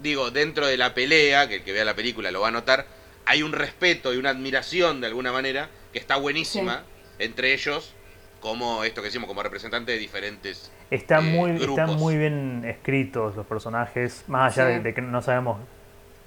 Digo, 0.00 0.30
dentro 0.30 0.66
de 0.66 0.76
la 0.76 0.94
pelea, 0.94 1.48
que 1.48 1.56
el 1.56 1.62
que 1.62 1.72
vea 1.72 1.84
la 1.84 1.94
película 1.94 2.30
lo 2.30 2.40
va 2.40 2.48
a 2.48 2.50
notar, 2.50 2.86
hay 3.24 3.42
un 3.42 3.52
respeto 3.52 4.12
y 4.12 4.16
una 4.16 4.30
admiración 4.30 5.00
de 5.00 5.06
alguna 5.06 5.32
manera 5.32 5.68
que 5.92 5.98
está 5.98 6.16
buenísima 6.16 6.82
entre 7.18 7.52
ellos, 7.54 7.94
como 8.40 8.82
esto 8.84 9.00
que 9.00 9.06
decimos, 9.08 9.28
como 9.28 9.42
representante 9.42 9.92
de 9.92 9.98
diferentes. 9.98 10.72
Están 10.90 11.28
eh, 11.28 11.30
muy, 11.30 11.52
grupos. 11.52 11.78
están 11.78 11.96
muy 11.98 12.16
bien 12.18 12.64
escritos 12.66 13.36
los 13.36 13.46
personajes, 13.46 14.24
más 14.26 14.58
allá 14.58 14.68
Sí. 14.68 14.74
de, 14.74 14.80
de 14.80 14.94
que 14.94 15.00
no 15.02 15.22
sabemos 15.22 15.58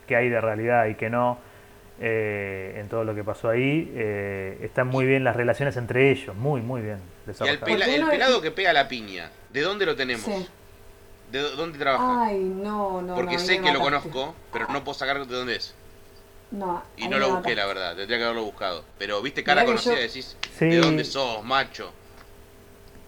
qué 0.07 0.15
hay 0.15 0.29
de 0.29 0.39
realidad 0.39 0.85
y 0.87 0.95
qué 0.95 1.09
no 1.09 1.37
eh, 1.99 2.75
en 2.79 2.89
todo 2.89 3.03
lo 3.03 3.15
que 3.15 3.23
pasó 3.23 3.49
ahí. 3.49 3.91
eh, 3.95 4.57
están 4.61 4.87
muy 4.87 5.05
bien 5.05 5.23
las 5.23 5.35
relaciones 5.35 5.77
entre 5.77 6.11
ellos, 6.11 6.35
muy, 6.35 6.61
muy 6.61 6.81
bien 6.81 6.99
Y 7.27 7.47
el, 7.47 7.59
pela- 7.59 8.09
pelado 8.09 8.41
que 8.41 8.51
pega 8.51 8.73
la 8.73 8.87
piña, 8.87 9.31
¿de 9.51 9.61
dónde 9.61 9.85
lo 9.85 9.95
tenemos? 9.95 10.25
Sí. 10.25 10.47
¿De 11.31 11.41
dó- 11.41 11.55
dónde 11.55 11.79
trabaja? 11.79 12.25
Ay, 12.25 12.37
no, 12.39 13.01
no. 13.01 13.15
Porque 13.15 13.33
no, 13.35 13.39
sé 13.39 13.59
que 13.59 13.71
lo 13.71 13.79
conozco, 13.79 14.35
pero 14.53 14.67
no 14.67 14.83
puedo 14.83 14.93
sacar 14.97 15.25
de 15.25 15.35
dónde 15.35 15.55
es. 15.55 15.73
No, 16.51 16.83
Y 16.95 17.07
no 17.07 17.17
lo 17.17 17.25
busqué, 17.29 17.55
mataste. 17.55 17.55
la 17.55 17.65
verdad. 17.65 17.95
Tendría 17.95 18.17
que 18.19 18.23
haberlo 18.25 18.43
buscado. 18.43 18.85
Pero 18.99 19.21
viste 19.21 19.43
cara 19.43 19.61
Mirá 19.61 19.65
conocida 19.73 19.95
yo- 19.95 19.99
y 20.01 20.03
decís, 20.03 20.37
Sí. 20.57 20.65
¿de 20.67 20.77
dónde 20.77 21.03
sos, 21.03 21.43
macho? 21.43 21.91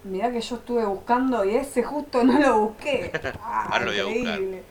Mirá 0.04 0.32
que 0.32 0.42
yo 0.42 0.56
estuve 0.56 0.84
buscando 0.86 1.46
y 1.46 1.56
ese 1.56 1.84
justo 1.84 2.24
no 2.24 2.40
lo 2.40 2.60
busqué. 2.60 3.12
Ah, 3.42 3.68
Ahora 3.72 3.86
lo 3.86 3.92
voy 3.92 4.00
a 4.00 4.04
buscar. 4.06 4.22
increíble. 4.40 4.64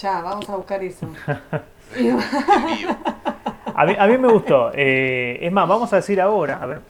Ya, 0.00 0.20
vamos 0.20 0.48
a 0.48 0.56
buscar 0.56 0.82
eso. 0.84 1.06
En 1.96 2.16
vivo. 2.16 2.96
A 3.80 3.86
mí, 3.86 3.96
a 3.98 4.06
mí 4.06 4.18
me 4.18 4.28
gustó. 4.28 4.70
eh, 4.74 5.38
es 5.40 5.50
más, 5.50 5.66
vamos 5.66 5.90
a 5.94 5.96
decir 5.96 6.20
ahora, 6.20 6.58
a 6.60 6.66
ver, 6.66 6.80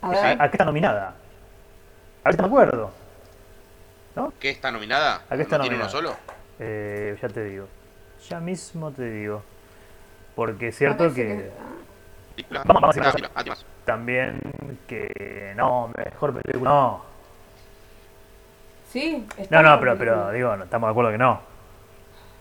A 0.00 0.06
a, 0.06 0.10
ver, 0.10 0.42
a 0.42 0.48
qué 0.48 0.54
está 0.54 0.64
nominada. 0.64 1.08
A 2.22 2.28
ver 2.28 2.36
si 2.36 2.40
me 2.40 2.46
acuerdo. 2.46 2.92
¿Qué 4.38 4.50
está 4.50 4.70
nominada? 4.70 5.22
¿A 5.28 5.34
qué 5.34 5.42
está 5.42 5.58
¿No 5.58 5.64
tiene 5.64 5.76
uno 5.76 5.86
nominada? 5.86 5.88
solo? 5.88 6.16
Eh, 6.60 7.18
ya 7.20 7.28
te 7.28 7.42
digo. 7.42 7.66
Ya 8.28 8.38
mismo 8.38 8.92
te 8.92 9.10
digo. 9.10 9.42
Porque 10.36 10.68
es 10.68 10.78
cierto 10.78 11.12
que. 11.12 11.50
Vamos, 12.48 12.80
vamos 12.80 12.96
a 12.96 13.00
ir 13.00 13.14
mira, 13.16 13.30
ah, 13.34 13.44
también 13.84 14.40
que 14.86 15.52
no, 15.56 15.90
mejor 15.96 16.32
película. 16.40 16.70
No, 16.70 17.02
¿Sí? 18.92 19.26
¿Está 19.36 19.62
no, 19.62 19.70
no, 19.70 19.80
pero, 19.80 19.98
película? 19.98 20.26
pero 20.26 20.32
digo, 20.32 20.56
no, 20.56 20.62
estamos 20.62 20.86
de 20.86 20.90
acuerdo 20.92 21.10
que 21.10 21.18
no. 21.18 21.57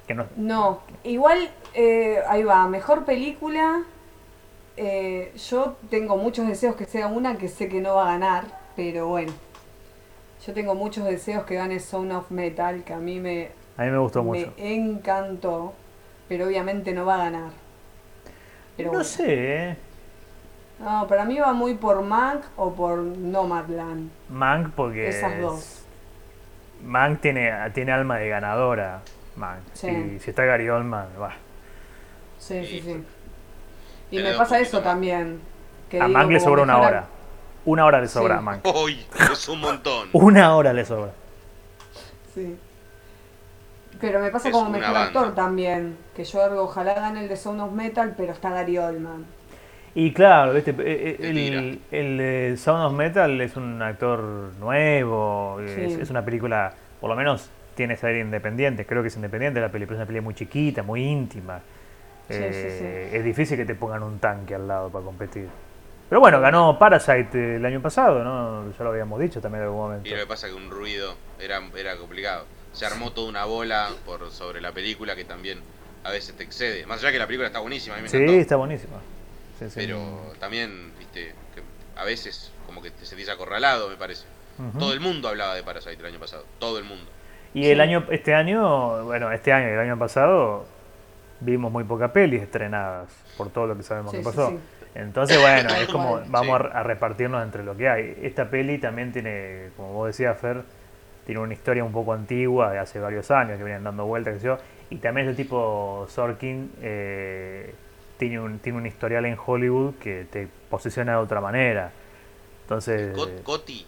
Que 0.07 0.13
no. 0.13 0.25
No, 0.37 0.81
igual, 1.03 1.49
eh, 1.73 2.19
ahí 2.27 2.43
va, 2.43 2.67
mejor 2.67 3.03
película. 3.05 3.83
eh, 4.77 5.33
yo 5.49 5.75
tengo 5.89 6.17
muchos 6.17 6.47
deseos 6.47 6.75
que 6.75 6.85
sea 6.85 7.07
una 7.07 7.37
que 7.37 7.47
sé 7.49 7.67
que 7.67 7.81
no 7.81 7.95
va 7.95 8.03
a 8.09 8.11
ganar, 8.13 8.45
pero 8.75 9.07
bueno. 9.07 9.33
Yo 10.45 10.53
tengo 10.53 10.75
muchos 10.75 11.03
deseos 11.05 11.43
que 11.45 11.55
gane 11.55 11.79
Sound 11.79 12.11
of 12.13 12.29
Metal, 12.31 12.83
que 12.83 12.93
a 12.93 12.97
mí 12.99 13.19
me, 13.19 13.49
A 13.75 13.83
mí 13.83 13.89
me 13.91 13.97
gustó 13.97 14.23
me 14.23 14.39
mucho. 14.45 14.53
encantó, 14.57 15.73
pero 16.29 16.45
obviamente 16.45 16.93
no 16.93 17.05
va 17.05 17.15
a 17.15 17.17
ganar. 17.17 17.49
Pero 18.77 18.87
no 18.87 18.91
bueno. 18.99 19.03
sé, 19.03 19.25
eh. 19.71 19.77
No, 20.79 21.07
para 21.07 21.25
mí 21.25 21.39
va 21.39 21.53
muy 21.53 21.73
por 21.73 22.03
Mac 22.03 22.43
o 22.55 22.71
por 22.71 22.99
Nomadland. 22.99 24.11
Mank 24.29 24.69
porque 24.75 25.09
Esas 25.09 25.33
es- 25.33 25.41
dos. 25.41 25.83
Mank 26.83 27.19
tiene, 27.19 27.51
tiene 27.73 27.91
alma 27.91 28.19
de 28.19 28.29
ganadora. 28.29 29.01
Mank. 29.37 29.61
Sí. 29.73 29.87
Y 29.87 30.19
si 30.19 30.29
está 30.31 30.43
Gary 30.45 30.67
Oldman, 30.69 31.07
va. 31.21 31.31
Sí, 32.37 32.65
sí, 32.65 32.81
Sí. 32.81 32.81
sí. 32.81 33.03
Y 34.11 34.19
me 34.23 34.33
pasa 34.33 34.59
eso 34.59 34.81
también. 34.81 35.39
que 35.89 36.01
A 36.01 36.07
Mank 36.07 36.29
le 36.31 36.39
sobra 36.39 36.63
una 36.63 36.77
hora. 36.79 37.05
Una 37.65 37.85
hora 37.85 38.01
le 38.01 38.07
sobra 38.07 38.35
Sí. 38.35 38.39
a 38.39 38.41
Mank. 38.41 38.65
Uy, 38.83 39.05
es 39.31 39.47
un 39.49 39.59
montón. 39.61 40.09
Una 40.13 40.55
hora 40.55 40.73
le 40.73 40.83
sobra. 40.85 41.11
Sí. 42.33 42.57
Pero 43.99 44.19
me 44.19 44.29
pasa 44.29 44.49
Es 44.49 44.53
como 44.53 44.69
mejor 44.69 44.93
banda. 44.93 45.03
actor 45.05 45.33
también. 45.35 45.97
Que 46.15 46.23
yo 46.23 46.43
algo, 46.43 46.63
ojalá 46.63 46.93
gane 46.93 47.21
el 47.21 47.29
de 47.29 47.35
Sound 47.35 47.61
of 47.61 47.71
Metal, 47.71 48.13
pero 48.15 48.31
está 48.33 48.49
Gary 48.51 48.77
Oldman. 48.77 49.25
Y 49.95 50.13
claro, 50.13 50.53
¿viste? 50.53 50.71
Eh, 50.71 50.75
eh, 50.79 51.17
el, 51.19 51.81
el 51.91 52.17
de 52.17 52.57
Sound 52.57 52.83
of 52.85 52.93
Metal 52.93 53.41
es 53.41 53.55
un 53.57 53.81
actor 53.81 54.21
nuevo, 54.59 55.59
es 55.65 56.09
una 56.11 56.23
película, 56.23 56.73
por 57.01 57.09
lo 57.09 57.15
menos 57.15 57.49
tiene 57.77 57.93
esa 57.93 58.07
aire 58.07 58.19
independiente, 58.19 58.85
creo 58.85 59.01
que 59.01 59.07
es 59.07 59.15
independiente 59.15 59.61
la 59.61 59.71
película, 59.71 59.95
es 59.95 59.99
una 59.99 60.05
película 60.05 60.23
muy 60.25 60.33
chiquita, 60.33 60.83
muy 60.83 61.01
íntima. 61.05 61.61
Sí, 62.27 62.33
sí, 62.35 62.39
Eh, 62.43 63.09
Es 63.13 63.23
difícil 63.23 63.55
que 63.55 63.63
te 63.63 63.75
pongan 63.75 64.03
un 64.03 64.19
tanque 64.19 64.53
al 64.55 64.67
lado 64.67 64.89
para 64.89 65.05
competir. 65.05 65.47
Pero 66.09 66.19
bueno, 66.19 66.41
ganó 66.41 66.77
Parasite 66.79 67.55
el 67.57 67.65
año 67.65 67.81
pasado, 67.81 68.23
¿no? 68.23 68.71
Ya 68.77 68.83
lo 68.83 68.89
habíamos 68.89 69.19
dicho 69.19 69.39
también 69.39 69.61
en 69.61 69.67
algún 69.67 69.81
momento. 69.81 70.07
Y 70.07 70.11
lo 70.11 70.17
que 70.17 70.25
pasa 70.25 70.47
es 70.47 70.53
que 70.53 70.59
un 70.59 70.69
ruido 70.69 71.15
era, 71.39 71.61
era 71.77 71.95
complicado. 71.97 72.45
Se 72.73 72.85
armó 72.85 73.11
toda 73.11 73.29
una 73.29 73.45
bola 73.45 73.89
por 74.05 74.29
sobre 74.31 74.59
la 74.61 74.71
película 74.73 75.15
que 75.15 75.23
también 75.25 75.59
a 76.03 76.11
veces 76.11 76.35
te 76.35 76.43
excede. 76.43 76.85
Más 76.85 76.99
allá 77.01 77.11
que 77.11 77.19
la 77.19 77.27
película 77.27 77.47
está 77.47 77.59
buenísima, 77.59 77.95
a 77.95 77.97
mí 77.97 78.03
me 78.03 78.09
Sí, 78.09 78.17
encantó. 78.17 78.39
está 78.39 78.55
buenísima. 78.55 78.97
Sí, 79.59 79.65
sí. 79.69 79.73
Pero 79.75 80.33
también, 80.39 80.91
viste, 80.99 81.33
que 81.55 81.61
a 81.99 82.03
veces 82.05 82.51
como 82.65 82.81
que 82.81 82.91
te 82.91 83.05
sentís 83.05 83.29
acorralado, 83.29 83.89
me 83.89 83.95
parece. 83.95 84.25
Todo 84.79 84.91
el 84.93 84.99
mundo 84.99 85.27
hablaba 85.27 85.53
de 85.55 85.61
Parasite 85.63 85.97
el 85.99 86.05
año 86.05 86.19
pasado. 86.19 86.43
Todo 86.59 86.77
el 86.79 86.83
mundo. 86.83 87.05
Y 87.57 87.63
Sí. 87.63 87.71
el 87.71 87.81
año, 87.81 88.03
este 88.11 88.35
año, 88.35 89.03
bueno, 89.05 89.31
este 89.31 89.51
año 89.51 89.67
y 89.69 89.71
el 89.71 89.79
año 89.79 89.97
pasado 89.97 90.65
vimos 91.39 91.71
muy 91.71 91.83
pocas 91.83 92.11
pelis 92.11 92.41
estrenadas 92.43 93.09
por 93.37 93.49
todo 93.49 93.65
lo 93.65 93.75
que 93.75 93.81
sabemos 93.83 94.11
Sí, 94.11 94.17
que 94.19 94.23
pasó. 94.23 94.49
sí. 94.49 94.59
Entonces, 94.93 95.39
bueno, 95.41 95.69
es 95.73 95.87
como 95.87 96.21
vamos 96.27 96.59
Sí. 96.61 96.67
a, 96.71 96.83
repartirnos 96.83 97.43
entre 97.43 97.63
lo 97.63 97.75
que 97.75 97.89
hay. 97.89 98.17
Esta 98.21 98.49
peli 98.49 98.77
también 98.77 99.11
tiene, 99.11 99.69
como 99.75 99.93
vos 99.93 100.07
decías, 100.07 100.37
Fer, 100.39 100.61
tiene 101.25 101.41
una 101.41 101.53
historia 101.53 101.83
un 101.83 101.91
poco 101.91 102.13
antigua 102.13 102.71
de 102.71 102.79
hace 102.79 102.99
varios 102.99 103.29
años 103.31 103.57
que 103.57 103.63
vienen 103.63 103.83
dando 103.83 104.05
vueltas, 104.05 104.35
qué 104.35 104.39
sé 104.39 104.45
yo. 104.45 104.57
Y 104.91 104.97
también 104.97 105.27
este 105.27 105.41
tipo 105.43 106.05
Sorkin 106.09 106.71
eh, 106.81 107.73
tiene, 108.17 108.39
un, 108.39 108.59
tiene 108.59 108.77
un 108.77 108.85
historial 108.85 109.25
en 109.25 109.35
Hollywood 109.43 109.95
que 109.95 110.25
te 110.31 110.47
posiciona 110.69 111.13
de 111.13 111.17
otra 111.17 111.41
manera. 111.41 111.91
Entonces, 112.63 113.15
Cot- 113.15 113.43
Coti, 113.43 113.85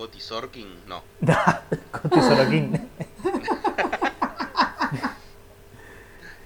Coti 0.00 0.18
Sorkin, 0.18 0.66
no. 0.86 1.02
Coti 1.92 2.20
Sorokin. 2.22 2.72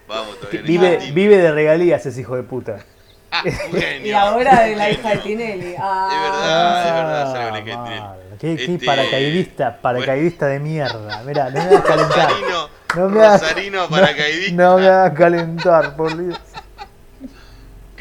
Vamos, 0.09 0.41
todavía 0.41 0.61
no 0.61 0.67
vive, 0.67 1.13
vive 1.13 1.39
de 1.39 1.53
regalías 1.53 2.05
ese 2.05 2.23
hijo 2.23 2.35
de 2.35 2.43
puta. 2.43 2.85
Ah. 3.31 3.45
Y 4.03 4.11
ahora 4.11 4.65
de 4.65 4.75
la 4.75 4.91
hija 4.91 5.11
de. 5.11 5.19
Tinelli. 5.19 5.77
Ah, 5.79 6.09
Es 6.11 6.21
verdad, 6.21 6.87
es 6.89 6.95
verdad, 6.95 7.33
sale 7.33 7.59
con 7.59 7.85
tiene. 7.85 8.03
Qué, 8.41 8.57
qué 8.57 8.75
Este, 8.75 8.87
paracaidista, 8.87 9.81
paracaidista 9.81 10.47
de 10.47 10.59
mierda. 10.59 11.23
Mirá, 11.23 11.51
no 11.51 11.63
me 11.63 11.69
hagas 11.69 11.83
calentar. 11.83 12.31
Rosarino, 12.31 12.69
No 12.97 13.09
me 13.09 13.21
hagas, 13.25 13.41
Rosarino 13.41 13.89
paracaidista. 13.89 14.53
No, 14.63 14.79
me 14.79 14.89
hagas 14.89 15.17
calentar, 15.17 15.95
por 15.95 16.17
Dios. 16.17 16.41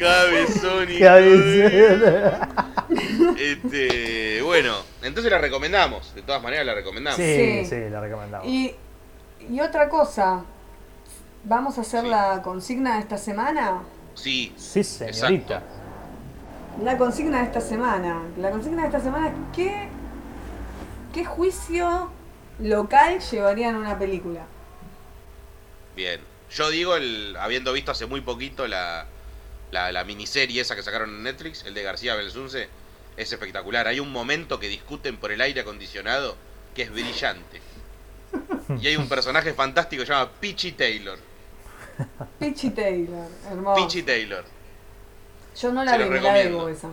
Cabezón 0.04 0.86
y 0.90 0.98
Cabeza. 1.00 2.48
Este, 3.38 4.42
bueno, 4.42 4.74
entonces 5.02 5.30
la 5.32 5.38
recomendamos. 5.38 6.14
De 6.14 6.22
todas 6.22 6.42
maneras 6.42 6.66
la 6.66 6.74
recomendamos. 6.74 7.16
Sí, 7.16 7.64
Sí. 7.64 7.66
sí, 7.66 7.90
la 7.90 8.00
recomendamos. 8.00 8.46
Y, 8.46 8.74
y 9.50 9.60
otra 9.60 9.88
cosa. 9.88 10.44
¿Vamos 11.44 11.76
a 11.78 11.82
hacer 11.82 12.02
Sí. 12.04 12.08
la 12.08 12.40
consigna 12.42 12.94
de 12.94 13.00
esta 13.00 13.18
semana? 13.18 13.82
Sí, 14.14 14.52
Sí, 14.56 14.82
señorita. 14.84 15.62
La 16.82 16.96
consigna 16.98 17.38
de 17.38 17.44
esta 17.44 17.60
semana. 17.60 18.22
La 18.38 18.50
consigna 18.50 18.82
de 18.82 18.88
esta 18.88 19.00
semana 19.00 19.28
es 19.28 19.34
¿qué, 19.54 19.88
qué 21.12 21.24
juicio 21.24 22.10
local 22.60 23.20
llevarían 23.20 23.74
a 23.76 23.78
una 23.78 23.98
película? 23.98 24.40
bien. 25.96 26.20
Yo 26.50 26.70
digo, 26.70 26.94
el, 26.94 27.36
habiendo 27.40 27.72
visto 27.72 27.90
hace 27.90 28.06
muy 28.06 28.20
poquito 28.20 28.68
la, 28.68 29.06
la, 29.74 29.92
la 29.92 30.04
miniserie 30.04 30.62
esa 30.62 30.76
que 30.76 30.82
sacaron 30.82 31.10
en 31.10 31.22
Netflix, 31.24 31.64
el 31.64 31.74
de 31.74 31.82
García 31.82 32.14
Belsunce, 32.14 32.68
es 33.16 33.32
espectacular. 33.32 33.86
Hay 33.88 34.00
un 34.00 34.10
momento 34.10 34.58
que 34.58 34.68
discuten 34.68 35.18
por 35.18 35.32
el 35.32 35.40
aire 35.40 35.60
acondicionado 35.60 36.36
que 36.74 36.82
es 36.82 36.90
brillante. 36.90 37.60
Y 38.80 38.86
hay 38.86 38.96
un 38.96 39.08
personaje 39.08 39.52
fantástico 39.52 40.00
que 40.00 40.06
se 40.06 40.12
llama 40.12 40.30
Peachy 40.40 40.72
Taylor. 40.72 41.18
Peachy 42.38 42.70
Taylor, 42.70 43.28
hermoso. 43.48 43.76
Peachy 43.76 44.02
Taylor. 44.02 44.44
Yo 45.60 45.70
no 45.70 45.84
la 45.84 45.98
vi, 45.98 46.18
la 46.18 46.34
debo 46.34 46.68
esa. 46.68 46.88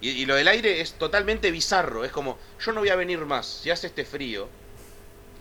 Y, 0.00 0.10
y 0.10 0.26
lo 0.26 0.36
del 0.36 0.46
aire 0.48 0.80
es 0.80 0.94
totalmente 0.94 1.50
bizarro. 1.50 2.04
Es 2.04 2.12
como, 2.12 2.38
yo 2.64 2.72
no 2.72 2.80
voy 2.80 2.88
a 2.88 2.96
venir 2.96 3.18
más. 3.26 3.46
Si 3.46 3.70
hace 3.70 3.88
este 3.88 4.04
frío, 4.04 4.48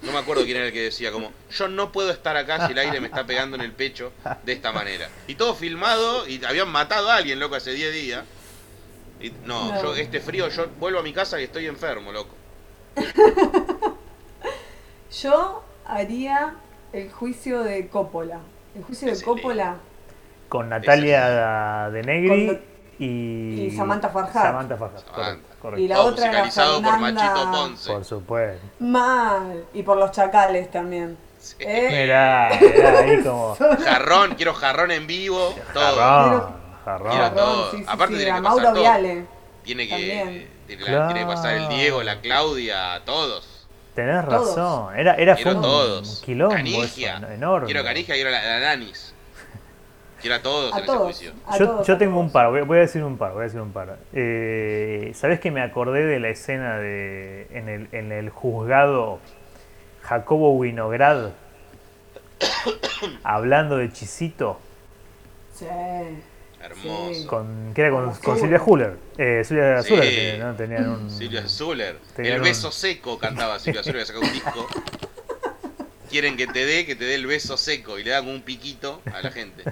No 0.06 0.12
me 0.12 0.20
acuerdo 0.20 0.44
quién 0.46 0.58
era 0.58 0.68
el 0.68 0.74
que 0.74 0.84
decía 0.84 1.12
como, 1.12 1.32
yo 1.52 1.68
no 1.68 1.92
puedo 1.92 2.12
estar 2.12 2.38
acá 2.38 2.68
si 2.68 2.74
el 2.74 2.80
aire 2.80 3.00
me 3.00 3.08
está 3.08 3.26
pegando 3.26 3.56
en 3.56 3.62
el 3.62 3.72
pecho 3.72 4.12
de 4.44 4.54
esta 4.54 4.72
manera. 4.72 5.10
Y 5.28 5.36
todo 5.36 5.56
filmado 5.56 6.28
y 6.28 6.44
habían 6.46 6.70
matado 6.70 7.10
a 7.10 7.16
alguien, 7.18 7.40
loco, 7.40 7.56
hace 7.56 7.72
10 7.72 7.94
días. 7.94 8.24
Y, 9.20 9.32
no, 9.46 9.74
No. 9.74 9.82
yo 9.82 9.96
este 9.96 10.20
frío, 10.20 10.50
yo 10.50 10.68
vuelvo 10.80 11.00
a 11.00 11.04
mi 11.04 11.14
casa 11.14 11.40
y 11.40 11.46
estoy 11.46 11.66
enfermo, 11.68 12.12
loco. 12.12 12.36
Yo 15.22 15.64
haría 15.86 16.56
el 16.92 17.10
juicio 17.12 17.64
de 17.64 17.88
Coppola. 17.88 18.40
El 18.76 18.84
juicio 18.84 19.14
de. 19.16 19.22
Coppola. 19.24 19.78
Con 20.50 20.70
Natalia 20.70 21.90
de 21.92 22.04
Negri 22.04 22.48
Con- 22.48 22.62
y, 23.00 23.66
y 23.68 23.72
Samantha 23.72 24.10
Farhat. 24.10 24.34
Samantha 24.34 24.78
Farhat, 24.78 25.00
Samantha. 25.00 25.14
correcto, 25.24 25.56
correcto. 25.62 25.82
Y 25.84 25.88
la 25.88 25.96
Todo 25.96 26.06
otra 26.08 26.26
era 26.30 26.44
musicalizado 26.46 26.82
por 26.82 26.92
Fernanda- 26.92 27.24
Machito 27.24 27.52
Ponce. 27.52 27.92
Por 27.94 28.06
supuesto. 28.06 28.68
Mal. 28.80 29.66
Y 29.74 29.84
por 29.84 29.98
los 29.98 30.12
chacales 30.12 30.72
también. 30.72 31.18
Sí. 31.40 31.56
¿Eh? 31.60 31.88
Mirá, 31.92 32.50
mirá, 32.60 33.00
ahí 33.00 33.22
como. 33.24 33.56
Jarrón, 33.86 34.36
quiero 34.36 34.54
jarrón 34.54 34.92
en 34.92 35.06
vivo, 35.08 35.54
todo. 35.74 35.96
Jarrón, 36.86 37.12
Quiero 37.12 37.24
jarrón. 37.24 37.36
todo. 37.36 37.72
Sí, 37.72 37.78
sí, 37.78 37.84
Aparte 37.88 38.14
sí, 38.16 38.24
tiene 38.24 38.38
que 38.38 38.44
pasar 38.44 38.56
Mauro 38.58 38.70
todo. 38.74 38.82
Viale. 38.82 39.26
Tiene 39.64 39.88
que, 39.88 39.96
tiene, 40.68 40.92
la- 40.92 41.08
tiene 41.08 41.20
que 41.22 41.26
pasar 41.26 41.54
el 41.56 41.68
Diego, 41.70 42.04
la 42.04 42.20
Claudia, 42.22 42.94
a 42.96 43.00
todos. 43.06 43.68
Tenés 43.96 44.26
Todos. 44.26 44.56
razón. 44.56 44.96
Era, 45.00 45.16
era 45.16 45.36
fue 45.36 45.44
Quiero 45.44 45.58
un 45.58 45.64
todos. 45.64 46.22
quilombo 46.26 46.56
eso, 46.84 47.02
enorme. 47.32 47.66
Quiero 47.66 47.84
Canigia, 47.84 48.14
quiero 48.16 48.30
la, 48.30 48.44
la 48.44 48.60
Nanis. 48.60 49.15
A 50.34 50.42
todos 50.42 50.74
A 50.74 50.80
en 50.80 50.86
todos. 50.86 51.10
ese 51.12 51.30
juicio. 51.32 51.42
A 51.48 51.58
Yo, 51.58 51.66
todos, 51.70 51.88
yo 51.88 51.98
tengo 51.98 52.14
todos. 52.14 52.26
un 52.26 52.32
par, 52.32 52.50
voy, 52.50 52.62
voy 52.62 52.78
a 52.78 52.82
decir 52.82 53.04
un 53.04 53.18
par, 53.18 53.34
voy 53.34 53.42
a 53.42 53.44
decir 53.46 53.62
un 53.62 53.72
par. 53.72 53.98
Eh, 54.14 55.12
¿Sabés 55.16 55.40
que 55.40 55.52
me 55.52 55.62
acordé 55.62 56.06
de 56.06 56.20
la 56.20 56.30
escena 56.30 56.78
de 56.78 57.48
en 57.52 57.70
el, 57.70 57.88
en 57.92 58.12
el 58.12 58.30
juzgado 58.30 59.20
Jacobo 60.02 60.54
Winograd 60.56 61.32
hablando 63.24 63.78
de 63.78 63.92
Chisito 63.92 64.60
Sí. 65.54 65.66
Hermoso. 66.62 67.14
Sí. 67.14 67.26
con 67.28 67.72
que 67.76 67.82
era 67.82 67.92
con, 67.92 68.14
con. 68.16 68.40
Silvia 68.40 68.60
Zuller? 68.60 68.98
Eh, 69.18 69.44
Silvia 69.46 69.82
Sí. 69.84 69.90
Zuller, 69.90 70.40
¿no? 70.40 70.56
tenían 70.56 70.90
un 70.90 71.10
Silvia 71.12 71.48
Zuller. 71.48 71.98
Tenían 72.16 72.36
El 72.36 72.42
un- 72.42 72.48
beso 72.48 72.72
seco 72.72 73.18
cantaba 73.20 73.60
Silvia 73.60 73.84
Zuller, 73.84 74.00
que 74.02 74.06
sacó 74.08 74.20
un 74.22 74.34
disco. 74.34 74.68
Quieren 76.10 76.36
que 76.38 76.48
te 76.48 76.66
dé, 76.66 76.86
que 76.86 76.96
te 76.96 77.04
dé 77.06 77.16
el 77.16 77.28
beso 77.28 77.56
seco 77.58 78.00
y 78.00 78.04
le 78.04 78.12
dan 78.12 78.28
un 78.28 78.42
piquito 78.42 79.02
a 79.14 79.22
la 79.22 79.32
gente. 79.32 79.64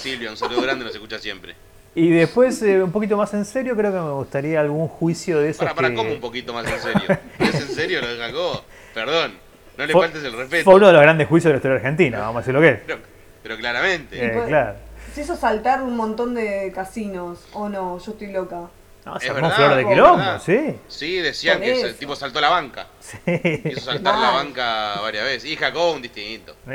Silvia, 0.00 0.30
un 0.30 0.36
saludo 0.36 0.62
grande, 0.62 0.84
nos 0.84 0.94
escucha 0.94 1.18
siempre. 1.18 1.54
Y 1.94 2.10
después, 2.10 2.62
eh, 2.62 2.82
un 2.82 2.92
poquito 2.92 3.16
más 3.16 3.34
en 3.34 3.44
serio, 3.44 3.76
creo 3.76 3.92
que 3.92 3.98
me 3.98 4.10
gustaría 4.12 4.60
algún 4.60 4.86
juicio 4.88 5.40
de 5.40 5.50
esos 5.50 5.58
Para, 5.64 5.74
para, 5.74 5.90
que... 5.90 5.94
¿cómo 5.96 6.12
un 6.12 6.20
poquito 6.20 6.52
más 6.52 6.64
en 6.70 6.80
serio? 6.80 7.18
¿Es 7.38 7.54
en 7.54 7.68
serio 7.68 8.00
lo 8.00 8.08
de 8.08 8.16
Jacobo? 8.18 8.64
Perdón, 8.94 9.34
no 9.76 9.86
le 9.86 9.92
Fue- 9.92 10.02
faltes 10.06 10.22
el 10.24 10.32
respeto. 10.32 10.64
Fue 10.64 10.74
uno 10.76 10.86
de 10.86 10.92
los 10.92 11.02
grandes 11.02 11.26
juicios 11.28 11.48
de 11.48 11.54
la 11.54 11.56
historia 11.58 11.76
argentina, 11.78 12.20
vamos 12.20 12.36
a 12.36 12.38
decir 12.40 12.54
lo 12.54 12.60
que 12.60 12.68
es. 12.68 12.78
Pero, 12.86 12.98
pero 13.42 13.56
claramente. 13.56 14.24
Eh, 14.24 14.30
pues- 14.34 14.48
claro. 14.48 14.74
Se 15.14 15.22
hizo 15.22 15.34
saltar 15.36 15.82
un 15.82 15.96
montón 15.96 16.34
de 16.34 16.70
casinos. 16.72 17.40
¿O 17.52 17.68
no? 17.68 17.98
Yo 17.98 18.12
estoy 18.12 18.30
loca. 18.30 18.68
No, 19.04 19.16
Es 19.16 19.22
se 19.24 19.30
armó 19.30 19.50
flor 19.50 19.74
de 19.74 19.84
quilombo, 19.88 20.16
verdad. 20.18 20.42
sí. 20.44 20.76
Sí, 20.86 21.16
decían 21.16 21.56
Por 21.56 21.64
que 21.66 21.80
el 21.80 21.96
tipo 21.96 22.14
saltó 22.14 22.40
la 22.40 22.50
banca. 22.50 22.86
sí. 23.00 23.18
Hizo 23.64 23.80
saltar 23.80 24.16
la 24.16 24.30
banca 24.30 25.00
varias 25.00 25.24
veces. 25.24 25.50
Y 25.50 25.56
Jacobo 25.56 25.92
un 25.94 26.02
distinto. 26.02 26.54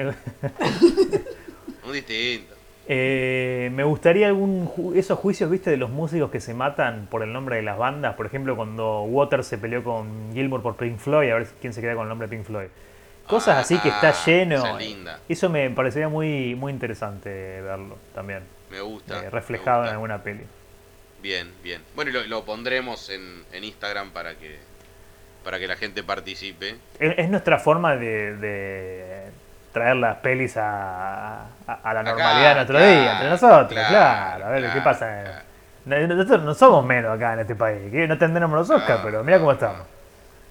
Un 1.86 1.94
distinto. 1.94 2.55
Eh, 2.88 3.72
me 3.74 3.84
gustaría 3.84 4.28
algún 4.28 4.68
ju- 4.70 4.96
esos 4.96 5.18
juicios, 5.18 5.50
viste, 5.50 5.72
de 5.72 5.78
los 5.78 5.90
músicos 5.90 6.30
que 6.30 6.40
se 6.40 6.54
matan 6.54 7.08
por 7.10 7.24
el 7.24 7.34
nombre 7.34 7.56
de 7.56 7.64
las 7.64 7.78
bandas. 7.78 8.14
Por 8.16 8.26
ejemplo, 8.28 8.56
cuando 8.56 9.02
Waters 9.04 9.48
se 9.48 9.58
peleó 9.58 9.84
con 9.84 10.32
Gilmour 10.34 10.62
por 10.62 10.76
Pink 10.76 10.98
Floyd, 11.00 11.32
a 11.32 11.36
ver 11.36 11.48
quién 11.62 11.74
se 11.74 11.82
queda 11.82 11.96
con 11.96 12.04
el 12.04 12.10
nombre 12.10 12.28
de 12.28 12.36
Pink 12.38 12.46
Floyd. 12.46 12.68
Cosas 13.28 13.58
Ah, 13.58 13.60
así 13.62 13.80
que 13.80 13.90
está 13.90 14.14
lleno. 14.26 14.56
esa 14.58 14.78
linda. 14.78 15.20
Eso 15.28 15.50
me 15.50 15.68
parecería 15.72 16.10
muy, 16.10 16.54
muy 16.54 16.72
interesante 16.72 17.60
verlo 17.62 17.98
también, 18.14 18.44
Me 18.70 18.82
gusta. 18.82 19.18
eh, 19.18 19.22
me 19.24 19.30
reflejado 19.32 19.86
en 19.86 19.90
alguna 19.90 20.22
peli. 20.22 20.44
Bien, 21.24 21.50
bien. 21.64 21.82
Bueno, 21.96 22.12
y 22.12 22.14
lo, 22.14 22.24
lo 22.28 22.46
pondremos 22.46 23.10
en, 23.10 23.44
en 23.52 23.64
Instagram 23.64 24.12
para 24.12 24.36
que 24.36 24.58
para 25.44 25.60
que 25.60 25.68
la 25.68 25.76
gente 25.76 26.02
participe. 26.04 26.76
Es, 27.00 27.18
es 27.18 27.30
nuestra 27.30 27.58
forma 27.60 27.96
de, 27.96 28.36
de 28.36 29.24
traer 29.76 29.96
las 29.98 30.18
pelis 30.18 30.58
a, 30.58 31.42
a- 31.44 31.48
a 31.84 31.94
la 31.94 32.00
Acá, 32.00 32.04
normalidad 32.12 32.50
de 32.50 32.56
nuestro 32.56 32.78
claro, 32.78 32.92
día, 32.92 33.12
entre 33.14 33.30
nosotros, 33.30 33.70
claro, 33.70 33.90
claro. 33.90 34.46
A 34.46 34.50
ver, 34.50 34.60
claro, 34.62 34.74
¿qué 34.74 34.82
pasa? 34.82 35.44
Nosotros 35.86 36.42
no 36.42 36.54
somos 36.56 36.84
menos 36.84 37.16
acá 37.16 37.34
en 37.34 37.40
este 37.42 37.56
país, 37.56 37.92
que 37.92 38.08
no 38.08 38.18
tendremos 38.18 38.58
los 38.58 38.70
Oscars, 38.72 39.00
No, 39.00 39.06
pero 39.06 39.24
mira 39.24 39.38
cómo 39.38 39.52
no, 39.52 39.54
estamos. 39.54 39.82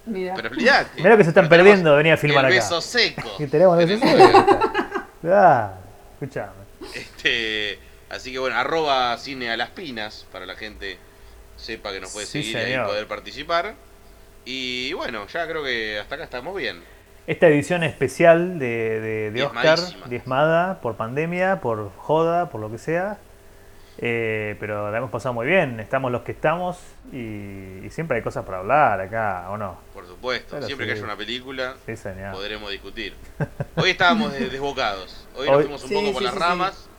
Mira. 0.05 0.33
Pero 0.35 0.49
olvidate. 0.49 0.89
Mirá 1.03 1.17
que 1.17 1.23
se 1.23 1.29
están 1.29 1.49
perdiendo 1.49 1.91
de 1.91 1.97
venir 1.97 2.13
a 2.13 2.17
filmar 2.17 2.45
el 2.45 2.51
acá. 2.53 2.63
beso 2.63 2.79
seco. 2.79 3.29
Que 3.37 3.47
tenemos 3.47 3.75
beso 3.77 3.99
Tenemos- 3.99 4.45
Claro, 5.21 5.73
escuchame. 6.13 6.51
Este, 6.93 7.79
así 8.09 8.31
que 8.31 8.39
bueno, 8.39 8.55
arroba 8.57 9.17
cine 9.17 9.49
a 9.51 9.57
las 9.57 9.69
pinas 9.71 10.25
para 10.31 10.45
la 10.45 10.55
gente 10.55 10.97
sepa 11.57 11.91
que 11.91 11.99
nos 11.99 12.13
puede 12.13 12.27
Sí, 12.27 12.43
seguir 12.43 12.59
señor. 12.67 12.85
y 12.85 12.89
poder 12.89 13.07
participar. 13.07 13.73
Y 14.45 14.93
bueno, 14.93 15.25
ya 15.27 15.47
creo 15.47 15.63
que 15.63 15.97
hasta 15.99 16.15
acá 16.15 16.23
estamos 16.25 16.55
bien. 16.55 16.83
Esta 17.27 17.47
edición 17.47 17.83
especial 17.83 18.59
de, 18.59 18.99
de, 18.99 19.31
de 19.31 19.43
Oscar, 19.43 19.79
diezmada 20.09 20.79
por 20.81 20.95
pandemia, 20.95 21.59
por 21.59 21.91
joda, 21.97 22.49
por 22.49 22.61
lo 22.61 22.69
que 22.69 22.77
sea. 22.77 23.17
Eh, 23.97 24.57
pero 24.59 24.91
la 24.91 24.97
hemos 24.97 25.09
pasado 25.09 25.33
muy 25.33 25.47
bien, 25.47 25.79
estamos 25.79 26.11
los 26.11 26.21
que 26.23 26.33
estamos 26.33 26.77
y, 27.13 27.79
y 27.85 27.89
siempre 27.89 28.17
hay 28.17 28.23
cosas 28.23 28.43
para 28.45 28.57
hablar 28.59 28.99
acá, 28.99 29.47
¿o 29.49 29.57
no? 29.57 29.77
Por 29.93 30.05
supuesto. 30.05 30.49
Pero 30.51 30.65
Siempre 30.67 30.85
sí. 30.85 30.91
que 30.91 30.97
haya 30.97 31.05
una 31.05 31.15
película, 31.15 31.75
Sí, 31.85 31.93
podremos 32.33 32.69
discutir. 32.71 33.13
Hoy 33.77 33.91
estábamos 33.91 34.33
de- 34.33 34.49
desbocados. 34.49 35.25
Hoy 35.37 35.47
nos 35.47 35.61
fuimos 35.61 35.83
un 35.83 35.89
Sí, 35.89 35.95
poco 35.95 36.11
por 36.11 36.19
sí, 36.19 36.23
las 36.25 36.33
sí, 36.33 36.39
sí. 36.39 36.45
ramas. 36.45 36.89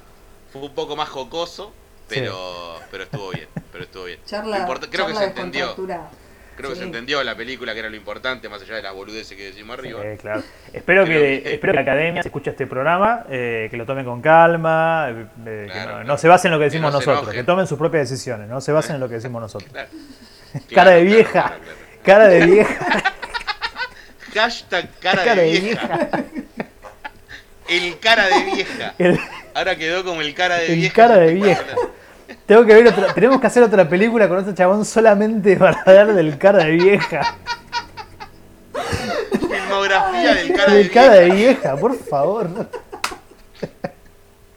Fue 0.53 0.62
un 0.62 0.74
poco 0.74 0.97
más 0.97 1.09
jocoso, 1.11 1.72
pero, 2.09 2.81
pero 2.91 3.03
estuvo 3.05 3.31
bien. 3.31 3.47
Pero 3.70 3.85
estuvo 3.85 4.05
bien. 4.05 4.18
Charla, 4.24 4.64
creo 4.66 4.81
que 5.07 5.12
charla 5.12 5.14
se 5.18 5.24
entendió. 5.27 5.77
Creo 6.57 6.70
que 6.70 6.76
se 6.76 6.84
entendió 6.84 7.22
la 7.22 7.34
película 7.36 7.72
que 7.74 7.80
era 7.80 7.90
lo 7.90 7.96
importante, 7.96 8.48
más 8.48 8.62
allá 8.62 8.76
de 8.76 8.82
las 8.82 8.94
boludeces 8.94 9.36
que 9.36 9.44
decimos 9.46 9.78
arriba. 9.78 10.00
Claro. 10.20 10.42
Espero 10.72 11.04
que, 11.04 11.42
que- 11.44 11.54
espero 11.54 11.72
que 11.72 11.76
la 11.76 11.82
academia 11.82 12.22
se 12.22 12.28
escuche 12.28 12.50
este 12.50 12.66
programa, 12.66 13.24
eh, 13.30 13.68
que 13.70 13.76
lo 13.76 13.84
tomen 13.86 14.04
con 14.04 14.20
calma, 14.22 15.09
eh, 15.11 15.26
que 15.36 15.66
no, 15.66 15.72
claro. 15.72 16.04
no 16.04 16.18
se 16.18 16.28
basen 16.28 16.48
en 16.48 16.52
lo 16.52 16.59
que 16.59 16.64
Que 16.64 16.70
decimos 16.70 16.92
no 16.92 16.98
nosotros, 16.98 17.34
que 17.34 17.44
tomen 17.44 17.66
sus 17.66 17.78
propias 17.78 18.09
decisiones, 18.09 18.48
no 18.48 18.61
se 18.61 18.72
basen 18.72 18.94
en 18.96 19.00
lo 19.00 19.09
que 19.09 19.14
decimos 19.16 19.40
nosotros. 19.42 19.70
Cara 20.74 20.92
de 20.92 21.02
vieja, 21.04 21.52
cara 22.02 22.28
de 22.28 22.46
vieja, 22.46 23.02
Hashtag 24.34 24.88
cara, 25.00 25.24
cara 25.24 25.42
de 25.42 25.52
de 25.52 25.61
vieja. 25.61 26.09
El 27.68 27.98
cara 27.98 28.26
de 28.28 28.44
vieja. 28.44 28.94
El- 28.98 29.20
Ahora 29.54 29.76
quedó 29.76 30.04
como 30.04 30.20
el 30.20 30.34
cara 30.34 30.57
de 30.59 30.66
El 30.72 30.76
vieja. 30.76 30.94
cara 30.94 31.16
de 31.18 31.34
vieja. 31.34 31.64
Tengo 32.47 32.64
que 32.64 32.74
ver 32.74 32.86
otra, 32.88 33.12
tenemos 33.12 33.40
que 33.40 33.47
hacer 33.49 33.62
otra 33.62 33.88
película 33.88 34.28
con 34.28 34.38
este 34.38 34.55
chabón 34.55 34.84
solamente 34.84 35.57
para 35.57 35.80
hablar 35.84 36.14
del 36.14 36.38
cara 36.38 36.64
de 36.64 36.70
vieja. 36.72 37.36
Filmografía 39.40 40.34
del 40.34 40.53
cara 40.53 40.72
de 40.72 40.78
Del 40.78 40.90
cara 40.90 41.11
vieja. 41.18 41.24
de 41.24 41.30
vieja, 41.34 41.76
por 41.76 41.99
favor. 41.99 42.49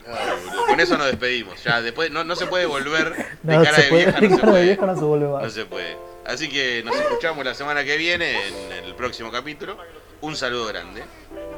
Ay. 0.07 0.39
Con 0.67 0.79
eso 0.79 0.97
nos 0.97 1.07
despedimos. 1.07 1.63
Ya 1.63 1.81
después 1.81 2.11
no, 2.11 2.23
no 2.23 2.35
se 2.35 2.45
puede 2.45 2.65
volver 2.67 3.15
de 3.41 3.55
No 3.57 3.63
cara 3.63 3.75
se 3.77 3.81
de 3.83 3.89
puede, 3.89 4.03
vieja. 4.05 4.19
de 4.19 4.27
No 4.29 4.35
se 4.35 4.41
cara 4.41 4.45
de 4.45 4.51
puede. 4.51 4.63
vieja 4.65 4.85
no 4.85 4.95
se 4.95 5.01
vuelve 5.03 5.25
No 5.25 5.31
más. 5.39 5.53
se 5.53 5.65
puede. 5.65 5.97
Así 6.25 6.47
que 6.49 6.83
nos 6.85 6.95
escuchamos 6.95 7.43
la 7.43 7.53
semana 7.55 7.83
que 7.83 7.97
viene 7.97 8.47
en 8.47 8.85
el 8.85 8.93
próximo 8.95 9.31
capítulo. 9.31 9.77
Un 10.21 10.35
saludo 10.35 10.67
grande. 10.67 11.03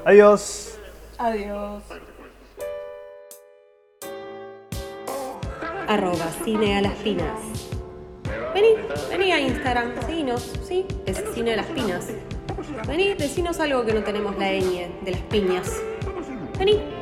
Adiós. 0.06 0.78
Adiós. 1.18 1.84
Arroba 5.94 6.32
cine 6.44 6.78
a 6.78 6.82
las 6.82 6.94
pinas. 6.96 7.40
Vení, 8.54 8.76
vení 9.10 9.32
a 9.32 9.40
Instagram, 9.40 9.94
seguinos, 10.06 10.54
¿sí? 10.68 10.86
Es 11.06 11.24
cine 11.34 11.54
a 11.54 11.58
las 11.58 11.66
pinas. 11.68 12.08
Vení, 12.88 13.14
decinos 13.16 13.60
algo 13.60 13.84
que 13.86 13.94
no 13.94 14.04
tenemos 14.04 14.38
la 14.38 14.52
ñ 14.54 14.88
de 15.04 15.12
las 15.12 15.22
piñas. 15.22 15.82
Vení. 16.58 17.01